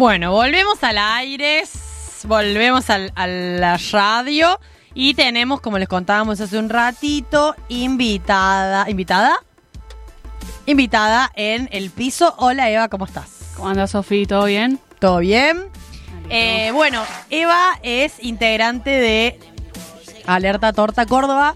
Bueno, 0.05 0.33
volvemos 0.33 0.85
al 0.85 0.99
aire, 0.99 1.63
volvemos 2.25 2.91
al- 2.91 3.11
a 3.17 3.27
la 3.27 3.79
radio 3.91 4.61
y 4.93 5.15
tenemos, 5.15 5.63
como 5.63 5.79
les 5.79 5.89
contábamos 5.89 6.39
hace 6.43 6.59
un 6.59 6.69
ratito, 6.69 7.57
invitada. 7.71 8.85
¿Invitada? 8.91 9.39
Invitada 10.67 11.33
en 11.37 11.71
el 11.73 11.89
piso. 11.89 12.35
Hola 12.37 12.69
Eva, 12.69 12.89
¿cómo 12.91 13.07
estás? 13.07 13.53
¿Cómo 13.57 13.71
anda 13.71 13.87
Sofi? 13.87 14.27
¿Todo 14.27 14.45
bien? 14.45 14.79
¿Todo 14.99 15.21
bien? 15.21 15.69
Eh, 16.29 16.71
bueno, 16.75 17.03
Eva 17.31 17.79
es 17.83 18.23
integrante 18.23 18.91
de 18.91 19.41
Alerta 20.27 20.75
Torta 20.75 21.07
Córdoba 21.07 21.55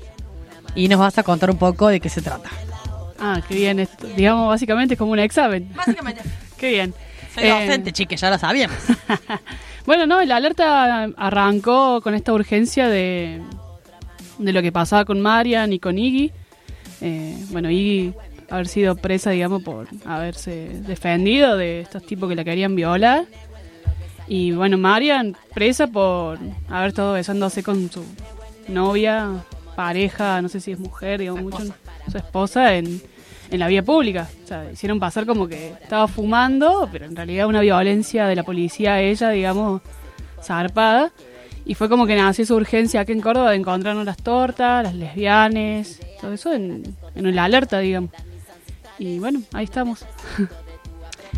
y 0.74 0.88
nos 0.88 1.00
vas 1.00 1.18
a 1.18 1.22
contar 1.22 1.50
un 1.50 1.58
poco 1.58 1.88
de 1.88 2.00
qué 2.00 2.08
se 2.08 2.22
trata. 2.22 2.48
Ah, 3.20 3.42
qué 3.46 3.54
bien. 3.56 3.78
esto. 3.78 4.06
digamos, 4.16 4.48
básicamente 4.48 4.94
es 4.94 4.98
como 4.98 5.12
un 5.12 5.18
examen. 5.18 5.70
Básicamente, 5.74 6.22
Qué 6.56 6.70
bien. 6.70 6.94
Soy 7.38 7.48
Eh, 7.48 7.66
docente, 7.66 7.92
chiques, 7.92 8.20
ya 8.20 8.30
lo 8.30 8.38
sabíamos. 8.38 8.78
bueno, 9.86 10.06
no, 10.06 10.22
la 10.24 10.36
alerta 10.36 11.04
arrancó 11.16 12.00
con 12.02 12.14
esta 12.14 12.32
urgencia 12.32 12.88
de, 12.88 13.40
de 14.38 14.52
lo 14.52 14.62
que 14.62 14.72
pasaba 14.72 15.04
con 15.04 15.20
Marian 15.20 15.72
y 15.72 15.78
con 15.78 15.98
Iggy. 15.98 16.32
Eh, 17.00 17.36
bueno, 17.50 17.70
Iggy 17.70 18.14
haber 18.50 18.68
sido 18.68 18.96
presa, 18.96 19.30
digamos, 19.30 19.62
por 19.62 19.88
haberse 20.04 20.80
defendido 20.86 21.56
de 21.56 21.80
estos 21.80 22.04
tipos 22.04 22.28
que 22.28 22.34
la 22.34 22.44
querían 22.44 22.74
violar. 22.74 23.24
Y 24.26 24.52
bueno, 24.52 24.76
Marian 24.76 25.36
presa 25.54 25.86
por 25.86 26.38
haber 26.68 26.88
estado 26.88 27.14
besándose 27.14 27.62
con 27.62 27.90
su 27.90 28.04
novia, 28.68 29.44
pareja, 29.74 30.42
no 30.42 30.48
sé 30.48 30.60
si 30.60 30.72
es 30.72 30.78
mujer, 30.78 31.20
digamos, 31.20 31.42
mucho, 31.42 31.74
su 32.10 32.18
esposa 32.18 32.74
en, 32.74 33.00
en 33.50 33.58
la 33.58 33.68
vía 33.68 33.82
pública. 33.82 34.28
O 34.44 34.46
sea, 34.46 34.70
hicieron 34.72 35.00
pasar 35.00 35.26
como 35.26 35.48
que 35.48 35.74
estaba 35.80 36.08
fumando, 36.08 36.88
pero 36.90 37.06
en 37.06 37.16
realidad 37.16 37.46
una 37.46 37.60
violencia 37.60 38.26
de 38.26 38.36
la 38.36 38.42
policía 38.42 39.00
ella, 39.00 39.30
digamos, 39.30 39.82
zarpada. 40.42 41.12
Y 41.64 41.74
fue 41.74 41.88
como 41.88 42.06
que 42.06 42.16
nació 42.16 42.46
su 42.46 42.54
urgencia 42.54 43.00
aquí 43.00 43.12
en 43.12 43.20
Córdoba 43.20 43.50
de 43.50 43.56
encontrarnos 43.56 44.06
las 44.06 44.16
tortas, 44.16 44.82
las 44.82 44.94
lesbianes, 44.94 46.00
todo 46.20 46.32
eso 46.32 46.52
en, 46.52 46.82
en 47.14 47.36
la 47.36 47.44
alerta, 47.44 47.78
digamos. 47.78 48.10
Y 48.98 49.18
bueno, 49.18 49.42
ahí 49.52 49.64
estamos. 49.64 50.04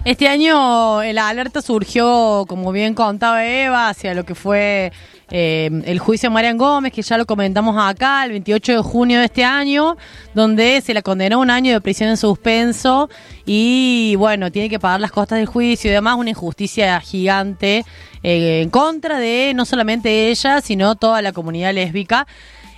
Este 0.05 0.29
año 0.29 1.03
la 1.03 1.29
alerta 1.29 1.61
surgió, 1.61 2.47
como 2.49 2.73
bien 2.73 2.95
contaba 2.95 3.45
Eva, 3.45 3.91
hacia 3.91 4.15
lo 4.15 4.25
que 4.25 4.35
fue 4.35 4.93
eh, 5.31 5.71
el 5.85 5.99
juicio 6.01 6.29
de 6.29 6.35
Marian 6.35 6.57
Gómez, 6.57 6.93
que 6.93 7.03
ya 7.03 7.17
lo 7.17 7.25
comentamos 7.25 7.77
acá, 7.79 8.25
el 8.25 8.33
28 8.33 8.73
de 8.73 8.83
junio 8.83 9.19
de 9.21 9.27
este 9.27 9.45
año, 9.45 9.97
donde 10.35 10.81
se 10.81 10.93
la 10.93 11.03
condenó 11.03 11.37
a 11.37 11.39
un 11.39 11.51
año 11.51 11.73
de 11.73 11.81
prisión 11.81 12.09
en 12.09 12.17
suspenso 12.17 13.09
y, 13.47 14.17
bueno, 14.17 14.51
tiene 14.51 14.69
que 14.69 14.81
pagar 14.81 15.01
las 15.01 15.13
costas 15.13 15.39
del 15.39 15.47
juicio 15.47 15.91
y 15.91 15.95
demás, 15.95 16.17
una 16.17 16.31
injusticia 16.31 17.01
gigante 17.01 17.85
eh, 18.23 18.63
en 18.63 18.71
contra 18.71 19.19
de 19.19 19.53
no 19.55 19.65
solamente 19.65 20.31
ella, 20.31 20.61
sino 20.61 20.97
toda 20.97 21.23
la 21.23 21.33
comunidad 21.33 21.73
lésbica. 21.73 22.27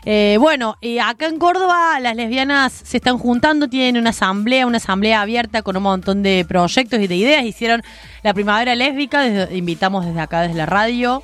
Eh, 0.04 0.36
bueno, 0.40 0.76
acá 1.02 1.26
en 1.26 1.38
Córdoba 1.38 2.00
las 2.00 2.16
lesbianas 2.16 2.72
se 2.72 2.96
están 2.96 3.18
juntando, 3.18 3.68
tienen 3.68 3.98
una 3.98 4.10
asamblea, 4.10 4.66
una 4.66 4.78
asamblea 4.78 5.20
abierta 5.22 5.62
con 5.62 5.76
un 5.76 5.84
montón 5.84 6.22
de 6.22 6.44
proyectos 6.46 7.00
y 7.00 7.06
de 7.06 7.16
ideas. 7.16 7.44
Hicieron 7.44 7.82
la 8.22 8.34
primavera 8.34 8.74
lésbica, 8.74 9.48
invitamos 9.52 10.04
desde 10.04 10.20
acá, 10.20 10.42
desde 10.42 10.56
la 10.56 10.66
radio. 10.66 11.22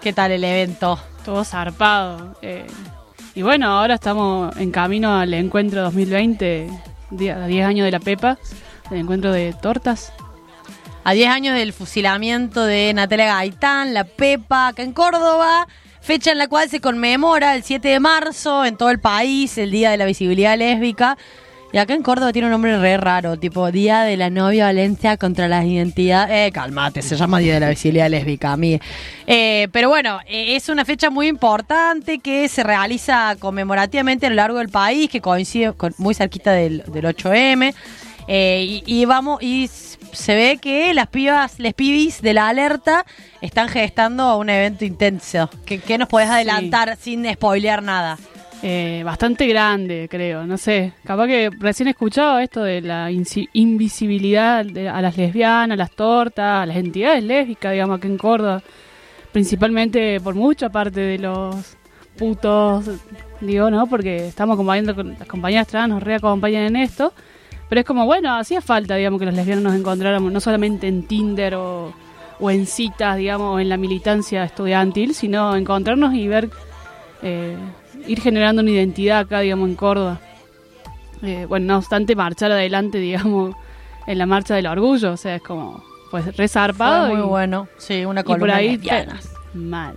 ¿Qué 0.00 0.12
tal 0.12 0.32
el 0.32 0.44
evento? 0.44 0.98
Todo 1.24 1.44
zarpado. 1.44 2.36
eh. 2.42 2.66
y 3.34 3.42
bueno, 3.42 3.68
ahora 3.68 3.94
estamos 3.94 4.56
en 4.56 4.70
camino 4.70 5.14
al 5.16 5.32
encuentro 5.34 5.82
2020, 5.82 6.68
día- 7.10 7.46
10 7.46 7.66
años 7.66 7.84
de 7.84 7.90
la 7.90 8.00
Pepa, 8.00 8.38
el 8.90 8.98
encuentro 8.98 9.32
de 9.32 9.52
tortas. 9.60 10.12
A 11.04 11.12
10 11.12 11.28
años 11.30 11.54
del 11.54 11.72
fusilamiento 11.72 12.64
de 12.64 12.92
Natalia 12.94 13.26
Gaitán, 13.26 13.94
la 13.94 14.04
Pepa, 14.04 14.68
acá 14.68 14.82
en 14.82 14.92
Córdoba. 14.92 15.66
Fecha 16.00 16.32
en 16.32 16.38
la 16.38 16.48
cual 16.48 16.68
se 16.70 16.80
conmemora 16.80 17.54
el 17.54 17.62
7 17.62 17.86
de 17.88 18.00
marzo 18.00 18.64
en 18.64 18.76
todo 18.76 18.90
el 18.90 18.98
país, 18.98 19.58
el 19.58 19.70
Día 19.70 19.90
de 19.90 19.98
la 19.98 20.04
Visibilidad 20.06 20.56
Lésbica. 20.56 21.16
Y 21.70 21.76
acá 21.76 21.92
en 21.92 22.02
Córdoba 22.02 22.32
tiene 22.32 22.46
un 22.46 22.52
nombre 22.52 22.78
re 22.78 22.96
raro, 22.96 23.38
tipo 23.38 23.70
Día 23.70 24.00
de 24.02 24.16
la 24.16 24.30
No 24.30 24.48
Violencia 24.48 25.18
contra 25.18 25.48
las 25.48 25.66
Identidades. 25.66 26.48
Eh, 26.48 26.50
calmate, 26.50 27.02
se 27.02 27.14
llama 27.14 27.40
Día 27.40 27.54
de 27.54 27.60
la 27.60 27.68
Visibilidad 27.68 28.08
Lésbica, 28.08 28.52
a 28.52 28.56
mí. 28.56 28.80
Eh, 29.26 29.68
pero 29.70 29.90
bueno, 29.90 30.18
eh, 30.26 30.56
es 30.56 30.70
una 30.70 30.86
fecha 30.86 31.10
muy 31.10 31.26
importante 31.26 32.20
que 32.20 32.48
se 32.48 32.62
realiza 32.62 33.36
conmemorativamente 33.38 34.26
a 34.26 34.30
lo 34.30 34.36
largo 34.36 34.58
del 34.58 34.70
país, 34.70 35.10
que 35.10 35.20
coincide 35.20 35.74
con- 35.74 35.94
muy 35.98 36.14
cerquita 36.14 36.52
del, 36.52 36.84
del 36.86 37.04
8M. 37.04 37.74
Eh, 38.30 38.82
y, 38.86 39.00
y 39.00 39.04
vamos, 39.04 39.42
y 39.42 39.68
se 39.68 40.34
ve 40.34 40.58
que 40.60 40.94
las 40.94 41.08
pibas, 41.08 41.58
les 41.58 41.74
pibis 41.74 42.22
de 42.22 42.32
la 42.32 42.48
alerta 42.48 43.04
están 43.42 43.68
gestando 43.68 44.38
un 44.38 44.48
evento 44.48 44.86
intenso. 44.86 45.50
¿Qué, 45.66 45.78
qué 45.80 45.98
nos 45.98 46.08
podés 46.08 46.30
adelantar 46.30 46.96
sin 46.98 47.30
spoilear 47.30 47.82
nada? 47.82 48.18
Eh, 48.62 49.02
bastante 49.04 49.46
grande, 49.46 50.08
creo. 50.10 50.46
No 50.46 50.56
sé, 50.56 50.92
capaz 51.04 51.26
que 51.26 51.50
recién 51.58 51.86
he 51.86 51.90
escuchado 51.90 52.38
esto 52.38 52.62
de 52.62 52.80
la 52.80 53.10
invisibilidad 53.10 54.60
a 54.60 55.02
las 55.02 55.16
lesbianas, 55.16 55.74
a 55.74 55.76
las 55.76 55.90
tortas, 55.92 56.62
a 56.62 56.66
las 56.66 56.76
entidades 56.76 57.22
lésbicas, 57.22 57.72
digamos, 57.72 57.98
aquí 57.98 58.08
en 58.08 58.18
Córdoba. 58.18 58.62
Principalmente 59.32 60.20
por 60.20 60.34
mucha 60.34 60.70
parte 60.70 61.00
de 61.00 61.18
los 61.18 61.76
putos, 62.16 62.90
digo, 63.40 63.70
¿no? 63.70 63.86
Porque 63.86 64.26
estamos 64.26 64.54
acompañando 64.54 64.94
con 64.94 65.16
las 65.18 65.28
compañeras 65.28 65.68
trans, 65.68 65.90
nos 65.90 66.02
reacompañan 66.02 66.64
en 66.64 66.76
esto. 66.76 67.12
Pero 67.68 67.80
es 67.80 67.86
como, 67.86 68.06
bueno, 68.06 68.34
hacía 68.34 68.60
falta, 68.60 68.96
digamos, 68.96 69.20
que 69.20 69.26
las 69.26 69.34
lesbianas 69.34 69.62
nos 69.62 69.74
encontráramos, 69.74 70.32
no 70.32 70.40
solamente 70.40 70.88
en 70.88 71.06
Tinder 71.06 71.54
o, 71.54 71.92
o 72.40 72.50
en 72.50 72.66
citas, 72.66 73.16
digamos, 73.18 73.60
en 73.60 73.68
la 73.68 73.76
militancia 73.76 74.42
estudiantil, 74.42 75.14
sino 75.14 75.54
encontrarnos 75.54 76.14
y 76.14 76.26
ver 76.28 76.48
eh, 77.22 77.56
ir 78.08 78.20
generando 78.20 78.62
una 78.62 78.70
identidad 78.70 79.20
acá, 79.20 79.40
digamos, 79.40 79.68
en 79.68 79.76
Córdoba. 79.76 80.20
Eh, 81.22 81.46
bueno, 81.48 81.66
no 81.66 81.78
obstante, 81.78 82.16
marchar 82.16 82.50
adelante, 82.52 82.98
digamos, 82.98 83.54
en 84.06 84.18
la 84.18 84.26
marcha 84.26 84.54
del 84.54 84.66
orgullo, 84.66 85.12
o 85.12 85.16
sea, 85.16 85.36
es 85.36 85.42
como, 85.42 85.82
pues, 86.10 86.36
resarpado. 86.36 87.08
Muy 87.08 87.20
y, 87.20 87.22
bueno. 87.22 87.68
Sí, 87.78 88.04
una 88.04 88.20
y 88.20 88.24
por 88.24 88.36
columna 88.38 88.56
ahí, 88.56 88.70
lesbianas. 88.72 89.30
mal. 89.54 89.96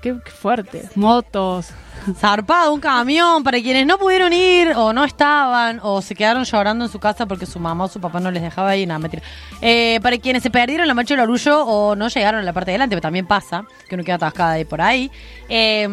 Qué, 0.00 0.16
qué 0.24 0.30
fuerte. 0.30 0.88
Motos. 0.94 1.70
Zarpado, 2.14 2.72
un 2.72 2.78
camión. 2.78 3.42
Para 3.42 3.60
quienes 3.60 3.84
no 3.84 3.98
pudieron 3.98 4.32
ir, 4.32 4.72
o 4.76 4.92
no 4.92 5.04
estaban, 5.04 5.80
o 5.82 6.00
se 6.00 6.14
quedaron 6.14 6.44
llorando 6.44 6.84
en 6.84 6.90
su 6.90 7.00
casa 7.00 7.26
porque 7.26 7.46
su 7.46 7.58
mamá 7.58 7.84
o 7.84 7.88
su 7.88 8.00
papá 8.00 8.20
no 8.20 8.30
les 8.30 8.40
dejaba 8.40 8.76
ir, 8.76 8.86
nada, 8.86 9.00
mentira. 9.00 9.24
Eh, 9.60 9.98
para 10.00 10.16
quienes 10.18 10.44
se 10.44 10.50
perdieron 10.50 10.86
la 10.86 10.94
marcha 10.94 11.14
del 11.14 11.22
orgullo 11.22 11.64
o 11.66 11.96
no 11.96 12.06
llegaron 12.06 12.40
a 12.40 12.44
la 12.44 12.52
parte 12.52 12.70
de 12.70 12.74
adelante, 12.76 12.94
pero 12.94 13.02
también 13.02 13.26
pasa, 13.26 13.64
que 13.88 13.96
uno 13.96 14.04
queda 14.04 14.14
atascada 14.14 14.52
ahí 14.52 14.64
por 14.64 14.80
ahí. 14.80 15.10
Eh, 15.48 15.88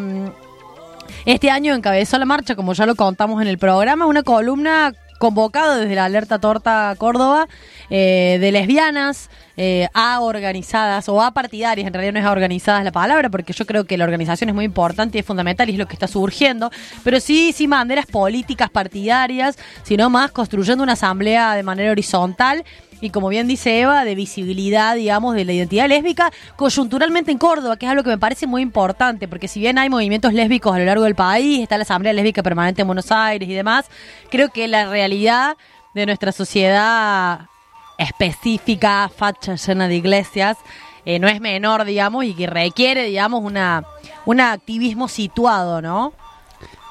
este 1.25 1.49
año 1.49 1.73
encabezó 1.73 2.17
la 2.17 2.25
marcha, 2.25 2.55
como 2.55 2.73
ya 2.73 2.85
lo 2.85 2.95
contamos 2.95 3.41
en 3.41 3.47
el 3.47 3.57
programa, 3.57 4.05
una 4.05 4.23
columna 4.23 4.93
convocada 5.17 5.77
desde 5.77 5.95
la 5.95 6.05
Alerta 6.05 6.39
Torta 6.39 6.93
Córdoba 6.97 7.47
eh, 7.89 8.37
de 8.39 8.51
lesbianas 8.51 9.29
eh, 9.57 9.87
a 9.93 10.19
organizadas 10.19 11.07
o 11.07 11.21
a 11.21 11.31
partidarias, 11.31 11.87
en 11.87 11.93
realidad 11.93 12.13
no 12.13 12.19
es 12.19 12.25
a 12.25 12.31
organizadas 12.31 12.83
la 12.83 12.91
palabra, 12.91 13.29
porque 13.29 13.53
yo 13.53 13.65
creo 13.65 13.85
que 13.85 13.97
la 13.97 14.03
organización 14.03 14.49
es 14.49 14.55
muy 14.55 14.65
importante 14.65 15.17
y 15.17 15.19
es 15.21 15.25
fundamental 15.25 15.69
y 15.69 15.73
es 15.73 15.77
lo 15.77 15.87
que 15.87 15.93
está 15.93 16.07
surgiendo, 16.07 16.71
pero 17.03 17.19
sí, 17.19 17.53
sin 17.53 17.69
banderas 17.69 18.05
políticas 18.05 18.69
partidarias, 18.69 19.57
sino 19.83 20.09
más 20.09 20.31
construyendo 20.31 20.83
una 20.83 20.93
asamblea 20.93 21.55
de 21.55 21.63
manera 21.63 21.91
horizontal 21.91 22.65
y 23.01 23.09
como 23.09 23.29
bien 23.29 23.47
dice 23.47 23.79
Eva, 23.79 24.05
de 24.05 24.15
visibilidad, 24.15 24.95
digamos, 24.95 25.35
de 25.35 25.45
la 25.45 25.53
identidad 25.53 25.87
lésbica 25.87 26.31
coyunturalmente 26.55 27.31
en 27.31 27.37
Córdoba, 27.37 27.77
que 27.77 27.85
es 27.85 27.91
algo 27.91 28.03
que 28.03 28.09
me 28.09 28.17
parece 28.17 28.47
muy 28.47 28.61
importante, 28.61 29.27
porque 29.27 29.47
si 29.47 29.59
bien 29.59 29.77
hay 29.77 29.89
movimientos 29.89 30.33
lésbicos 30.33 30.75
a 30.75 30.79
lo 30.79 30.85
largo 30.85 31.03
del 31.03 31.15
país, 31.15 31.61
está 31.61 31.77
la 31.77 31.83
Asamblea 31.83 32.13
Lésbica 32.13 32.43
Permanente 32.43 32.81
en 32.81 32.87
Buenos 32.87 33.11
Aires 33.11 33.47
y 33.49 33.53
demás, 33.53 33.85
creo 34.29 34.49
que 34.49 34.67
la 34.67 34.89
realidad 34.89 35.57
de 35.93 36.05
nuestra 36.05 36.31
sociedad 36.31 37.41
específica, 37.97 39.09
facha 39.15 39.55
llena 39.55 39.87
de 39.87 39.95
iglesias, 39.95 40.57
eh, 41.05 41.19
no 41.19 41.27
es 41.27 41.39
menor, 41.39 41.85
digamos, 41.85 42.25
y 42.25 42.33
que 42.33 42.47
requiere, 42.47 43.03
digamos, 43.03 43.43
una 43.43 43.85
un 44.25 44.41
activismo 44.41 45.07
situado, 45.07 45.81
¿no? 45.81 46.13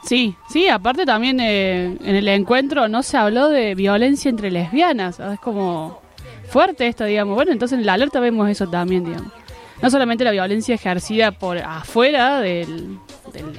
Sí, 0.05 0.37
sí, 0.51 0.69
aparte 0.69 1.07
también 1.07 1.41
eh, 1.41 1.97
en 2.05 2.15
el 2.15 2.29
encuentro 2.29 2.89
no 2.89 3.03
se 3.03 3.17
habló 3.17 3.49
de 3.49 3.75
violencia 3.75 4.29
entre 4.29 4.51
lesbianas. 4.51 5.19
Es 5.19 5.41
como 5.41 6.01
fuerte 6.49 6.87
esto, 6.87 7.05
digamos. 7.05 7.35
Bueno, 7.35 7.53
entonces 7.53 7.79
en 7.79 7.87
la 7.87 7.95
alerta 7.95 8.21
vemos 8.21 8.49
eso 8.49 8.69
también, 8.69 9.05
digamos. 9.05 9.33
No 9.81 9.91
solamente 9.91 10.25
la 10.25 10.31
violencia 10.31 10.75
ejercida 10.75 11.33
por 11.33 11.59
afuera 11.59 12.41
del, 12.41 12.99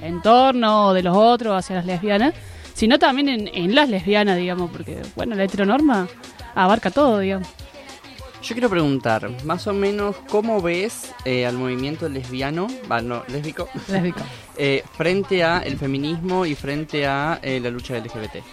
entorno 0.01 0.87
o 0.87 0.93
de 0.93 1.03
los 1.03 1.15
otros 1.15 1.57
hacia 1.57 1.77
las 1.77 1.85
lesbianas, 1.85 2.33
sino 2.73 2.99
también 2.99 3.49
en 3.53 3.75
las 3.75 3.89
lesbianas, 3.89 4.37
digamos, 4.37 4.69
porque, 4.71 5.01
bueno, 5.15 5.35
la 5.35 5.43
heteronorma 5.43 6.07
abarca 6.53 6.91
todo, 6.91 7.19
digamos. 7.19 7.47
Yo 8.45 8.53
quiero 8.53 8.69
preguntar, 8.69 9.43
más 9.43 9.65
o 9.65 9.73
menos, 9.73 10.15
¿cómo 10.29 10.61
ves 10.61 11.15
eh, 11.25 11.47
al 11.47 11.57
movimiento 11.57 12.07
lesbiano, 12.07 12.67
va, 12.89 13.01
no, 13.01 13.23
lésbico, 13.27 13.67
Lésbico. 13.87 14.21
eh, 14.57 14.83
frente 14.95 15.43
a 15.43 15.61
el 15.61 15.79
feminismo 15.79 16.45
y 16.45 16.53
frente 16.53 17.07
a 17.07 17.39
eh, 17.41 17.59
la 17.59 17.71
lucha 17.71 17.97
LGBT? 17.97 18.45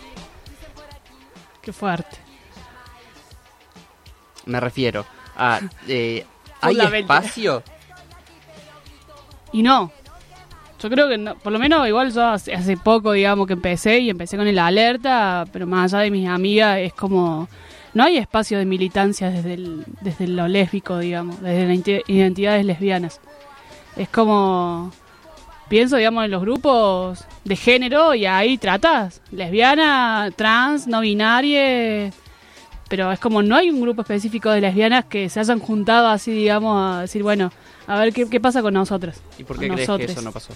Qué 1.61 1.73
fuerte. 1.75 2.17
Me 4.47 4.61
refiero 4.61 5.05
a, 5.37 5.61
eh, 5.87 6.25
¿Hay 6.63 6.79
espacio? 6.81 7.63
Y 9.53 9.63
no. 9.63 9.93
Yo 10.81 10.89
creo 10.89 11.07
que 11.07 11.19
no, 11.19 11.37
por 11.37 11.53
lo 11.53 11.59
menos 11.59 11.87
igual 11.87 12.11
yo 12.15 12.29
hace, 12.29 12.55
hace 12.55 12.79
poco, 12.79 13.13
digamos, 13.13 13.47
que 13.47 13.53
empecé 13.53 13.99
y 13.99 14.09
empecé 14.09 14.39
con 14.39 14.47
el 14.47 14.59
alerta, 14.59 15.45
pero 15.53 15.67
más 15.67 15.93
allá 15.93 16.05
de 16.05 16.11
mis 16.11 16.27
amigas 16.27 16.79
es 16.79 16.95
como... 16.95 17.47
No 17.95 18.05
hay 18.05 18.17
espacio 18.17 18.59
de 18.59 18.65
militancia 18.65 19.31
desde, 19.31 19.55
el, 19.55 19.85
desde 20.01 20.27
lo 20.27 20.49
lésbico, 20.49 20.99
digamos, 20.99 21.41
desde 21.41 21.67
las 21.67 22.09
identidades 22.09 22.65
lesbianas. 22.65 23.21
Es 23.97 24.09
como... 24.09 24.93
Pienso, 25.69 25.97
digamos, 25.97 26.25
en 26.27 26.31
los 26.31 26.43
grupos 26.43 27.25
de 27.45 27.57
género 27.57 28.15
y 28.15 28.27
ahí 28.27 28.59
tratas. 28.59 29.23
Lesbiana, 29.31 30.31
trans, 30.37 30.87
no 30.87 31.01
binaria. 31.01 32.13
Pero 32.91 33.11
es 33.11 33.19
como 33.19 33.43
no 33.43 33.57
hay 33.57 33.71
un 33.71 33.81
grupo 33.81 34.03
específico 34.03 34.51
de 34.51 34.61
lesbianas 34.61 35.07
que 35.07 35.31
se 35.31 35.41
hayan 35.41 35.61
juntado 35.61 36.09
así, 36.09 36.31
digamos, 36.31 36.77
a 36.79 37.01
decir, 37.03 37.23
bueno, 37.23 37.51
a 37.87 37.99
ver 37.99 38.13
qué, 38.13 38.29
qué 38.29 38.39
pasa 38.39 38.61
con 38.61 38.75
nosotras. 38.75 39.23
¿Y 39.39 39.45
por 39.45 39.59
qué 39.59 39.69
crees 39.69 39.89
que 39.89 40.05
eso 40.05 40.21
no 40.21 40.31
pasó? 40.31 40.53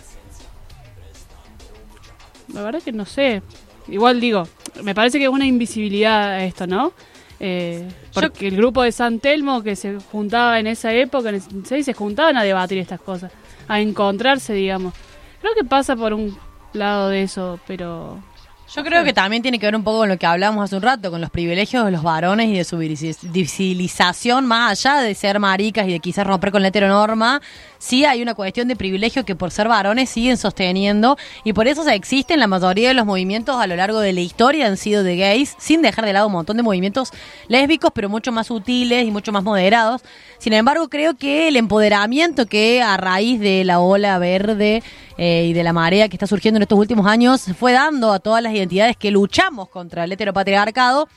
La 2.53 2.63
verdad 2.63 2.83
que 2.83 2.93
no 2.93 3.07
sé. 3.07 3.43
Igual 3.89 4.21
digo, 4.21 4.47
me 4.83 4.95
parece 4.95 5.19
que 5.19 5.25
es 5.25 5.31
una 5.31 5.47
invisibilidad 5.47 6.43
esto, 6.43 6.67
¿no? 6.67 6.93
Eh, 7.39 7.87
porque 8.15 8.49
el 8.49 8.57
grupo 8.57 8.83
de 8.83 8.93
San 8.93 9.21
Telmo 9.21 9.63
que 9.63 9.77
se 9.77 9.99
juntaba 10.11 10.59
en 10.59 10.67
esa 10.67 10.93
época, 10.93 11.29
en 11.29 11.37
el 11.37 11.41
76, 11.43 11.85
se 11.85 11.93
juntaban 11.93 12.37
a 12.37 12.43
debatir 12.45 12.79
estas 12.79 13.01
cosas, 13.01 13.31
a 13.69 13.81
encontrarse, 13.81 14.55
digamos. 14.55 14.95
Creo 15.41 15.53
que 15.55 15.65
pasa 15.65 15.97
por 15.97 16.15
un 16.15 16.37
lado 16.73 17.09
de 17.11 17.23
eso, 17.23 17.61
pero 17.67 18.19
Yo 18.75 18.83
creo 18.83 19.05
que 19.05 19.13
también 19.13 19.43
tiene 19.43 19.59
que 19.59 19.67
ver 19.67 19.77
un 19.77 19.85
poco 19.85 19.99
con 19.99 20.09
lo 20.09 20.17
que 20.19 20.27
hablábamos 20.27 20.65
hace 20.65 20.77
un 20.77 20.83
rato, 20.83 21.11
con 21.11 21.21
los 21.21 21.31
privilegios 21.31 21.85
de 21.85 21.91
los 21.93 22.03
varones 22.03 22.49
y 22.49 22.57
de 22.57 22.65
su 22.65 22.79
visibilización, 22.79 24.47
más 24.47 24.85
allá 24.85 25.03
de 25.03 25.15
ser 25.15 25.39
maricas 25.39 25.87
y 25.87 25.93
de 25.93 26.01
quizás 26.01 26.27
romper 26.27 26.51
con 26.51 26.63
la 26.63 26.69
heteronorma, 26.69 27.41
sí 27.79 28.05
hay 28.05 28.23
una 28.23 28.35
cuestión 28.35 28.69
de 28.69 28.77
privilegio 28.77 29.25
que 29.25 29.35
por 29.35 29.51
ser 29.51 29.69
varones 29.69 30.11
siguen 30.11 30.37
sosteniendo 30.37 31.17
y 31.45 31.53
por 31.53 31.67
eso 31.67 31.85
se 31.85 31.95
existen 31.95 32.41
la 32.41 32.47
mayoría 32.47 32.89
de 32.89 32.95
los 32.95 33.07
movimientos 33.07 33.57
a 33.57 33.67
lo 33.67 33.77
largo 33.77 34.01
de 34.01 34.13
la 34.13 34.21
historia 34.21 34.67
han 34.67 34.77
sido 34.77 35.03
de 35.03 35.17
gays, 35.17 35.55
sin 35.59 35.83
dejar 35.83 36.05
de 36.05 36.13
lado 36.13 36.27
un 36.27 36.33
montón 36.33 36.57
de 36.57 36.63
movimientos 36.63 37.11
lésbicos, 37.49 37.91
pero 37.95 38.09
mucho 38.09 38.33
más 38.33 38.49
sutiles 38.49 39.07
y 39.07 39.11
mucho 39.11 39.33
más 39.33 39.43
moderados. 39.43 40.03
Sin 40.39 40.53
embargo, 40.53 40.89
creo 40.89 41.15
que 41.17 41.49
el 41.49 41.57
empoderamiento 41.57 42.47
que 42.47 42.83
a 42.83 42.97
raíz 42.97 43.41
de 43.41 43.65
la 43.65 43.81
ola 43.81 44.19
verde 44.19 44.83
eh, 45.19 45.47
y 45.49 45.53
de 45.53 45.63
la 45.63 45.73
marea 45.73 46.09
que 46.09 46.17
está 46.17 46.27
surgiendo 46.27 46.59
en 46.59 46.63
estos 46.63 46.79
últimos 46.79 47.07
años 47.07 47.47
fue 47.59 47.73
dando 47.73 48.13
a 48.13 48.19
todas 48.19 48.43
las 48.43 48.53
identidades 48.53 48.97
que 48.97 49.11
luchamos 49.11 49.69
contra 49.69 50.05
el 50.05 50.13
heteropatriarcado 50.13 51.09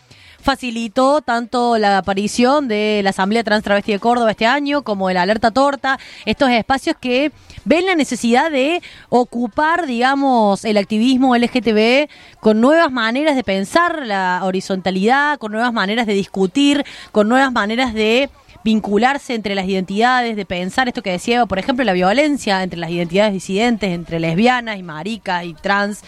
facilitó 0.41 1.21
tanto 1.21 1.78
la 1.78 1.97
aparición 1.97 2.67
de 2.67 3.02
la 3.04 3.12
Asamblea 3.12 3.43
Trans 3.43 3.63
Travesti 3.63 3.91
de 3.91 3.99
Córdoba 3.99 4.32
este 4.32 4.45
año 4.45 4.84
como 4.84 5.10
el 5.10 5.17
Alerta 5.17 5.52
Torta, 5.52 5.99
estos 6.25 6.49
espacios 6.49 6.95
que 6.99 7.32
ven 7.65 7.86
la 7.86 7.95
necesidad 7.95 8.52
de 8.52 8.82
ocupar, 9.10 9.86
digamos, 9.86 10.65
el 10.65 10.78
activismo 10.78 11.36
LGTB 11.36 12.10
con 12.39 12.62
nuevas 12.62 12.91
maneras 12.91 13.36
de 13.36 13.43
pensar 13.43 14.06
la 14.06 14.41
horizontalidad, 14.43 15.38
con 15.38 15.52
nuevas 15.52 15.73
maneras 15.73 16.08
de 16.08 16.13
discutir, 16.13 16.86
con 17.12 17.28
nuevas 17.28 17.52
maneras 17.52 17.93
de 17.93 18.30
vincularse 18.63 19.33
entre 19.35 19.55
las 19.55 19.65
identidades, 19.67 20.35
de 20.35 20.45
pensar 20.45 20.87
esto 20.87 21.01
que 21.01 21.11
decía, 21.11 21.37
Eva, 21.37 21.45
por 21.45 21.59
ejemplo, 21.59 21.85
la 21.85 21.93
violencia 21.93 22.61
entre 22.61 22.79
las 22.79 22.89
identidades 22.89 23.33
disidentes, 23.33 23.89
entre 23.91 24.19
lesbianas 24.19 24.77
y 24.77 24.83
maricas 24.83 25.45
y 25.45 25.53
trans, 25.53 26.01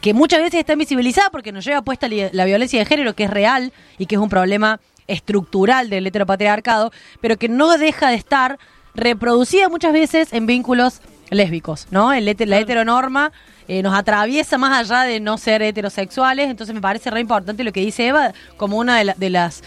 que 0.00 0.12
muchas 0.12 0.40
veces 0.40 0.60
está 0.60 0.74
invisibilizada 0.74 1.30
porque 1.30 1.50
nos 1.52 1.64
lleva 1.64 1.82
puesta 1.82 2.06
la 2.08 2.44
violencia 2.44 2.78
de 2.78 2.84
género, 2.84 3.14
que 3.14 3.24
es 3.24 3.30
real 3.30 3.72
y 3.98 4.06
que 4.06 4.16
es 4.16 4.20
un 4.20 4.28
problema 4.28 4.80
estructural 5.06 5.90
del 5.90 6.06
heteropatriarcado, 6.06 6.92
pero 7.20 7.36
que 7.38 7.48
no 7.48 7.76
deja 7.78 8.10
de 8.10 8.16
estar 8.16 8.58
reproducida 8.94 9.68
muchas 9.68 9.92
veces 9.92 10.32
en 10.32 10.46
vínculos 10.46 11.00
lésbicos, 11.30 11.86
¿no? 11.90 12.12
El 12.12 12.28
hete- 12.28 12.46
la 12.46 12.58
heteronorma 12.58 13.32
eh, 13.66 13.82
nos 13.82 13.94
atraviesa 13.94 14.58
más 14.58 14.78
allá 14.78 15.02
de 15.04 15.20
no 15.20 15.38
ser 15.38 15.62
heterosexuales, 15.62 16.50
entonces 16.50 16.74
me 16.74 16.80
parece 16.82 17.10
re 17.10 17.20
importante 17.20 17.64
lo 17.64 17.72
que 17.72 17.80
dice 17.80 18.06
Eva 18.06 18.32
como 18.58 18.76
una 18.76 18.98
de, 18.98 19.04
la- 19.04 19.14
de 19.14 19.30
las 19.30 19.62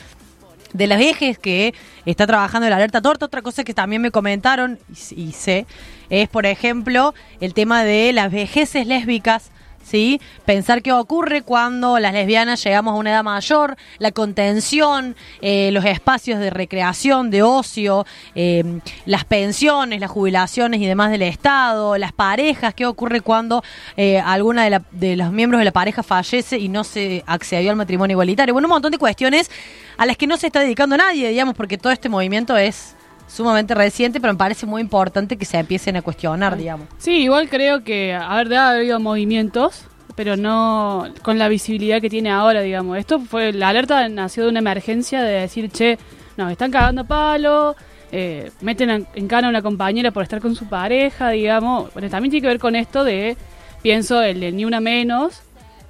de 0.78 0.88
las 0.88 1.02
ejes 1.02 1.38
que 1.38 1.74
está 2.06 2.28
trabajando 2.28 2.68
el 2.68 2.74
alerta 2.74 3.02
torta. 3.02 3.26
Otra 3.26 3.42
cosa 3.42 3.64
que 3.64 3.74
también 3.74 4.02
me 4.02 4.12
comentaron 4.12 4.80
y, 4.90 5.22
y 5.22 5.32
sé 5.32 5.66
es, 6.10 6.30
por 6.30 6.46
ejemplo, 6.46 7.14
el 7.42 7.54
tema 7.54 7.84
de 7.84 8.14
las 8.14 8.32
vejeces 8.32 8.88
lésbicas. 8.88 9.52
¿Sí? 9.90 10.20
Pensar 10.46 10.82
qué 10.82 10.92
ocurre 10.92 11.44
cuando 11.44 11.98
las 11.98 12.12
lesbianas 12.12 12.62
llegamos 12.62 12.92
a 12.92 12.96
una 12.98 13.12
edad 13.12 13.24
mayor, 13.24 13.78
la 14.00 14.12
contención, 14.12 15.16
eh, 15.40 15.70
los 15.72 15.86
espacios 15.86 16.42
de 16.42 16.50
recreación, 16.50 17.30
de 17.32 17.42
ocio, 17.42 18.06
eh, 18.36 18.82
las 19.06 19.24
pensiones, 19.24 20.02
las 20.02 20.12
jubilaciones 20.12 20.82
y 20.82 20.86
demás 20.86 21.10
del 21.10 21.22
Estado, 21.22 21.98
las 21.98 22.12
parejas, 22.12 22.74
qué 22.74 22.86
ocurre 22.86 23.22
cuando 23.22 23.64
eh, 23.96 24.20
alguna 24.20 24.66
de, 24.66 24.72
la- 24.72 24.82
de 24.92 25.16
los 25.16 25.32
miembros 25.32 25.60
de 25.60 25.64
la 25.66 25.72
pareja 25.72 26.04
fallece 26.04 26.58
y 26.58 26.68
no 26.68 26.84
se 26.84 27.24
accedió 27.26 27.72
al 27.72 27.78
matrimonio 27.78 28.16
igualitario. 28.16 28.54
Bueno, 28.54 28.68
un 28.68 28.74
montón 28.74 28.92
de 28.92 28.98
cuestiones 28.98 29.50
a 29.96 30.06
las 30.06 30.18
que 30.18 30.28
no 30.28 30.36
se 30.36 30.48
está 30.48 30.60
dedicando 30.60 30.98
nadie, 30.98 31.30
digamos, 31.30 31.56
porque 31.56 31.78
todo 31.78 31.94
este 31.94 32.10
movimiento 32.10 32.58
es 32.58 32.97
sumamente 33.28 33.76
reciente, 33.76 34.20
pero 34.20 34.34
me 34.34 34.40
parece 34.40 34.66
muy 34.66 34.82
importante 34.82 35.38
que 35.38 35.46
se 35.46 35.58
empiecen 35.58 35.98
a 35.98 36.02
cuestionar, 36.02 36.58
digamos. 36.58 36.88
Sí, 36.98 37.24
igual 37.24 37.50
creo 37.50 37.84
que, 37.84 38.14
a 38.14 38.36
ver, 38.38 38.54
haber 38.56 38.80
habido 38.80 39.00
movimientos, 39.00 39.86
pero 40.16 40.36
no 40.36 41.06
con 41.22 41.38
la 41.38 41.48
visibilidad 41.48 42.02
que 42.02 42.10
tiene 42.10 42.32
ahora, 42.32 42.62
digamos. 42.62 42.98
Esto 42.98 43.20
fue, 43.20 43.54
la 43.54 43.70
alerta 43.70 44.08
nació 44.10 44.44
de 44.44 44.50
una 44.50 44.60
emergencia 44.60 45.22
de 45.22 45.42
decir, 45.42 45.70
che, 45.70 46.00
nos 46.38 46.52
están 46.52 46.72
cagando 46.72 47.06
palo, 47.06 47.76
eh, 48.12 48.52
meten 48.62 48.90
en, 48.90 49.08
en 49.14 49.28
cana 49.28 49.48
a 49.48 49.50
una 49.50 49.62
compañera 49.62 50.12
por 50.12 50.24
estar 50.24 50.40
con 50.40 50.56
su 50.56 50.68
pareja, 50.68 51.30
digamos. 51.30 51.94
Bueno, 51.94 52.10
también 52.10 52.32
tiene 52.32 52.42
que 52.42 52.48
ver 52.48 52.60
con 52.60 52.76
esto 52.76 53.04
de, 53.04 53.38
pienso, 53.82 54.22
el 54.22 54.40
de 54.40 54.52
ni 54.52 54.66
una 54.66 54.80
menos, 54.80 55.42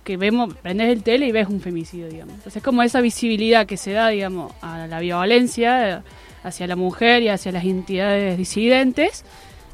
que 0.04 0.18
vemos, 0.18 0.54
prendes 0.62 0.90
el 0.90 1.04
tele 1.04 1.28
y 1.28 1.32
ves 1.32 1.48
un 1.50 1.60
femicidio, 1.60 2.08
digamos. 2.08 2.36
Entonces, 2.36 2.64
como 2.64 2.82
esa 2.82 3.02
visibilidad 3.02 3.66
que 3.66 3.78
se 3.78 3.92
da, 3.92 4.08
digamos, 4.08 4.54
a 4.62 4.88
la 4.88 5.00
violencia 5.00 6.04
hacia 6.48 6.68
la 6.68 6.76
mujer 6.76 7.24
y 7.24 7.30
hacia 7.30 7.52
las 7.52 7.64
entidades 7.64 8.38
disidentes, 8.38 9.24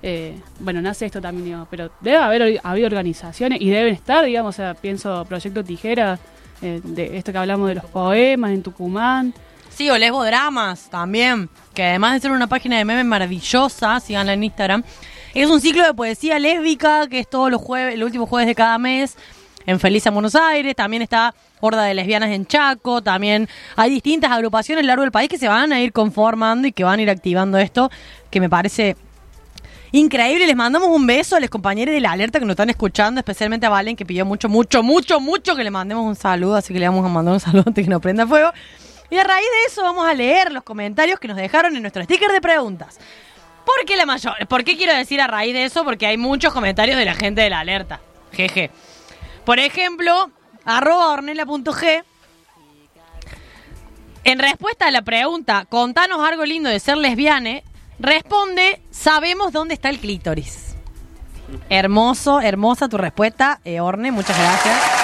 eh, 0.06 0.36
bueno, 0.60 0.82
nace 0.82 1.06
esto 1.06 1.22
también, 1.22 1.46
digamos, 1.46 1.68
pero 1.72 1.90
debe 2.02 2.18
haber 2.18 2.60
habido 2.62 2.88
organizaciones 2.88 3.62
y 3.62 3.70
deben 3.70 3.94
estar, 3.94 4.26
digamos, 4.26 4.54
o 4.54 4.58
sea, 4.58 4.74
pienso 4.74 5.24
Proyecto 5.26 5.64
Tijera, 5.64 6.20
eh, 6.62 6.82
de 6.84 7.18
esto 7.18 7.32
que 7.32 7.38
hablamos 7.38 7.70
de 7.70 7.76
los 7.76 7.86
poemas 7.86 8.52
en 8.52 8.64
Tucumán. 8.64 9.34
Sí, 9.70 9.90
o 9.90 9.98
Lesbo 9.98 10.24
Dramas 10.24 10.90
también, 10.90 11.50
que 11.74 11.84
además 11.84 12.14
de 12.14 12.20
ser 12.20 12.32
una 12.32 12.48
página 12.48 12.78
de 12.78 12.86
memes 12.86 13.06
maravillosa, 13.06 14.00
síganla 14.02 14.34
en 14.34 14.44
Instagram, 14.44 14.84
es 15.34 15.50
un 15.50 15.62
ciclo 15.62 15.84
de 15.84 15.94
poesía 15.94 16.38
lésbica 16.38 17.08
que 17.08 17.20
es 17.20 17.30
todos 17.30 17.50
los 17.50 17.62
jueves, 17.62 17.96
el 17.96 18.04
último 18.04 18.28
jueves 18.28 18.48
de 18.48 18.56
cada 18.56 18.78
mes 18.78 19.16
en 19.66 19.80
Feliz 19.80 20.06
en 20.06 20.14
Buenos 20.14 20.36
Aires, 20.36 20.76
también 20.76 21.02
está 21.02 21.34
Horda 21.66 21.84
de 21.84 21.94
Lesbianas 21.94 22.32
en 22.32 22.46
Chaco, 22.46 23.02
también 23.02 23.48
hay 23.78 23.90
distintas 23.90 24.32
agrupaciones 24.32 24.82
a 24.82 24.84
lo 24.84 24.88
largo 24.88 25.04
del 25.04 25.14
país 25.14 25.30
que 25.30 25.38
se 25.38 25.48
van 25.48 25.72
a 25.72 25.80
ir 25.80 25.94
conformando 25.94 26.68
y 26.68 26.74
que 26.74 26.84
van 26.84 27.00
a 27.00 27.02
ir 27.02 27.10
activando 27.10 27.58
esto, 27.58 27.90
que 28.30 28.42
me 28.42 28.50
parece 28.50 28.98
Increíble, 29.94 30.48
les 30.48 30.56
mandamos 30.56 30.90
un 30.90 31.06
beso 31.06 31.36
a 31.36 31.40
los 31.40 31.52
compañeros 31.52 31.94
de 31.94 32.02
la 32.02 32.12
alerta 32.12 32.40
que 32.40 32.46
nos 32.46 32.54
están 32.54 32.72
escuchando, 32.72 33.20
especialmente 33.20 33.68
a 33.68 33.70
Valen 33.70 33.96
que 33.96 34.08
pidió 34.08 34.26
mucho, 34.26 34.50
mucho, 34.50 34.82
mucho, 34.82 35.20
mucho 35.20 35.56
que 35.56 35.64
le 35.64 35.70
mandemos 35.70 36.04
un 36.04 36.16
saludo, 36.16 36.56
así 36.56 36.74
que 36.74 36.80
le 36.80 36.88
vamos 36.88 37.06
a 37.06 37.10
mandar 37.10 37.36
un 37.36 37.40
saludo 37.40 37.64
antes 37.68 37.86
que 37.86 37.90
nos 37.92 38.02
prenda 38.02 38.26
fuego. 38.26 38.52
Y 39.12 39.18
a 39.18 39.24
raíz 39.24 39.46
de 39.46 39.72
eso 39.72 39.84
vamos 39.84 40.08
a 40.08 40.16
leer 40.16 40.52
los 40.52 40.64
comentarios 40.64 41.20
que 41.20 41.28
nos 41.28 41.38
dejaron 41.38 41.76
en 41.76 41.84
nuestro 41.84 42.04
sticker 42.04 42.32
de 42.32 42.42
preguntas. 42.42 43.00
¿Por 43.64 43.86
qué 43.86 43.96
la 43.96 44.08
mayor? 44.08 44.34
¿Por 44.48 44.64
qué 44.64 44.76
quiero 44.76 44.96
decir 44.96 45.22
a 45.22 45.28
raíz 45.28 45.54
de 45.54 45.64
eso? 45.64 45.86
Porque 45.86 46.08
hay 46.08 46.18
muchos 46.18 46.52
comentarios 46.52 46.98
de 46.98 47.06
la 47.06 47.14
gente 47.14 47.42
de 47.42 47.52
la 47.52 47.60
alerta. 47.60 48.02
Jeje. 48.32 48.72
Por 49.46 49.60
ejemplo, 49.60 50.32
arroba 50.66 51.10
ornella.g. 51.10 52.04
En 54.26 54.40
respuesta 54.40 54.88
a 54.88 54.92
la 54.92 55.02
pregunta, 55.02 55.66
contanos 55.66 56.26
algo 56.26 56.46
lindo 56.46 56.70
de 56.70 56.80
ser 56.80 56.98
lesbiane, 56.98 57.64
responde, 58.00 58.82
sabemos 58.90 59.52
dónde 59.52 59.74
está 59.74 59.90
el 59.90 60.00
clítoris. 60.00 60.76
Hermoso, 61.70 62.40
hermosa 62.40 62.88
tu 62.88 62.98
respuesta, 62.98 63.60
eh, 63.66 63.82
Orne, 63.82 64.12
muchas 64.12 64.38
gracias. 64.38 65.04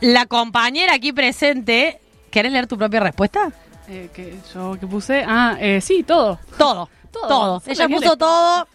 La 0.00 0.24
compañera 0.24 0.94
aquí 0.94 1.12
presente, 1.12 2.00
¿querés 2.30 2.52
leer 2.52 2.66
tu 2.66 2.78
propia 2.78 3.00
respuesta? 3.00 3.52
Eh, 3.86 4.08
que 4.14 4.38
yo 4.54 4.78
que 4.80 4.86
puse, 4.86 5.24
ah, 5.26 5.56
eh, 5.60 5.80
sí, 5.82 6.02
todo. 6.04 6.38
Todo, 6.56 6.88
todo. 7.12 7.28
Todo. 7.28 7.62
Ella 7.66 7.86
puso 7.86 8.16
todo, 8.16 8.66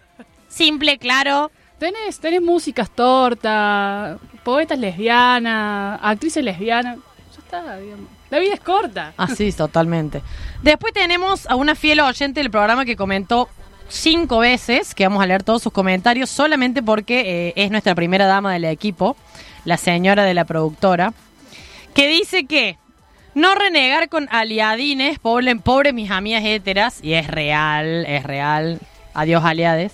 simple, 0.48 1.00
claro. 1.00 1.52
Tenés, 1.80 2.20
tenés 2.20 2.42
músicas 2.42 2.90
torta, 2.90 4.18
poetas 4.44 4.80
lesbianas, 4.80 6.00
actrices 6.02 6.44
lesbianas, 6.44 6.98
ya 6.98 7.40
está, 7.40 7.78
digamos. 7.78 8.06
La 8.30 8.40
vida 8.40 8.54
es 8.54 8.60
corta. 8.60 9.14
Así, 9.18 9.52
totalmente. 9.52 10.22
Después 10.64 10.94
tenemos 10.94 11.46
a 11.48 11.56
una 11.56 11.76
fiel 11.76 12.00
oyente 12.00 12.40
del 12.40 12.50
programa 12.50 12.86
que 12.86 12.96
comentó 12.96 13.50
cinco 13.88 14.40
veces, 14.40 14.96
que 14.96 15.06
vamos 15.06 15.22
a 15.24 15.28
leer 15.28 15.44
todos 15.44 15.62
sus 15.62 15.72
comentarios, 15.72 16.30
solamente 16.30 16.82
porque 16.82 17.50
eh, 17.50 17.54
es 17.56 17.72
nuestra 17.72 17.94
primera 17.94 18.26
dama 18.26 18.54
del 18.54 18.66
equipo, 18.66 19.16
la 19.64 19.78
señora 19.78 20.24
de 20.24 20.34
la 20.34 20.46
productora, 20.46 21.14
que 21.94 22.08
dice 22.08 22.46
que 22.46 22.78
No 23.36 23.54
renegar 23.54 24.08
con 24.08 24.28
aliadines, 24.32 25.20
pobre, 25.20 25.56
pobre 25.58 25.92
mis 25.92 26.10
amigas 26.10 26.44
héteras, 26.46 27.00
y 27.04 27.14
es 27.14 27.28
real, 27.28 28.06
es 28.08 28.24
real. 28.24 28.80
Adiós, 29.14 29.44
aliades. 29.44 29.92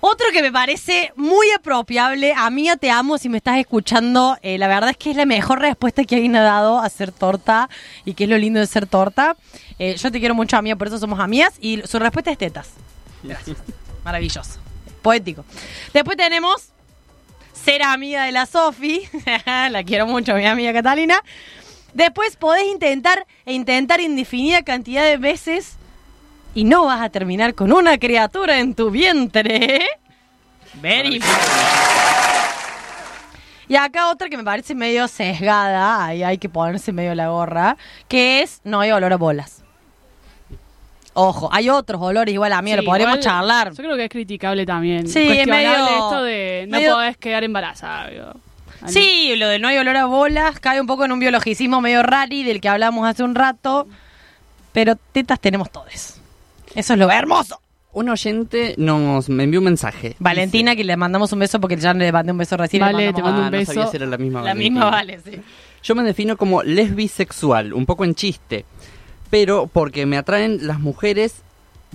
Otro 0.00 0.26
que 0.32 0.42
me 0.42 0.52
parece 0.52 1.12
muy 1.16 1.50
apropiable, 1.52 2.34
amiga, 2.36 2.76
te 2.76 2.90
amo 2.90 3.18
si 3.18 3.28
me 3.28 3.38
estás 3.38 3.58
escuchando. 3.58 4.36
eh, 4.42 4.58
la 4.58 4.68
verdad 4.68 4.90
es 4.90 4.96
que 4.96 5.10
es 5.10 5.16
la 5.16 5.26
mejor 5.26 5.60
respuesta 5.60 6.04
que 6.04 6.16
alguien 6.16 6.36
ha 6.36 6.42
dado 6.42 6.78
a 6.78 6.88
ser 6.88 7.12
torta 7.12 7.68
y 8.04 8.14
que 8.14 8.24
es 8.24 8.30
lo 8.30 8.38
lindo 8.38 8.60
de 8.60 8.66
ser 8.66 8.86
torta. 8.86 9.36
Eh, 9.78 9.96
yo 9.96 10.12
te 10.12 10.20
quiero 10.20 10.34
mucho, 10.34 10.56
amiga, 10.56 10.76
por 10.76 10.88
eso 10.88 10.98
somos 10.98 11.18
amigas. 11.18 11.54
Y 11.60 11.82
su 11.86 11.98
respuesta 11.98 12.30
es 12.30 12.38
tetas. 12.38 12.68
Gracias. 13.22 13.56
Maravilloso. 14.04 14.58
Poético. 15.02 15.44
Después 15.92 16.16
tenemos 16.16 16.68
ser 17.52 17.82
amiga 17.82 18.24
de 18.24 18.32
la 18.32 18.46
Sofi. 18.46 19.08
la 19.46 19.82
quiero 19.82 20.06
mucho, 20.06 20.34
mi 20.34 20.46
amiga 20.46 20.72
Catalina. 20.72 21.20
Después 21.94 22.36
podés 22.36 22.66
intentar 22.66 23.26
e 23.46 23.54
intentar 23.54 24.00
indefinida 24.00 24.62
cantidad 24.62 25.04
de 25.04 25.16
veces 25.16 25.76
y 26.56 26.64
no 26.64 26.86
vas 26.86 27.00
a 27.02 27.10
terminar 27.10 27.54
con 27.54 27.70
una 27.70 27.98
criatura 27.98 28.58
en 28.58 28.74
tu 28.74 28.90
vientre. 28.90 29.86
Very 30.80 31.20
Y 33.68 33.76
acá 33.76 34.08
otra 34.10 34.28
que 34.28 34.36
me 34.36 34.44
parece 34.44 34.74
medio 34.74 35.06
sesgada, 35.08 36.04
ahí 36.06 36.22
hay 36.22 36.38
que 36.38 36.48
ponerse 36.48 36.92
medio 36.92 37.14
la 37.14 37.28
gorra, 37.28 37.76
que 38.08 38.42
es 38.42 38.60
no 38.64 38.80
hay 38.80 38.90
olor 38.92 39.12
a 39.12 39.16
bolas. 39.16 39.62
Ojo, 41.14 41.48
hay 41.52 41.68
otros 41.70 42.00
olores 42.00 42.32
igual 42.32 42.52
a 42.52 42.62
mí, 42.62 42.70
Sí, 42.70 42.76
lo 42.76 42.84
podríamos 42.84 43.16
igual, 43.18 43.24
charlar. 43.24 43.70
Yo 43.72 43.76
creo 43.82 43.96
que 43.96 44.04
es 44.04 44.10
criticable 44.10 44.64
también. 44.66 45.08
Sí, 45.08 45.26
es 45.28 45.46
medio- 45.46 45.72
esto 45.74 46.22
de 46.22 46.66
no 46.68 46.78
medio- 46.78 46.94
podés 46.94 47.16
quedar 47.16 47.42
embarazada. 47.44 48.08
digo. 48.08 48.32
Sí, 48.86 49.34
lo 49.36 49.48
de 49.48 49.58
no 49.58 49.68
hay 49.68 49.78
olor 49.78 49.96
a 49.96 50.04
bolas 50.04 50.60
cae 50.60 50.80
un 50.80 50.86
poco 50.86 51.04
en 51.06 51.12
un 51.12 51.18
biologicismo 51.18 51.80
medio 51.80 52.02
rari 52.02 52.44
del 52.44 52.60
que 52.60 52.68
hablamos 52.68 53.06
hace 53.08 53.22
un 53.24 53.34
rato, 53.34 53.88
pero 54.72 54.94
tetas 55.12 55.40
tenemos 55.40 55.70
todos. 55.70 56.20
Eso 56.76 56.92
es 56.92 56.98
lo 56.98 57.10
hermoso. 57.10 57.60
Un 57.92 58.10
oyente 58.10 58.74
nos 58.76 59.28
me 59.30 59.44
envió 59.44 59.60
un 59.60 59.64
mensaje. 59.64 60.16
Valentina, 60.18 60.76
que 60.76 60.84
le 60.84 60.96
mandamos 60.96 61.32
un 61.32 61.38
beso 61.38 61.58
porque 61.60 61.76
ya 61.78 61.94
le 61.94 62.12
mandé 62.12 62.30
un 62.32 62.38
beso 62.38 62.56
recién. 62.56 62.80
le 62.84 62.92
Vale, 62.92 63.06
mandamos 63.06 63.16
te 63.16 63.22
mando 63.22 63.42
Ah, 63.42 63.46
un 63.46 63.50
no 63.52 63.58
beso. 63.58 63.72
sabía 63.72 63.86
si 63.90 63.96
era 63.96 64.06
la 64.06 64.18
misma 64.18 64.40
La 64.42 64.48
Valentina. 64.52 64.74
misma 64.74 64.90
vale, 64.90 65.20
sí. 65.24 65.40
Yo 65.82 65.94
me 65.94 66.02
defino 66.02 66.36
como 66.36 66.62
lesbisexual, 66.62 67.72
un 67.72 67.86
poco 67.86 68.04
en 68.04 68.14
chiste, 68.14 68.64
pero 69.30 69.66
porque 69.72 70.04
me 70.04 70.18
atraen 70.18 70.66
las 70.66 70.78
mujeres, 70.80 71.42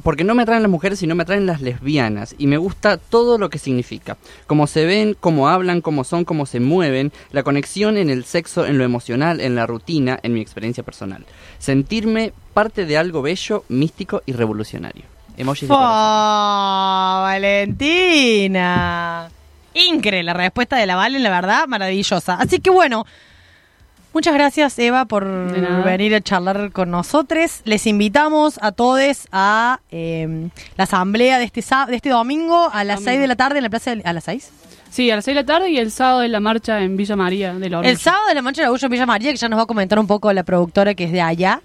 porque 0.03 0.23
no 0.23 0.35
me 0.35 0.43
atraen 0.43 0.61
las 0.63 0.71
mujeres, 0.71 0.99
sino 0.99 1.15
me 1.15 1.23
atraen 1.23 1.45
las 1.45 1.61
lesbianas, 1.61 2.35
y 2.37 2.47
me 2.47 2.57
gusta 2.57 2.97
todo 2.97 3.37
lo 3.37 3.49
que 3.49 3.57
significa, 3.59 4.17
cómo 4.47 4.67
se 4.67 4.85
ven, 4.85 5.15
cómo 5.19 5.49
hablan, 5.49 5.81
cómo 5.81 6.03
son, 6.03 6.25
cómo 6.25 6.45
se 6.45 6.59
mueven, 6.59 7.11
la 7.31 7.43
conexión 7.43 7.97
en 7.97 8.09
el 8.09 8.25
sexo, 8.25 8.65
en 8.65 8.77
lo 8.77 8.83
emocional, 8.83 9.41
en 9.41 9.55
la 9.55 9.67
rutina, 9.67 10.19
en 10.23 10.33
mi 10.33 10.41
experiencia 10.41 10.83
personal. 10.83 11.25
Sentirme 11.59 12.33
parte 12.53 12.85
de 12.85 12.97
algo 12.97 13.21
bello, 13.21 13.63
místico 13.69 14.23
y 14.25 14.33
revolucionario. 14.33 15.03
Emojis 15.37 15.69
de. 15.69 15.75
Valentina. 17.75 19.29
Incre 19.73 20.21
la 20.23 20.33
respuesta 20.33 20.75
de 20.75 20.85
la 20.85 20.97
Valen, 20.97 21.23
la 21.23 21.29
verdad, 21.29 21.65
maravillosa. 21.67 22.35
Así 22.35 22.59
que 22.59 22.69
bueno, 22.69 23.05
muchas 24.13 24.33
gracias 24.33 24.77
Eva 24.79 25.05
por 25.05 25.25
venir 25.83 26.15
a 26.15 26.21
charlar 26.21 26.71
con 26.71 26.91
nosotros. 26.91 27.61
Les 27.65 27.87
invitamos 27.87 28.59
a 28.61 28.71
todos 28.71 29.27
a 29.31 29.79
eh, 29.91 30.49
la 30.77 30.83
asamblea 30.83 31.39
de 31.39 31.45
este, 31.45 31.63
de 31.87 31.95
este 31.95 32.09
domingo 32.09 32.69
a 32.71 32.83
las 32.83 32.97
Domingo. 32.97 33.11
6 33.11 33.19
de 33.21 33.27
la 33.27 33.35
tarde 33.35 33.57
en 33.57 33.63
la 33.63 33.69
plaza 33.69 33.95
de, 33.95 34.01
a 34.03 34.13
las 34.13 34.23
6. 34.25 34.51
Sí, 34.89 35.09
a 35.09 35.15
las 35.15 35.25
6 35.25 35.35
de 35.35 35.41
la 35.41 35.45
tarde 35.45 35.69
y 35.69 35.77
el 35.77 35.89
sábado 35.89 36.23
en 36.23 36.31
la 36.33 36.41
marcha 36.41 36.81
en 36.81 36.97
Villa 36.97 37.15
María 37.15 37.53
del 37.53 37.73
Orgullo. 37.73 37.89
El 37.89 37.97
sábado 37.97 38.27
de 38.27 38.35
la 38.35 38.41
Mancha 38.41 38.61
de 38.61 38.67
Orgullo 38.67 38.87
en 38.87 38.91
Villa 38.91 39.05
María, 39.05 39.31
que 39.31 39.37
ya 39.37 39.47
nos 39.47 39.57
va 39.57 39.63
a 39.63 39.67
comentar 39.67 39.97
un 39.97 40.07
poco 40.07 40.31
la 40.33 40.43
productora 40.43 40.93
que 40.95 41.05
es 41.05 41.11
de 41.11 41.21
allá. 41.21 41.61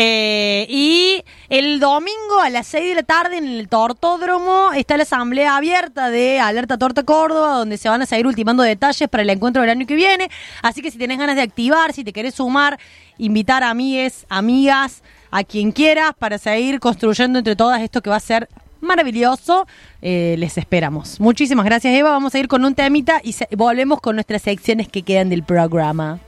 Eh, 0.00 0.64
y 0.68 1.24
el 1.48 1.80
domingo 1.80 2.38
a 2.40 2.50
las 2.50 2.68
6 2.68 2.90
de 2.90 2.94
la 2.94 3.02
tarde 3.02 3.38
en 3.38 3.48
el 3.48 3.68
Tortódromo 3.68 4.70
está 4.72 4.96
la 4.96 5.02
asamblea 5.02 5.56
abierta 5.56 6.08
de 6.08 6.38
Alerta 6.38 6.78
Torta 6.78 7.02
Córdoba, 7.02 7.54
donde 7.54 7.78
se 7.78 7.88
van 7.88 8.00
a 8.00 8.06
seguir 8.06 8.24
ultimando 8.28 8.62
detalles 8.62 9.08
para 9.08 9.24
el 9.24 9.30
encuentro 9.30 9.60
del 9.60 9.72
año 9.72 9.88
que 9.88 9.96
viene. 9.96 10.30
Así 10.62 10.82
que 10.82 10.92
si 10.92 10.98
tenés 10.98 11.18
ganas 11.18 11.34
de 11.34 11.42
activar, 11.42 11.92
si 11.92 12.04
te 12.04 12.12
querés 12.12 12.36
sumar, 12.36 12.78
invitar 13.18 13.64
a 13.64 13.70
amigues, 13.70 14.24
amigas, 14.28 15.02
a 15.32 15.42
quien 15.42 15.72
quieras 15.72 16.12
para 16.16 16.38
seguir 16.38 16.78
construyendo 16.78 17.40
entre 17.40 17.56
todas 17.56 17.82
esto 17.82 18.00
que 18.00 18.08
va 18.08 18.16
a 18.16 18.20
ser 18.20 18.48
maravilloso. 18.80 19.66
Eh, 20.00 20.36
les 20.38 20.58
esperamos. 20.58 21.18
Muchísimas 21.18 21.64
gracias, 21.64 21.92
Eva. 21.92 22.10
Vamos 22.10 22.36
a 22.36 22.38
ir 22.38 22.46
con 22.46 22.64
un 22.64 22.76
temita 22.76 23.20
y 23.24 23.34
volvemos 23.56 24.00
con 24.00 24.14
nuestras 24.14 24.42
secciones 24.42 24.86
que 24.86 25.02
quedan 25.02 25.28
del 25.28 25.42
programa. 25.42 26.20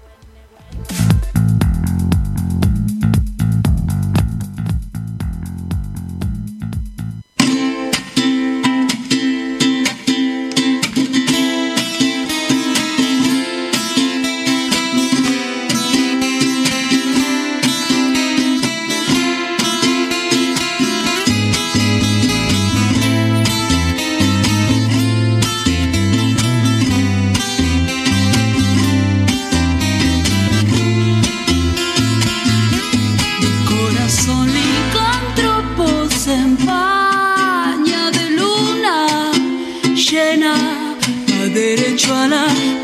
controller 42.02 42.79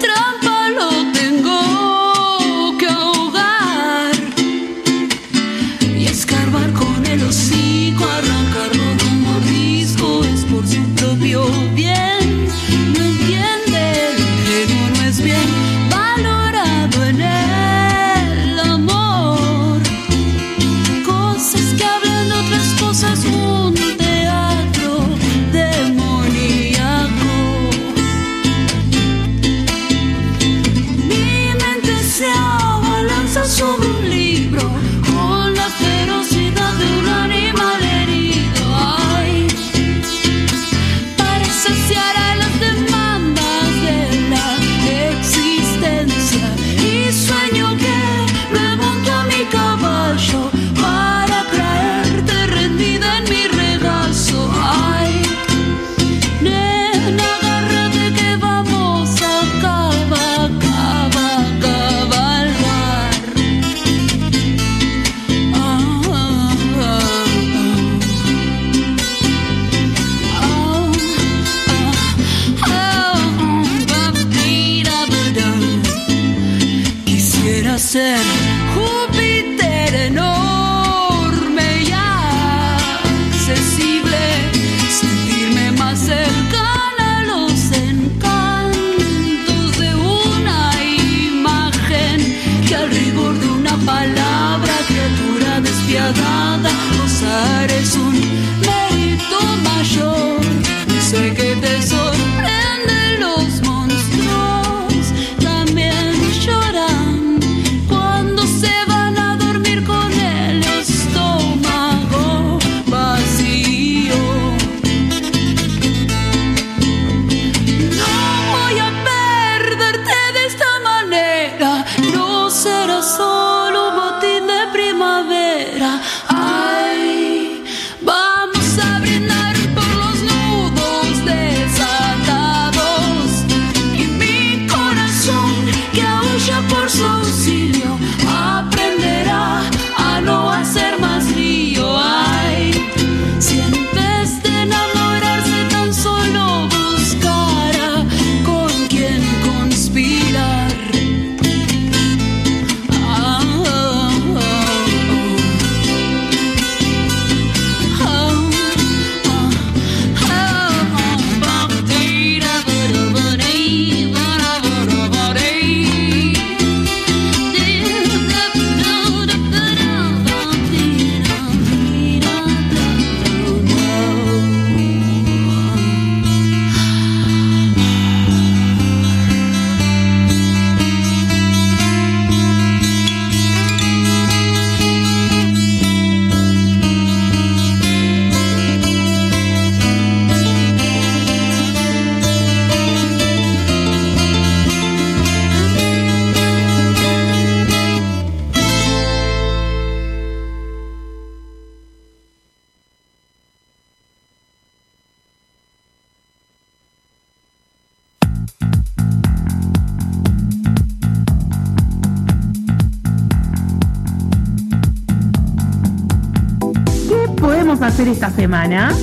semana? 218.47 218.95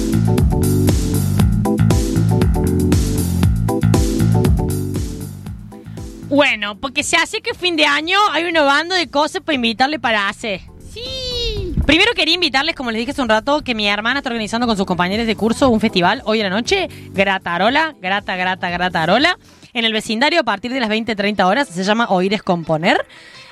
Bueno, 6.30 6.80
porque 6.80 7.04
se 7.04 7.18
hace 7.18 7.42
que 7.42 7.54
fin 7.54 7.76
de 7.76 7.86
año 7.86 8.18
hay 8.32 8.46
una 8.46 8.62
banda 8.62 8.96
de 8.96 9.10
cosas 9.10 9.42
para 9.42 9.56
invitarle 9.56 10.00
para 10.00 10.30
hacer. 10.30 10.62
Sí. 10.94 11.76
Primero 11.86 12.14
quería 12.14 12.36
invitarles, 12.36 12.74
como 12.74 12.92
les 12.92 13.00
dije 13.00 13.12
hace 13.12 13.22
un 13.22 13.28
rato, 13.28 13.62
que 13.66 13.76
mi 13.76 13.86
hermana 13.86 14.20
está 14.20 14.30
organizando 14.30 14.66
con 14.66 14.78
sus 14.78 14.86
compañeros 14.86 15.28
de 15.28 15.36
curso 15.36 15.68
un 15.68 15.82
festival 15.82 16.22
hoy 16.24 16.40
en 16.40 16.46
la 16.46 16.50
noche, 16.50 16.88
Gratarola, 17.12 17.96
grata, 18.02 18.38
grata, 18.38 18.70
gratarola, 18.70 19.38
en 19.74 19.84
el 19.84 19.92
vecindario 19.92 20.40
a 20.40 20.44
partir 20.44 20.72
de 20.72 20.80
las 20.80 20.88
20, 20.88 21.18
30 21.18 21.46
horas. 21.46 21.68
Se 21.68 21.84
llama 21.84 22.08
Oír 22.08 22.34
es 22.34 22.44
Componer. 22.44 23.06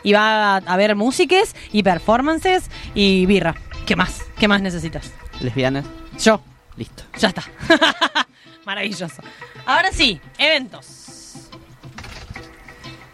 Y 0.04 0.14
va 0.14 0.56
a 0.56 0.58
haber 0.58 0.96
músiques 0.96 1.54
y 1.74 1.84
performances 1.84 2.72
y 2.96 3.26
birra. 3.26 3.56
¿Qué 3.86 3.96
más? 3.98 4.22
¿Qué 4.40 4.48
más 4.48 4.62
necesitas? 4.62 5.12
Lesbianas, 5.42 5.86
Yo. 6.20 6.42
listo. 6.78 7.04
Ya 7.18 7.30
está. 7.30 7.44
Maravilloso. 8.66 9.22
Ahora 9.66 9.92
sí, 9.92 10.20
eventos. 10.38 11.50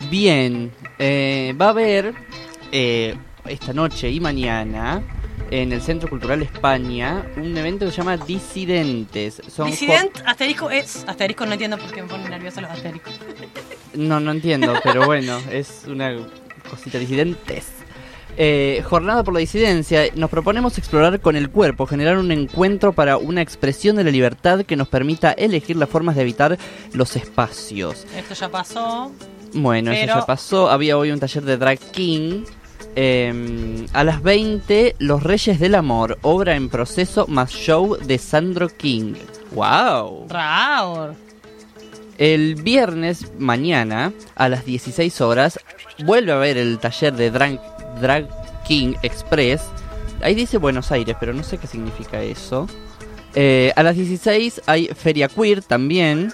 Bien, 0.09 0.71
eh, 0.99 1.53
va 1.59 1.67
a 1.67 1.69
haber 1.69 2.13
eh, 2.71 3.15
esta 3.45 3.73
noche 3.73 4.09
y 4.09 4.19
mañana 4.19 5.01
en 5.51 5.71
el 5.71 5.81
Centro 5.81 6.09
Cultural 6.09 6.41
España 6.41 7.25
un 7.37 7.57
evento 7.57 7.85
que 7.85 7.91
se 7.91 7.97
llama 7.97 8.17
Disidentes. 8.17 9.41
Son 9.49 9.69
Disident, 9.69 10.21
asterisco 10.25 10.69
es. 10.69 11.05
Asterisco 11.07 11.45
no 11.45 11.53
entiendo 11.53 11.77
por 11.77 11.91
qué 11.91 12.01
me 12.01 12.07
ponen 12.07 12.29
nervioso 12.29 12.61
los 12.61 12.71
asteriscos. 12.71 13.13
No, 13.95 14.19
no 14.19 14.31
entiendo, 14.31 14.75
pero 14.83 15.05
bueno, 15.05 15.39
es 15.51 15.83
una 15.87 16.15
cosita 16.69 16.99
disidentes. 16.99 17.76
Eh, 18.39 18.83
jornada 18.87 19.23
por 19.23 19.33
la 19.33 19.39
disidencia, 19.39 20.03
nos 20.15 20.29
proponemos 20.29 20.77
explorar 20.77 21.19
con 21.21 21.35
el 21.35 21.49
cuerpo, 21.49 21.87
generar 21.87 22.17
un 22.19 22.31
encuentro 22.31 22.93
para 22.93 23.17
una 23.17 23.41
expresión 23.41 23.95
de 23.95 24.03
la 24.03 24.11
libertad 24.11 24.63
que 24.63 24.75
nos 24.75 24.87
permita 24.87 25.31
elegir 25.31 25.75
las 25.75 25.89
formas 25.89 26.15
de 26.15 26.21
habitar 26.21 26.57
los 26.93 27.15
espacios. 27.15 28.05
Esto 28.15 28.35
ya 28.35 28.49
pasó. 28.49 29.11
Bueno, 29.53 29.89
Pero- 29.91 30.11
eso 30.11 30.19
ya 30.19 30.25
pasó. 30.25 30.69
Había 30.69 30.97
hoy 30.99 31.09
un 31.11 31.19
taller 31.19 31.43
de 31.43 31.57
drag 31.57 31.79
king. 31.79 32.43
Eh, 32.95 33.85
a 33.93 34.03
las 34.03 34.21
20, 34.23 34.95
Los 34.99 35.23
Reyes 35.23 35.59
del 35.59 35.75
Amor, 35.75 36.17
obra 36.21 36.55
en 36.55 36.69
proceso 36.69 37.25
más 37.27 37.51
show 37.51 37.95
de 37.95 38.17
Sandro 38.17 38.69
King. 38.69 39.13
¡Wow! 39.51 40.27
Raur. 40.29 41.15
El 42.17 42.55
viernes 42.55 43.31
mañana, 43.37 44.13
a 44.35 44.49
las 44.49 44.65
16 44.65 45.21
horas, 45.21 45.59
vuelve 46.03 46.31
a 46.31 46.35
haber 46.35 46.57
el 46.57 46.79
taller 46.79 47.13
de 47.13 47.29
Drag, 47.29 47.59
Drag 47.97 48.27
King 48.67 48.93
Express. 49.01 49.61
Ahí 50.21 50.35
dice 50.35 50.57
Buenos 50.57 50.91
Aires, 50.91 51.15
pero 51.19 51.33
no 51.33 51.43
sé 51.43 51.57
qué 51.57 51.67
significa 51.67 52.21
eso. 52.21 52.67
Eh, 53.35 53.71
a 53.75 53.83
las 53.83 53.95
16 53.95 54.63
hay 54.65 54.87
Feria 54.87 55.27
Queer 55.27 55.61
también. 55.61 56.33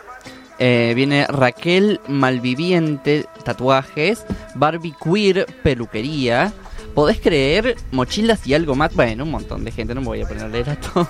Eh, 0.59 0.93
viene 0.95 1.25
Raquel 1.27 1.99
Malviviente, 2.07 3.25
tatuajes. 3.43 4.25
Barbie 4.55 4.95
Queer, 5.03 5.45
peluquería. 5.63 6.53
¿Podés 6.93 7.19
creer? 7.19 7.75
Mochilas 7.91 8.45
y 8.45 8.53
algo 8.53 8.75
más. 8.75 8.93
Bueno, 8.93 9.23
un 9.23 9.31
montón 9.31 9.63
de 9.63 9.71
gente, 9.71 9.95
no 9.95 10.01
me 10.01 10.07
voy 10.07 10.21
a 10.21 10.27
poner 10.27 10.43
a 10.43 10.47
leer 10.47 10.69
a 10.69 10.75
todas. 10.75 11.09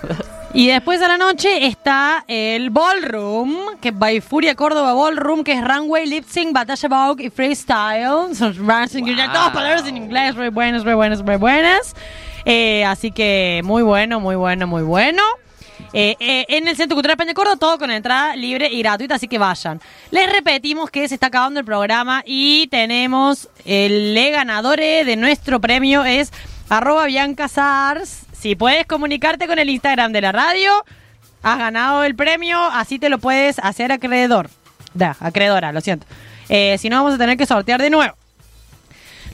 Y 0.54 0.68
después 0.68 1.02
a 1.02 1.08
la 1.08 1.18
noche 1.18 1.66
está 1.66 2.24
el 2.28 2.70
Ballroom, 2.70 3.80
que 3.82 3.90
es 3.90 3.98
by 3.98 4.22
Furia 4.22 4.56
Córdoba 4.56 4.94
Ballroom, 4.94 5.44
que 5.44 5.54
es 5.54 5.64
runway, 5.64 6.06
lip 6.06 6.26
sync, 6.26 6.54
batalla 6.54 6.90
vogue 6.90 7.26
y 7.26 7.30
freestyle. 7.30 8.36
Son 8.36 8.54
ya 8.54 9.34
todas 9.34 9.52
palabras 9.52 9.88
en 9.88 9.98
inglés, 9.98 10.36
muy 10.36 10.50
buenas, 10.50 10.86
muy 10.86 10.94
buenas, 10.94 11.24
muy 11.24 11.36
buenas. 11.38 11.96
Eh, 12.46 12.86
así 12.86 13.12
que 13.12 13.62
muy 13.64 13.84
bueno, 13.84 14.20
muy 14.20 14.36
bueno, 14.36 14.68
muy 14.68 14.84
bueno. 14.84 15.24
Eh, 15.94 16.16
eh, 16.20 16.46
en 16.50 16.68
el 16.68 16.76
Centro 16.76 16.96
Cultural 16.96 17.14
España 17.14 17.36
Córdoba, 17.36 17.56
todo 17.58 17.78
con 17.78 17.92
entrada 17.92 18.36
libre 18.36 18.68
y 18.72 18.80
gratuita, 18.80 19.16
así 19.16 19.28
que 19.28 19.38
vayan. 19.38 19.80
Les 20.10 20.32
repetimos 20.32 20.90
que 20.90 21.08
se 21.08 21.14
está 21.14 21.28
acabando 21.28 21.60
el 21.60 21.66
programa 21.66 22.24
y 22.26 22.68
tenemos 22.68 23.48
el 23.64 24.16
le 24.16 24.32
ganadore 24.32 25.06
de 25.06 25.16
nuestro 25.16 25.62
premio 25.62 26.04
es 26.04 26.34
arroba 26.70 27.06
Bianca 27.06 27.48
Sars. 27.48 28.26
Si 28.32 28.56
puedes 28.56 28.88
comunicarte 28.88 29.48
con 29.48 29.60
el 29.60 29.70
Instagram 29.70 30.12
de 30.12 30.22
la 30.22 30.32
radio, 30.32 30.72
has 31.44 31.60
ganado 31.60 32.04
el 32.04 32.16
premio, 32.16 32.60
así 32.64 32.98
te 32.98 33.10
lo 33.10 33.20
puedes 33.20 33.60
hacer 33.60 33.92
acreedor. 33.92 34.50
Da, 34.96 35.16
acreedora, 35.20 35.72
lo 35.72 35.82
siento. 35.82 36.08
Eh, 36.50 36.78
si 36.80 36.90
no, 36.90 36.98
vamos 36.98 37.14
a 37.14 37.18
tener 37.20 37.38
que 37.38 37.46
sortear 37.46 37.82
de 37.82 37.92
nuevo. 37.92 38.16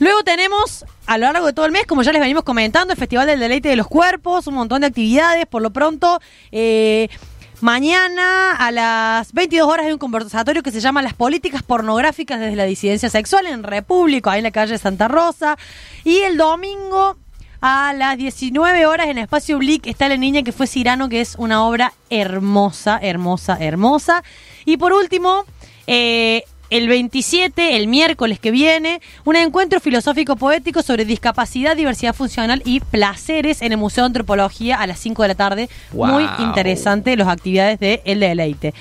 Luego 0.00 0.24
tenemos, 0.24 0.86
a 1.06 1.18
lo 1.18 1.30
largo 1.30 1.46
de 1.46 1.52
todo 1.52 1.66
el 1.66 1.72
mes, 1.72 1.84
como 1.86 2.02
ya 2.02 2.10
les 2.10 2.22
venimos 2.22 2.42
comentando, 2.42 2.94
el 2.94 2.98
Festival 2.98 3.26
del 3.26 3.38
Deleite 3.38 3.68
de 3.68 3.76
los 3.76 3.86
Cuerpos, 3.86 4.46
un 4.46 4.54
montón 4.54 4.80
de 4.80 4.86
actividades. 4.86 5.44
Por 5.44 5.60
lo 5.60 5.70
pronto, 5.74 6.20
eh, 6.50 7.10
mañana 7.60 8.56
a 8.56 8.70
las 8.70 9.34
22 9.34 9.68
horas 9.68 9.84
hay 9.84 9.92
un 9.92 9.98
conversatorio 9.98 10.62
que 10.62 10.72
se 10.72 10.80
llama 10.80 11.02
Las 11.02 11.12
políticas 11.12 11.62
pornográficas 11.62 12.40
desde 12.40 12.56
la 12.56 12.64
disidencia 12.64 13.10
sexual 13.10 13.46
en 13.46 13.62
República, 13.62 14.32
ahí 14.32 14.38
en 14.38 14.44
la 14.44 14.52
calle 14.52 14.78
Santa 14.78 15.06
Rosa. 15.06 15.58
Y 16.02 16.20
el 16.20 16.38
domingo 16.38 17.18
a 17.60 17.92
las 17.92 18.16
19 18.16 18.86
horas 18.86 19.08
en 19.08 19.18
Espacio 19.18 19.58
Blick 19.58 19.86
está 19.86 20.08
La 20.08 20.16
Niña 20.16 20.42
que 20.42 20.52
fue 20.52 20.66
Cirano, 20.66 21.10
que 21.10 21.20
es 21.20 21.34
una 21.36 21.66
obra 21.66 21.92
hermosa, 22.08 22.98
hermosa, 23.02 23.58
hermosa. 23.60 24.24
Y 24.64 24.78
por 24.78 24.94
último, 24.94 25.44
eh, 25.86 26.44
el 26.70 26.88
27, 26.88 27.76
el 27.76 27.88
miércoles 27.88 28.38
que 28.38 28.50
viene, 28.50 29.02
un 29.24 29.36
encuentro 29.36 29.80
filosófico 29.80 30.36
poético 30.36 30.82
sobre 30.82 31.04
discapacidad, 31.04 31.76
diversidad 31.76 32.14
funcional 32.14 32.62
y 32.64 32.80
placeres 32.80 33.60
en 33.60 33.72
el 33.72 33.78
Museo 33.78 34.04
de 34.04 34.06
Antropología 34.06 34.80
a 34.80 34.86
las 34.86 35.00
5 35.00 35.22
de 35.22 35.28
la 35.28 35.34
tarde. 35.34 35.68
Muy 35.92 36.26
interesante 36.38 37.16
las 37.16 37.28
actividades 37.28 37.80
de 37.80 38.02
El 38.04 38.20
Deleite. 38.20 38.72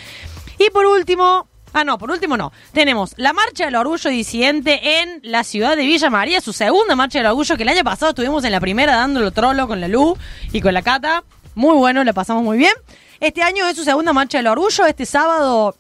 Y 0.60 0.70
por 0.70 0.86
último, 0.86 1.48
ah 1.74 1.84
no, 1.84 1.98
por 1.98 2.12
último 2.12 2.38
no, 2.38 2.52
tenemos 2.74 3.14
la 3.18 3.34
Marcha 3.34 3.66
del 3.66 3.76
Orgullo 3.76 4.10
Disidente 4.12 5.02
en 5.02 5.20
la 5.24 5.44
ciudad 5.44 5.76
de 5.76 5.86
Villa 5.86 6.10
María, 6.12 6.42
su 6.42 6.54
segunda 6.54 6.96
Marcha 6.96 7.20
del 7.20 7.28
Orgullo, 7.28 7.58
que 7.58 7.64
el 7.64 7.70
año 7.70 7.84
pasado 7.84 8.12
estuvimos 8.12 8.44
en 8.44 8.52
la 8.52 8.60
primera 8.60 8.96
dándolo 8.96 9.32
trolo 9.32 9.68
con 9.68 9.82
la 9.82 9.88
Lu 9.88 10.16
y 10.52 10.62
con 10.62 10.74
la 10.74 10.84
Cata. 10.84 11.24
Muy 11.56 11.76
bueno, 11.76 12.04
la 12.04 12.14
pasamos 12.14 12.44
muy 12.44 12.58
bien. 12.58 12.74
Este 13.20 13.42
año 13.42 13.68
es 13.68 13.76
su 13.76 13.84
segunda 13.84 14.14
Marcha 14.14 14.38
del 14.38 14.48
Orgullo, 14.48 14.86
este 14.86 15.06
sábado 15.06 15.76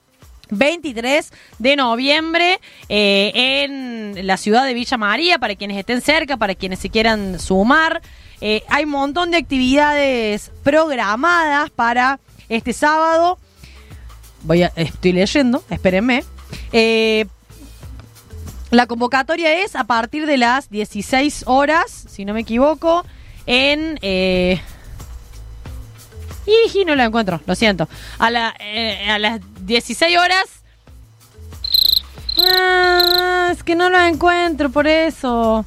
23 0.49 1.31
de 1.59 1.75
noviembre 1.75 2.59
eh, 2.87 3.31
en 3.33 4.27
la 4.27 4.37
ciudad 4.37 4.65
de 4.65 4.73
Villa 4.73 4.97
María, 4.97 5.39
para 5.39 5.55
quienes 5.55 5.77
estén 5.77 6.01
cerca, 6.01 6.37
para 6.37 6.55
quienes 6.55 6.79
se 6.79 6.89
quieran 6.89 7.39
sumar. 7.39 8.01
Eh, 8.41 8.63
hay 8.69 8.85
un 8.85 8.91
montón 8.91 9.31
de 9.31 9.37
actividades 9.37 10.51
programadas 10.63 11.69
para 11.69 12.19
este 12.47 12.73
sábado. 12.73 13.37
Voy 14.43 14.63
a, 14.63 14.71
estoy 14.75 15.13
leyendo, 15.13 15.63
espérenme. 15.69 16.23
Eh, 16.71 17.25
la 18.71 18.85
convocatoria 18.87 19.63
es 19.63 19.75
a 19.75 19.83
partir 19.83 20.25
de 20.25 20.37
las 20.37 20.69
16 20.69 21.43
horas, 21.47 22.05
si 22.09 22.25
no 22.25 22.33
me 22.33 22.41
equivoco, 22.41 23.05
en... 23.45 23.99
Y 26.73 26.85
no 26.85 26.95
la 26.95 27.05
encuentro, 27.05 27.41
lo 27.45 27.55
siento. 27.55 27.87
A, 28.17 28.29
la, 28.29 28.55
eh, 28.59 29.09
a 29.09 29.19
las 29.19 29.41
16 29.61 30.17
horas. 30.17 30.45
Ah, 32.37 33.49
es 33.51 33.63
que 33.63 33.75
no 33.75 33.89
lo 33.89 33.99
encuentro 33.99 34.69
por 34.69 34.87
eso. 34.87 35.65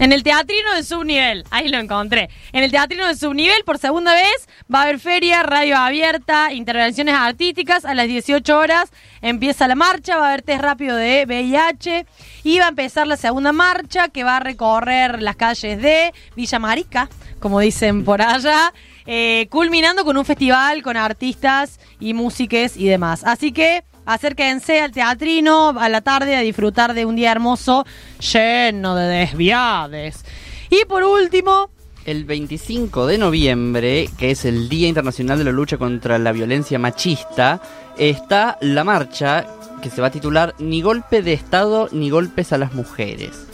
En 0.00 0.12
el 0.12 0.22
teatrino 0.22 0.74
de 0.74 0.82
subnivel, 0.82 1.44
ahí 1.50 1.68
lo 1.68 1.76
encontré. 1.76 2.30
En 2.52 2.64
el 2.64 2.70
teatrino 2.70 3.06
de 3.06 3.14
subnivel, 3.14 3.62
por 3.66 3.76
segunda 3.76 4.14
vez, 4.14 4.48
va 4.72 4.80
a 4.80 4.82
haber 4.84 4.98
feria, 4.98 5.42
radio 5.42 5.76
abierta, 5.76 6.54
intervenciones 6.54 7.14
artísticas. 7.14 7.84
A 7.84 7.94
las 7.94 8.08
18 8.08 8.58
horas 8.58 8.90
empieza 9.20 9.68
la 9.68 9.74
marcha, 9.74 10.16
va 10.16 10.24
a 10.24 10.28
haber 10.28 10.40
test 10.40 10.62
rápido 10.62 10.96
de 10.96 11.26
VIH. 11.26 12.06
Y 12.44 12.58
va 12.58 12.66
a 12.66 12.68
empezar 12.70 13.06
la 13.06 13.18
segunda 13.18 13.52
marcha 13.52 14.08
que 14.08 14.24
va 14.24 14.38
a 14.38 14.40
recorrer 14.40 15.20
las 15.20 15.36
calles 15.36 15.82
de 15.82 16.14
Villa 16.34 16.58
Marica, 16.58 17.10
como 17.38 17.60
dicen 17.60 18.02
por 18.02 18.22
allá. 18.22 18.72
Eh, 19.06 19.46
culminando 19.50 20.04
con 20.04 20.16
un 20.16 20.24
festival 20.24 20.82
con 20.82 20.96
artistas 20.96 21.80
y 21.98 22.14
músiques 22.14 22.76
y 22.76 22.86
demás. 22.86 23.22
Así 23.24 23.52
que 23.52 23.84
acérquense 24.06 24.80
al 24.80 24.90
teatrino 24.92 25.70
a 25.78 25.88
la 25.88 26.00
tarde 26.00 26.36
a 26.36 26.40
disfrutar 26.40 26.94
de 26.94 27.04
un 27.04 27.16
día 27.16 27.32
hermoso 27.32 27.84
lleno 28.32 28.94
de 28.96 29.06
desviades. 29.06 30.24
Y 30.70 30.84
por 30.86 31.02
último, 31.02 31.70
El 32.06 32.24
25 32.24 33.06
de 33.06 33.18
noviembre, 33.18 34.08
que 34.18 34.30
es 34.30 34.44
el 34.46 34.68
Día 34.70 34.88
Internacional 34.88 35.36
de 35.38 35.44
la 35.44 35.52
Lucha 35.52 35.76
contra 35.76 36.18
la 36.18 36.32
Violencia 36.32 36.78
Machista, 36.78 37.60
está 37.98 38.56
la 38.62 38.84
marcha 38.84 39.46
que 39.82 39.90
se 39.90 40.00
va 40.00 40.06
a 40.08 40.10
titular 40.10 40.54
Ni 40.58 40.80
golpe 40.80 41.22
de 41.22 41.34
Estado 41.34 41.88
ni 41.92 42.08
golpes 42.08 42.52
a 42.52 42.58
las 42.58 42.72
mujeres. 42.72 43.46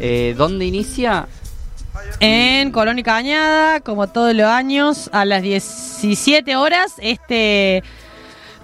Eh, 0.00 0.34
¿Dónde 0.38 0.64
inicia? 0.64 1.26
En 2.20 2.70
Colón 2.70 2.98
y 2.98 3.02
Cañada, 3.02 3.80
como 3.80 4.06
todos 4.06 4.34
los 4.34 4.46
años, 4.46 5.08
a 5.12 5.24
las 5.24 5.42
17 5.42 6.56
horas, 6.56 6.94
este 6.98 7.82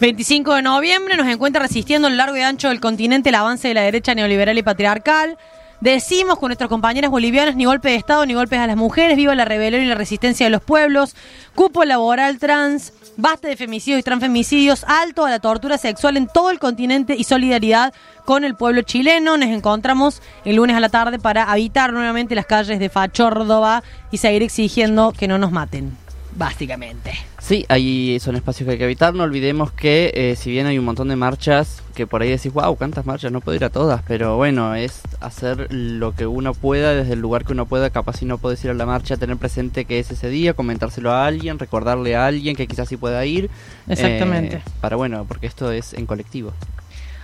25 0.01 0.55
de 0.55 0.63
noviembre 0.63 1.17
nos 1.17 1.29
encuentra 1.29 1.63
resistiendo 1.63 2.11
lo 2.11 2.17
largo 2.17 2.37
y 2.37 2.41
ancho 2.41 2.69
del 2.69 2.81
continente 2.81 3.29
el 3.29 3.37
avance 3.37 3.69
de 3.69 3.75
la 3.75 3.83
derecha 3.83 4.15
neoliberal 4.15 4.59
y 4.59 4.63
patriarcal. 4.63 5.39
Decimos 5.85 6.39
con 6.39 6.49
nuestras 6.49 6.71
compañeras 6.71 7.11
bolivianas, 7.11 7.57
ni 7.57 7.67
golpe 7.67 7.91
de 7.91 7.97
Estado, 7.97 8.25
ni 8.25 8.33
golpes 8.33 8.59
a 8.59 8.67
las 8.67 8.75
mujeres, 8.75 9.19
viva 9.19 9.35
la 9.35 9.45
rebelión 9.45 9.83
y 9.83 9.87
la 9.87 9.95
resistencia 9.95 10.47
de 10.47 10.51
los 10.51 10.63
pueblos, 10.63 11.15
cupo 11.55 11.85
laboral 11.85 12.39
trans, 12.39 12.95
basta 13.19 13.49
de 13.49 13.57
femicidios 13.59 14.01
y 14.01 14.03
transfemicidios, 14.03 14.85
alto 14.85 15.27
a 15.27 15.31
la 15.31 15.41
tortura 15.41 15.77
sexual 15.77 16.17
en 16.17 16.27
todo 16.27 16.49
el 16.49 16.59
continente 16.59 17.17
y 17.19 17.25
solidaridad 17.25 17.93
con 18.25 18.45
el 18.45 18.55
pueblo 18.55 18.81
chileno. 18.81 19.37
Nos 19.37 19.51
encontramos 19.51 20.23
el 20.47 20.57
lunes 20.57 20.75
a 20.75 20.81
la 20.81 20.89
tarde 20.89 21.19
para 21.19 21.53
habitar 21.53 21.93
nuevamente 21.93 22.35
las 22.35 22.47
calles 22.47 22.79
de 22.79 22.89
Fachórdova 22.89 23.83
y 24.11 24.17
seguir 24.17 24.43
exigiendo 24.43 25.13
que 25.13 25.29
no 25.29 25.37
nos 25.37 25.53
maten, 25.53 25.95
básicamente. 26.35 27.13
Sí, 27.39 27.67
ahí 27.69 28.19
son 28.21 28.37
espacios 28.37 28.67
que 28.67 28.73
hay 28.73 28.79
que 28.79 28.85
evitar. 28.85 29.15
No 29.15 29.23
olvidemos 29.25 29.71
que 29.73 30.13
eh, 30.15 30.37
si 30.37 30.51
bien 30.51 30.67
hay 30.67 30.79
un 30.79 30.85
montón 30.85 31.09
de 31.09 31.17
marchas, 31.17 31.83
que 31.95 32.07
por 32.07 32.23
ahí 32.23 32.31
decís, 32.31 32.53
wow, 32.53 32.75
cuántas 32.77 33.07
marchas, 33.07 33.33
no 33.33 33.41
puedo 33.41 33.57
ir 33.57 33.65
a 33.65 33.71
todas, 33.71 34.03
pero 34.07 34.37
bueno, 34.37 34.75
es 34.75 35.03
hacer 35.21 35.73
lo 35.73 36.15
que 36.15 36.27
uno 36.27 36.55
pueda 36.55 36.95
desde 36.95 37.13
el 37.13 37.21
lugar 37.21 37.45
que 37.45 37.53
uno 37.53 37.67
pueda. 37.67 37.91
Capaz 37.91 38.19
si 38.19 38.25
no 38.25 38.39
puedes 38.39 38.65
ir 38.65 38.71
a 38.71 38.75
la 38.75 38.87
marcha, 38.87 39.17
tener 39.17 39.37
presente 39.37 39.85
que 39.85 39.99
es 39.99 40.11
ese 40.11 40.29
día, 40.29 40.55
comentárselo 40.55 41.13
a 41.13 41.27
alguien, 41.27 41.59
recordarle 41.59 42.17
a 42.17 42.27
alguien 42.27 42.57
que 42.57 42.67
quizás 42.67 42.89
sí 42.89 42.97
pueda 42.97 43.25
ir. 43.27 43.51
Exactamente. 43.89 44.57
Eh, 44.57 44.63
para 44.81 44.97
bueno, 44.97 45.25
porque 45.27 45.47
esto 45.47 45.71
es 45.71 45.95
en 45.95 46.07
colectivo. 46.07 46.53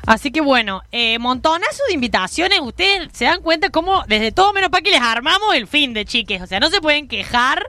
Así 0.06 0.30
que 0.30 0.40
bueno, 0.40 0.82
eh, 0.92 1.18
montonazo 1.18 1.82
de 1.88 1.94
invitaciones. 1.94 2.61
Ustedes 2.61 3.08
se 3.12 3.26
dan 3.26 3.42
cuenta 3.42 3.70
cómo 3.70 4.02
desde 4.06 4.32
todo 4.32 4.52
menos 4.52 4.70
para 4.70 4.82
que 4.82 4.90
les 4.90 5.00
armamos 5.00 5.54
el 5.54 5.66
fin 5.66 5.92
de 5.92 6.04
chiques. 6.04 6.40
O 6.42 6.46
sea, 6.46 6.61
no 6.61 6.70
se 6.70 6.80
pueden 6.80 7.08
quejar. 7.08 7.66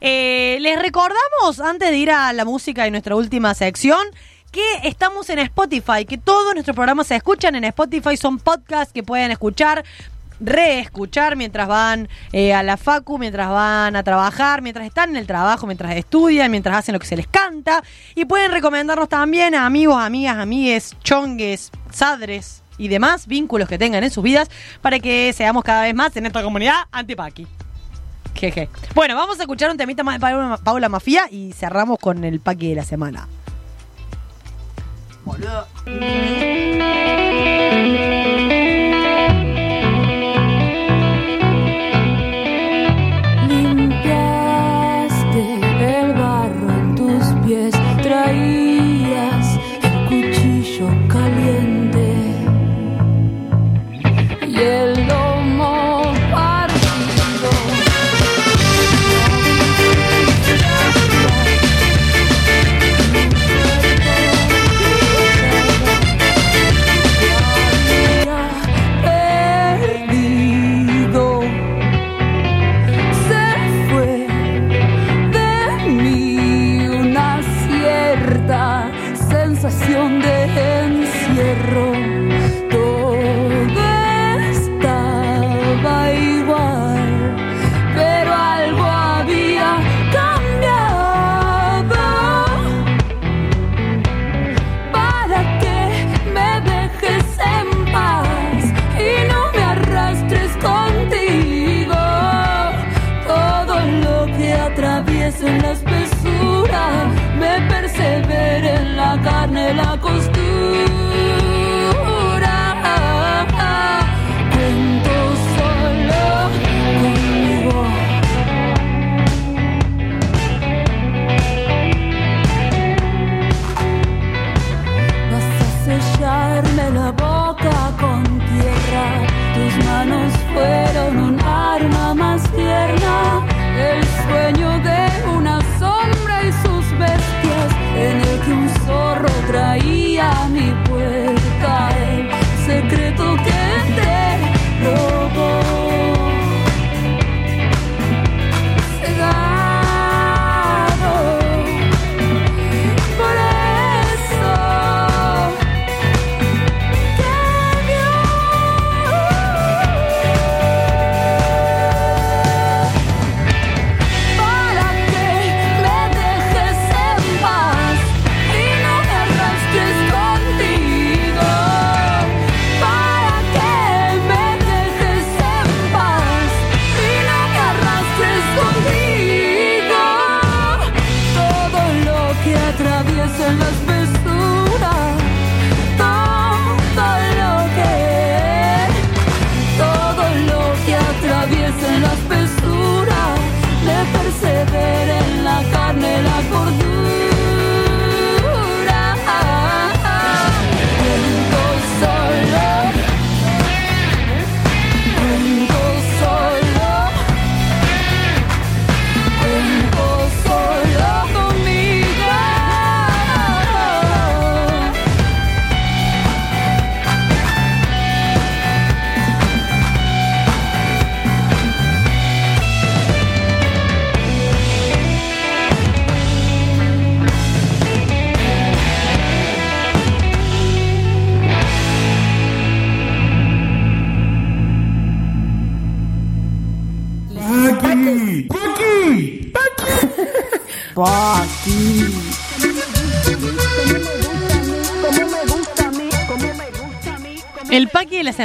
Eh, 0.00 0.58
les 0.60 0.80
recordamos, 0.80 1.60
antes 1.60 1.90
de 1.90 1.96
ir 1.96 2.10
a 2.10 2.32
la 2.32 2.44
música 2.44 2.86
y 2.86 2.90
nuestra 2.90 3.16
última 3.16 3.54
sección, 3.54 4.00
que 4.50 4.62
estamos 4.84 5.30
en 5.30 5.38
Spotify, 5.40 6.04
que 6.06 6.18
todos 6.18 6.54
nuestros 6.54 6.74
programas 6.74 7.06
se 7.06 7.16
escuchan 7.16 7.54
en 7.54 7.64
Spotify, 7.64 8.16
son 8.16 8.38
podcasts 8.38 8.92
que 8.92 9.02
pueden 9.02 9.30
escuchar 9.30 9.84
reescuchar 10.40 11.36
mientras 11.36 11.68
van 11.68 12.08
eh, 12.32 12.54
a 12.54 12.62
la 12.62 12.76
facu, 12.76 13.18
mientras 13.18 13.50
van 13.50 13.94
a 13.94 14.02
trabajar, 14.02 14.62
mientras 14.62 14.86
están 14.86 15.10
en 15.10 15.16
el 15.16 15.26
trabajo, 15.26 15.66
mientras 15.66 15.94
estudian, 15.94 16.50
mientras 16.50 16.78
hacen 16.78 16.94
lo 16.94 16.98
que 16.98 17.06
se 17.06 17.16
les 17.16 17.26
canta. 17.26 17.82
Y 18.14 18.24
pueden 18.24 18.50
recomendarnos 18.50 19.08
también 19.08 19.54
a 19.54 19.66
amigos, 19.66 20.02
amigas, 20.02 20.38
amigues, 20.38 20.96
chongues, 21.04 21.70
sadres 21.90 22.62
y 22.78 22.88
demás 22.88 23.26
vínculos 23.26 23.68
que 23.68 23.78
tengan 23.78 24.02
en 24.02 24.10
sus 24.10 24.24
vidas 24.24 24.48
para 24.80 24.98
que 24.98 25.32
seamos 25.34 25.62
cada 25.62 25.82
vez 25.82 25.94
más 25.94 26.16
en 26.16 26.26
esta 26.26 26.42
comunidad 26.42 26.76
antipaqui. 26.90 27.46
Jeje. 28.40 28.68
Bueno, 28.94 29.14
vamos 29.16 29.38
a 29.38 29.42
escuchar 29.42 29.70
un 29.70 29.76
temita 29.76 30.02
más 30.02 30.14
de 30.14 30.20
Paula, 30.20 30.56
Paula 30.56 30.88
Mafia 30.88 31.28
y 31.30 31.52
cerramos 31.52 31.98
con 31.98 32.24
el 32.24 32.40
paqui 32.40 32.70
de 32.70 32.76
la 32.76 32.84
semana. 32.84 33.28
Boludo. 35.24 35.66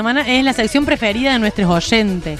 Semana 0.05 0.31
es 0.31 0.43
la 0.43 0.53
sección 0.53 0.85
preferida 0.85 1.33
de 1.33 1.39
nuestros 1.39 1.67
oyentes. 1.67 2.39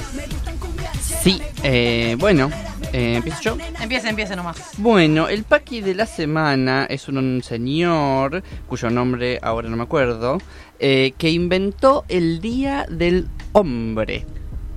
Sí, 1.24 1.41
eh, 1.63 2.16
bueno, 2.20 2.51
eh, 2.93 3.16
¿empiezo 3.16 3.41
yo? 3.41 3.57
Empieza, 3.82 4.07
empieza 4.07 4.36
nomás. 4.36 4.57
Bueno, 4.78 5.28
el 5.28 5.45
paqui 5.45 5.82
de 5.82 5.95
la 5.95 6.05
semana 6.05 6.86
es 6.88 7.07
un, 7.07 7.18
un 7.18 7.41
señor, 7.41 8.43
cuyo 8.68 8.91
nombre 8.91 9.39
ahora 9.41 9.68
no 9.68 9.78
me 9.78 9.82
acuerdo, 9.82 10.38
eh, 10.78 11.13
que 11.18 11.32
inventó 11.32 12.05
el 12.07 12.39
Día 12.39 12.86
del 12.88 13.30
Hombre. 13.53 14.28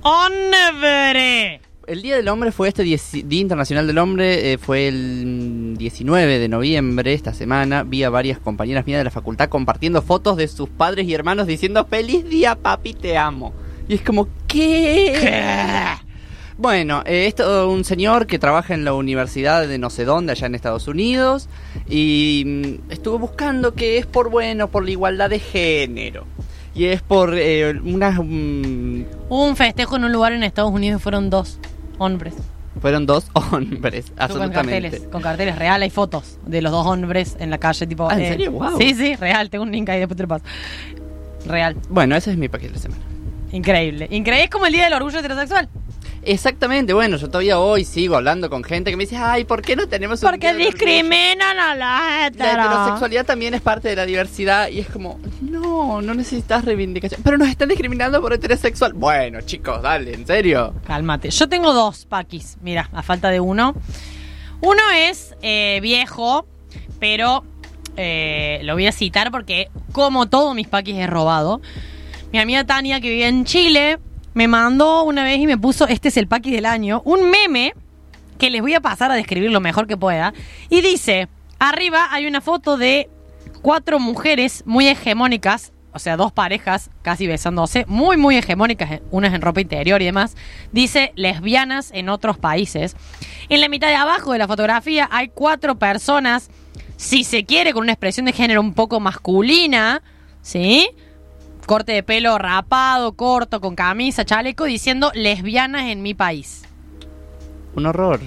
¡Hombre! 0.01 1.61
El 1.89 2.03
Día 2.03 2.17
del 2.17 2.27
Hombre 2.27 2.51
fue 2.51 2.67
este 2.67 2.83
Día 2.83 2.99
Internacional 3.31 3.87
del 3.87 3.97
Hombre, 3.97 4.53
eh, 4.53 4.59
fue 4.59 4.87
el 4.87 5.73
19 5.75 6.37
de 6.37 6.47
noviembre, 6.47 7.15
esta 7.15 7.33
semana. 7.33 7.81
Vi 7.81 8.03
a 8.03 8.11
varias 8.11 8.37
compañeras 8.37 8.85
mías 8.85 8.99
de 8.99 9.05
la 9.05 9.09
facultad 9.09 9.49
compartiendo 9.49 10.03
fotos 10.03 10.37
de 10.37 10.47
sus 10.47 10.69
padres 10.69 11.07
y 11.07 11.15
hermanos 11.15 11.47
diciendo 11.47 11.87
¡Feliz 11.89 12.29
día, 12.29 12.53
papi, 12.53 12.93
te 12.93 13.17
amo! 13.17 13.53
Y 13.87 13.95
es 13.95 14.01
como, 14.01 14.27
¿qué? 14.47 15.97
Bueno, 16.59 17.01
eh, 17.07 17.25
esto 17.25 17.69
un 17.71 17.83
señor 17.85 18.27
que 18.27 18.37
trabaja 18.37 18.73
en 18.73 18.83
la 18.83 18.93
universidad 18.93 19.65
de 19.65 19.77
no 19.79 19.89
sé 19.89 20.05
dónde, 20.05 20.33
allá 20.33 20.45
en 20.45 20.55
Estados 20.55 20.89
Unidos, 20.89 21.47
y 21.89 22.43
mm, 22.45 22.91
estuvo 22.91 23.17
buscando 23.17 23.73
que 23.73 23.97
es 23.97 24.05
por 24.05 24.29
bueno, 24.29 24.67
por 24.67 24.83
la 24.83 24.91
igualdad 24.91 25.29
de 25.29 25.39
género. 25.39 26.25
Y 26.75 26.85
es 26.85 27.01
por 27.01 27.33
eh, 27.35 27.79
unas... 27.83 28.19
mm, 28.19 29.03
un 29.29 29.55
festejo 29.55 29.95
en 29.95 30.03
un 30.03 30.11
lugar 30.11 30.33
en 30.33 30.43
Estados 30.43 30.71
Unidos 30.71 30.99
y 30.99 31.03
fueron 31.03 31.29
dos 31.31 31.59
hombres. 31.99 32.33
fueron 32.81 33.05
dos 33.05 33.27
hombres, 33.33 34.05
Con 34.07 34.21
absolutamente. 34.21 34.55
carteles, 34.71 35.01
con 35.11 35.21
carteles 35.21 35.55
real, 35.57 35.81
hay 35.83 35.89
fotos 35.91 36.37
de 36.45 36.61
los 36.61 36.71
dos 36.71 36.85
hombres 36.87 37.35
en 37.39 37.49
la 37.51 37.57
calle, 37.59 37.85
tipo. 37.85 38.09
Ah, 38.09 38.13
¿en 38.19 38.27
serio? 38.27 38.51
Guau. 38.53 38.77
Sí, 38.79 38.95
sí, 38.95 39.15
real, 39.15 39.49
tengo 39.49 39.63
un 39.63 39.71
link 39.71 39.87
ahí, 39.89 39.99
después 39.99 40.17
te 40.17 40.23
lo 40.23 40.29
paso. 40.29 40.43
Real, 41.45 41.75
Bueno, 41.89 42.15
ese 42.15 42.31
es 42.31 42.37
mi 42.37 42.49
paquete 42.49 42.69
de 42.73 42.75
la 42.77 42.81
semana. 42.81 43.01
increíble. 43.51 44.07
Increíble, 44.11 44.43
es 44.45 44.49
como 44.49 44.65
el 44.65 44.73
día 44.73 44.85
del 44.85 44.93
orgullo 44.93 45.19
heterosexual. 45.19 45.69
Exactamente, 46.23 46.93
bueno, 46.93 47.17
yo 47.17 47.27
todavía 47.29 47.59
hoy 47.59 47.85
sigo 47.85 48.15
hablando 48.15 48.49
con 48.49 48.63
gente 48.63 48.91
que 48.91 48.97
me 48.97 49.03
dice, 49.03 49.17
ay, 49.17 49.45
¿por 49.45 49.61
qué 49.61 49.75
no 49.75 49.87
tenemos 49.87 50.21
un 50.21 50.29
Porque 50.29 50.47
día 50.47 50.53
del 50.53 50.67
orgullo?" 50.67 50.85
discriminan 50.85 51.59
a 51.59 51.75
la 51.75 51.75
La 51.75 52.27
hetero. 52.27 52.61
heterosexualidad 52.63 53.25
también 53.25 53.53
es 53.53 53.61
parte 53.61 53.87
de 53.89 53.95
la 53.95 54.05
diversidad 54.05 54.69
y 54.69 54.79
es 54.79 54.87
como, 54.89 55.19
no, 55.41 56.01
no 56.01 56.13
necesitas 56.13 56.65
reivindicación. 56.65 57.21
Pero 57.23 57.37
nos 57.37 57.47
están 57.47 57.69
discriminando 57.69 58.21
por 58.21 58.33
heterosexual. 58.33 58.93
Bueno, 58.93 59.41
chicos, 59.41 59.81
dale, 59.81 60.13
en 60.13 60.27
serio. 60.27 60.73
Cálmate. 60.85 61.29
Yo 61.29 61.47
tengo 61.47 61.73
dos 61.73 62.05
paquis, 62.05 62.57
mira, 62.61 62.89
a 62.93 63.01
falta 63.01 63.29
de 63.29 63.39
uno. 63.39 63.73
Uno 64.61 64.81
es 64.93 65.35
eh, 65.41 65.79
viejo, 65.81 66.45
pero 66.99 67.45
eh, 67.95 68.59
lo 68.63 68.73
voy 68.73 68.87
a 68.87 68.91
citar 68.91 69.31
porque, 69.31 69.69
como 69.93 70.27
todos 70.27 70.53
mis 70.53 70.67
paquis, 70.67 70.95
he 70.95 71.07
robado. 71.07 71.61
Mi 72.33 72.39
amiga 72.39 72.63
Tania, 72.65 72.99
que 73.01 73.09
vive 73.09 73.27
en 73.27 73.45
Chile, 73.45 73.99
me 74.33 74.47
mandó 74.47 75.03
una 75.03 75.23
vez 75.23 75.39
y 75.39 75.47
me 75.47 75.57
puso: 75.57 75.87
Este 75.87 76.09
es 76.09 76.17
el 76.17 76.27
paqui 76.27 76.51
del 76.51 76.65
año. 76.65 77.01
Un 77.05 77.29
meme 77.29 77.73
que 78.37 78.49
les 78.49 78.61
voy 78.61 78.73
a 78.73 78.81
pasar 78.81 79.11
a 79.11 79.15
describir 79.15 79.51
lo 79.51 79.59
mejor 79.59 79.87
que 79.87 79.97
pueda. 79.97 80.33
Y 80.69 80.81
dice: 80.81 81.27
Arriba 81.59 82.07
hay 82.11 82.25
una 82.25 82.41
foto 82.41 82.77
de 82.77 83.09
cuatro 83.61 83.99
mujeres 83.99 84.63
muy 84.65 84.87
hegemónicas, 84.87 85.73
o 85.91 85.99
sea, 85.99 86.15
dos 86.15 86.31
parejas 86.31 86.89
casi 87.01 87.27
besándose, 87.27 87.85
muy, 87.87 88.15
muy 88.15 88.37
hegemónicas, 88.37 89.01
unas 89.11 89.33
en 89.33 89.41
ropa 89.41 89.61
interior 89.61 90.01
y 90.01 90.05
demás. 90.05 90.37
Dice 90.71 91.11
lesbianas 91.15 91.91
en 91.93 92.09
otros 92.09 92.37
países. 92.37 92.95
En 93.49 93.61
la 93.61 93.69
mitad 93.69 93.87
de 93.87 93.95
abajo 93.95 94.31
de 94.31 94.39
la 94.39 94.47
fotografía 94.47 95.09
hay 95.11 95.29
cuatro 95.29 95.77
personas, 95.77 96.49
si 96.95 97.23
se 97.23 97.43
quiere, 97.45 97.73
con 97.73 97.83
una 97.83 97.93
expresión 97.93 98.25
de 98.25 98.33
género 98.33 98.61
un 98.61 98.73
poco 98.73 98.99
masculina, 98.99 100.01
¿sí? 100.41 100.89
Corte 101.69 101.91
de 101.91 102.01
pelo 102.01 102.39
rapado, 102.39 103.13
corto, 103.13 103.61
con 103.61 103.75
camisa, 103.75 104.25
chaleco, 104.25 104.63
diciendo 104.63 105.11
lesbianas 105.13 105.83
en 105.83 106.01
mi 106.01 106.15
país. 106.15 106.63
Un 107.75 107.85
horror. 107.85 108.19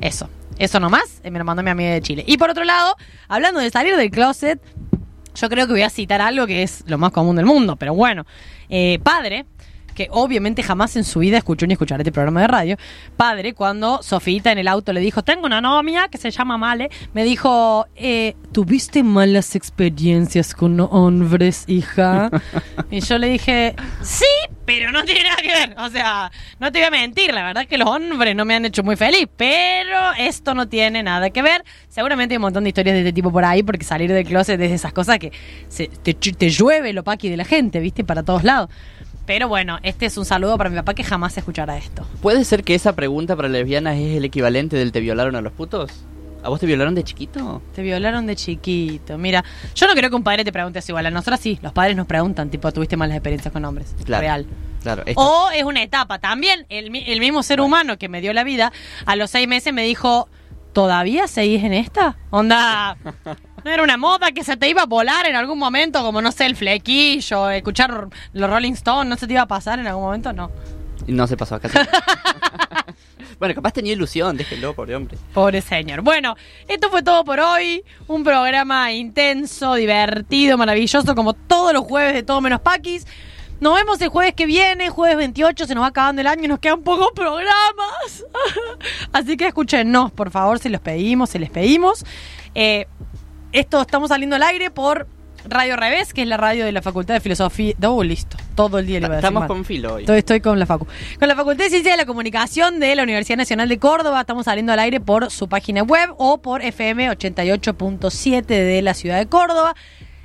Eso, 0.00 0.30
eso 0.60 0.78
nomás, 0.78 1.20
eh, 1.24 1.32
me 1.32 1.40
lo 1.40 1.44
mandó 1.44 1.64
mi 1.64 1.70
amiga 1.70 1.90
de 1.90 2.00
Chile. 2.00 2.22
Y 2.24 2.36
por 2.36 2.50
otro 2.50 2.62
lado, 2.62 2.94
hablando 3.26 3.58
de 3.58 3.68
salir 3.70 3.96
del 3.96 4.12
closet, 4.12 4.62
yo 5.34 5.48
creo 5.48 5.66
que 5.66 5.72
voy 5.72 5.82
a 5.82 5.90
citar 5.90 6.20
algo 6.20 6.46
que 6.46 6.62
es 6.62 6.84
lo 6.86 6.96
más 6.96 7.10
común 7.10 7.34
del 7.34 7.46
mundo, 7.46 7.74
pero 7.74 7.94
bueno, 7.94 8.26
Eh, 8.70 8.98
padre, 9.02 9.44
que 9.94 10.08
obviamente 10.10 10.62
jamás 10.62 10.96
en 10.96 11.04
su 11.04 11.20
vida 11.20 11.38
escuchó 11.38 11.66
ni 11.66 11.72
escuchará 11.74 12.02
este 12.02 12.12
programa 12.12 12.40
de 12.42 12.46
radio, 12.48 12.76
padre, 13.16 13.54
cuando 13.54 14.02
Sofita 14.02 14.52
en 14.52 14.58
el 14.58 14.68
auto 14.68 14.92
le 14.92 15.00
dijo, 15.00 15.22
tengo 15.22 15.46
una 15.46 15.60
novia 15.60 16.08
que 16.08 16.18
se 16.18 16.30
llama 16.30 16.58
Male, 16.58 16.90
me 17.12 17.24
dijo, 17.24 17.86
eh, 17.96 18.34
¿tuviste 18.52 19.02
malas 19.02 19.54
experiencias 19.56 20.54
con 20.54 20.78
hombres, 20.80 21.64
hija? 21.68 22.30
y 22.90 23.00
yo 23.00 23.18
le 23.18 23.28
dije, 23.28 23.74
sí, 24.02 24.24
pero 24.64 24.90
no 24.92 25.04
tiene 25.04 25.22
nada 25.24 25.36
que 25.42 25.48
ver. 25.48 25.74
O 25.78 25.88
sea, 25.90 26.30
no 26.58 26.72
te 26.72 26.78
voy 26.78 26.86
a 26.88 26.90
mentir, 26.90 27.32
la 27.32 27.44
verdad 27.44 27.62
es 27.64 27.68
que 27.68 27.78
los 27.78 27.88
hombres 27.88 28.34
no 28.34 28.44
me 28.44 28.54
han 28.54 28.64
hecho 28.64 28.82
muy 28.82 28.96
feliz, 28.96 29.26
pero 29.36 30.12
esto 30.18 30.54
no 30.54 30.68
tiene 30.68 31.02
nada 31.02 31.30
que 31.30 31.42
ver. 31.42 31.64
Seguramente 31.88 32.34
hay 32.34 32.38
un 32.38 32.42
montón 32.42 32.64
de 32.64 32.70
historias 32.70 32.94
de 32.94 33.00
este 33.00 33.12
tipo 33.12 33.30
por 33.30 33.44
ahí, 33.44 33.62
porque 33.62 33.84
salir 33.84 34.12
del 34.12 34.24
closet 34.26 34.60
es 34.60 34.68
de 34.70 34.74
esas 34.74 34.92
cosas 34.92 35.18
que 35.18 35.32
se- 35.68 35.88
te, 35.88 36.14
te 36.14 36.50
llueve 36.50 36.92
lo 36.92 37.04
paqui 37.04 37.28
de 37.28 37.36
la 37.36 37.44
gente, 37.44 37.78
¿viste? 37.80 38.04
Para 38.04 38.22
todos 38.22 38.42
lados. 38.44 38.70
Pero 39.26 39.48
bueno, 39.48 39.78
este 39.82 40.06
es 40.06 40.16
un 40.18 40.24
saludo 40.24 40.58
para 40.58 40.68
mi 40.70 40.76
papá 40.76 40.94
que 40.94 41.02
jamás 41.04 41.36
escuchará 41.38 41.76
esto. 41.78 42.06
¿Puede 42.20 42.44
ser 42.44 42.62
que 42.64 42.74
esa 42.74 42.94
pregunta 42.94 43.34
para 43.36 43.48
lesbianas 43.48 43.96
es 43.96 44.16
el 44.16 44.24
equivalente 44.24 44.76
del 44.76 44.92
te 44.92 45.00
violaron 45.00 45.34
a 45.36 45.40
los 45.40 45.52
putos? 45.52 45.90
¿A 46.42 46.50
vos 46.50 46.60
te 46.60 46.66
violaron 46.66 46.94
de 46.94 47.04
chiquito? 47.04 47.62
Te 47.74 47.80
violaron 47.80 48.26
de 48.26 48.36
chiquito. 48.36 49.16
Mira, 49.16 49.42
yo 49.74 49.86
no 49.86 49.94
creo 49.94 50.10
que 50.10 50.16
un 50.16 50.22
padre 50.22 50.44
te 50.44 50.52
pregunte 50.52 50.80
eso 50.80 50.92
igual. 50.92 51.06
A 51.06 51.10
nosotros 51.10 51.40
sí, 51.40 51.58
los 51.62 51.72
padres 51.72 51.96
nos 51.96 52.06
preguntan, 52.06 52.50
tipo, 52.50 52.70
¿tuviste 52.70 52.98
malas 52.98 53.16
experiencias 53.16 53.50
con 53.50 53.64
hombres? 53.64 53.94
Claro. 54.04 54.20
Real. 54.20 54.46
Claro, 54.82 55.02
esta- 55.06 55.22
O 55.22 55.50
es 55.52 55.64
una 55.64 55.82
etapa. 55.82 56.18
También 56.18 56.66
el, 56.68 56.94
el 56.94 57.20
mismo 57.20 57.42
ser 57.42 57.62
humano 57.62 57.96
que 57.96 58.10
me 58.10 58.20
dio 58.20 58.34
la 58.34 58.44
vida, 58.44 58.72
a 59.06 59.16
los 59.16 59.30
seis 59.30 59.48
meses 59.48 59.72
me 59.72 59.84
dijo, 59.84 60.28
¿todavía 60.74 61.28
seguís 61.28 61.64
en 61.64 61.72
esta? 61.72 62.18
Onda, 62.28 62.98
no 63.64 63.70
era 63.70 63.82
una 63.82 63.96
moda 63.96 64.32
que 64.32 64.44
se 64.44 64.56
te 64.56 64.68
iba 64.68 64.82
a 64.82 64.86
volar 64.86 65.26
en 65.26 65.36
algún 65.36 65.58
momento, 65.58 66.02
como 66.02 66.20
no 66.20 66.30
sé, 66.32 66.46
el 66.46 66.56
flequillo, 66.56 67.50
escuchar 67.50 68.08
los 68.32 68.50
Rolling 68.50 68.72
Stones, 68.72 69.08
¿no 69.08 69.16
se 69.16 69.26
te 69.26 69.32
iba 69.32 69.42
a 69.42 69.48
pasar 69.48 69.78
en 69.78 69.86
algún 69.86 70.04
momento? 70.04 70.32
No. 70.32 70.50
No 71.06 71.26
se 71.26 71.36
pasó 71.36 71.56
acá. 71.56 71.68
bueno, 73.38 73.54
capaz 73.54 73.72
tenía 73.72 73.92
ilusión, 73.92 74.36
déjelo, 74.36 74.74
pobre 74.74 74.94
hombre. 74.96 75.18
Pobre 75.32 75.60
señor. 75.60 76.02
Bueno, 76.02 76.36
esto 76.68 76.90
fue 76.90 77.02
todo 77.02 77.24
por 77.24 77.40
hoy. 77.40 77.82
Un 78.06 78.22
programa 78.22 78.92
intenso, 78.92 79.74
divertido, 79.74 80.56
maravilloso, 80.58 81.14
como 81.14 81.32
todos 81.34 81.72
los 81.72 81.84
jueves 81.84 82.14
de 82.14 82.22
Todo 82.22 82.40
Menos 82.40 82.60
Paquis. 82.60 83.06
Nos 83.60 83.76
vemos 83.76 84.00
el 84.02 84.08
jueves 84.08 84.34
que 84.34 84.46
viene, 84.46 84.90
jueves 84.90 85.16
28, 85.16 85.66
se 85.66 85.74
nos 85.74 85.84
va 85.84 85.88
acabando 85.88 86.20
el 86.20 86.26
año 86.26 86.44
y 86.44 86.48
nos 86.48 86.58
quedan 86.58 86.82
pocos 86.82 87.12
programas. 87.14 88.24
Así 89.12 89.36
que 89.36 89.46
escúchenos, 89.46 90.10
por 90.12 90.30
favor, 90.30 90.58
se 90.58 90.68
los 90.68 90.80
pedimos, 90.80 91.30
se 91.30 91.38
les 91.38 91.50
pedimos. 91.50 92.04
Eh, 92.54 92.86
esto 93.54 93.80
estamos 93.80 94.08
saliendo 94.08 94.36
al 94.36 94.42
aire 94.42 94.70
por 94.70 95.06
Radio 95.46 95.76
Revés, 95.76 96.12
que 96.12 96.22
es 96.22 96.28
la 96.28 96.36
radio 96.36 96.64
de 96.64 96.72
la 96.72 96.82
Facultad 96.82 97.14
de 97.14 97.20
Filosofía. 97.20 97.74
Oh, 97.86 98.02
listo, 98.02 98.36
todo 98.54 98.78
el 98.78 98.86
día 98.86 98.98
le 98.98 99.06
iba 99.06 99.14
a 99.14 99.16
decir 99.16 99.26
Estamos 99.26 99.40
mal. 99.42 99.48
con 99.48 99.64
filo 99.64 99.94
hoy. 99.94 100.02
Estoy, 100.02 100.18
estoy 100.18 100.40
con 100.40 100.58
la 100.58 100.66
Facu. 100.66 100.86
Con 101.18 101.28
la 101.28 101.36
Facultad 101.36 101.64
de 101.64 101.70
Ciencia 101.70 101.92
de 101.92 101.98
la 101.98 102.06
Comunicación 102.06 102.80
de 102.80 102.96
la 102.96 103.02
Universidad 103.02 103.36
Nacional 103.36 103.68
de 103.68 103.78
Córdoba. 103.78 104.20
Estamos 104.22 104.46
saliendo 104.46 104.72
al 104.72 104.78
aire 104.80 105.00
por 105.00 105.30
su 105.30 105.48
página 105.48 105.82
web 105.82 106.10
o 106.18 106.38
por 106.38 106.62
FM 106.62 107.10
88.7 107.10 108.44
de 108.46 108.82
la 108.82 108.94
ciudad 108.94 109.18
de 109.18 109.26
Córdoba. 109.26 109.74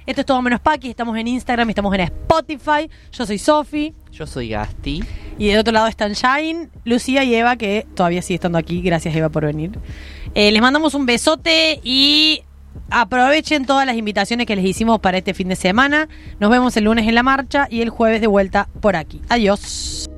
Esto 0.06 0.22
es 0.22 0.26
todo 0.26 0.42
menos 0.42 0.60
Paqui. 0.62 0.90
Estamos 0.90 1.16
en 1.18 1.28
Instagram, 1.28 1.70
estamos 1.70 1.94
en 1.94 2.02
Spotify. 2.02 2.90
Yo 3.12 3.26
soy 3.26 3.38
Sofi. 3.38 3.94
Yo 4.12 4.26
soy 4.26 4.50
Gasti. 4.50 5.04
Y 5.38 5.50
del 5.50 5.60
otro 5.60 5.72
lado 5.72 5.88
están 5.88 6.14
Shine, 6.14 6.70
Lucía 6.84 7.24
y 7.24 7.36
Eva, 7.36 7.58
que 7.58 7.86
todavía 7.94 8.22
sigue 8.22 8.36
estando 8.36 8.58
aquí. 8.58 8.82
Gracias, 8.82 9.16
Eva, 9.16 9.30
por 9.30 9.46
venir. 9.46 9.72
Eh, 10.34 10.52
les 10.52 10.62
mandamos 10.62 10.94
un 10.96 11.06
besote 11.06 11.80
y 11.84 12.42
aprovechen 12.90 13.66
todas 13.66 13.86
las 13.86 13.96
invitaciones 13.96 14.48
que 14.48 14.56
les 14.56 14.66
hicimos 14.66 15.00
para 15.00 15.18
este 15.18 15.34
fin 15.34 15.50
de 15.50 15.56
semana. 15.56 16.08
Nos 16.40 16.50
vemos 16.50 16.76
el 16.78 16.86
lunes 16.86 17.08
en 17.08 17.16
la 17.16 17.24
marcha 17.24 17.68
y 17.70 17.82
el 17.82 17.90
jueves 17.90 18.22
de 18.22 18.28
vuelta 18.28 18.68
por 18.82 18.96
aquí. 18.96 19.22
Adiós. 19.30 20.09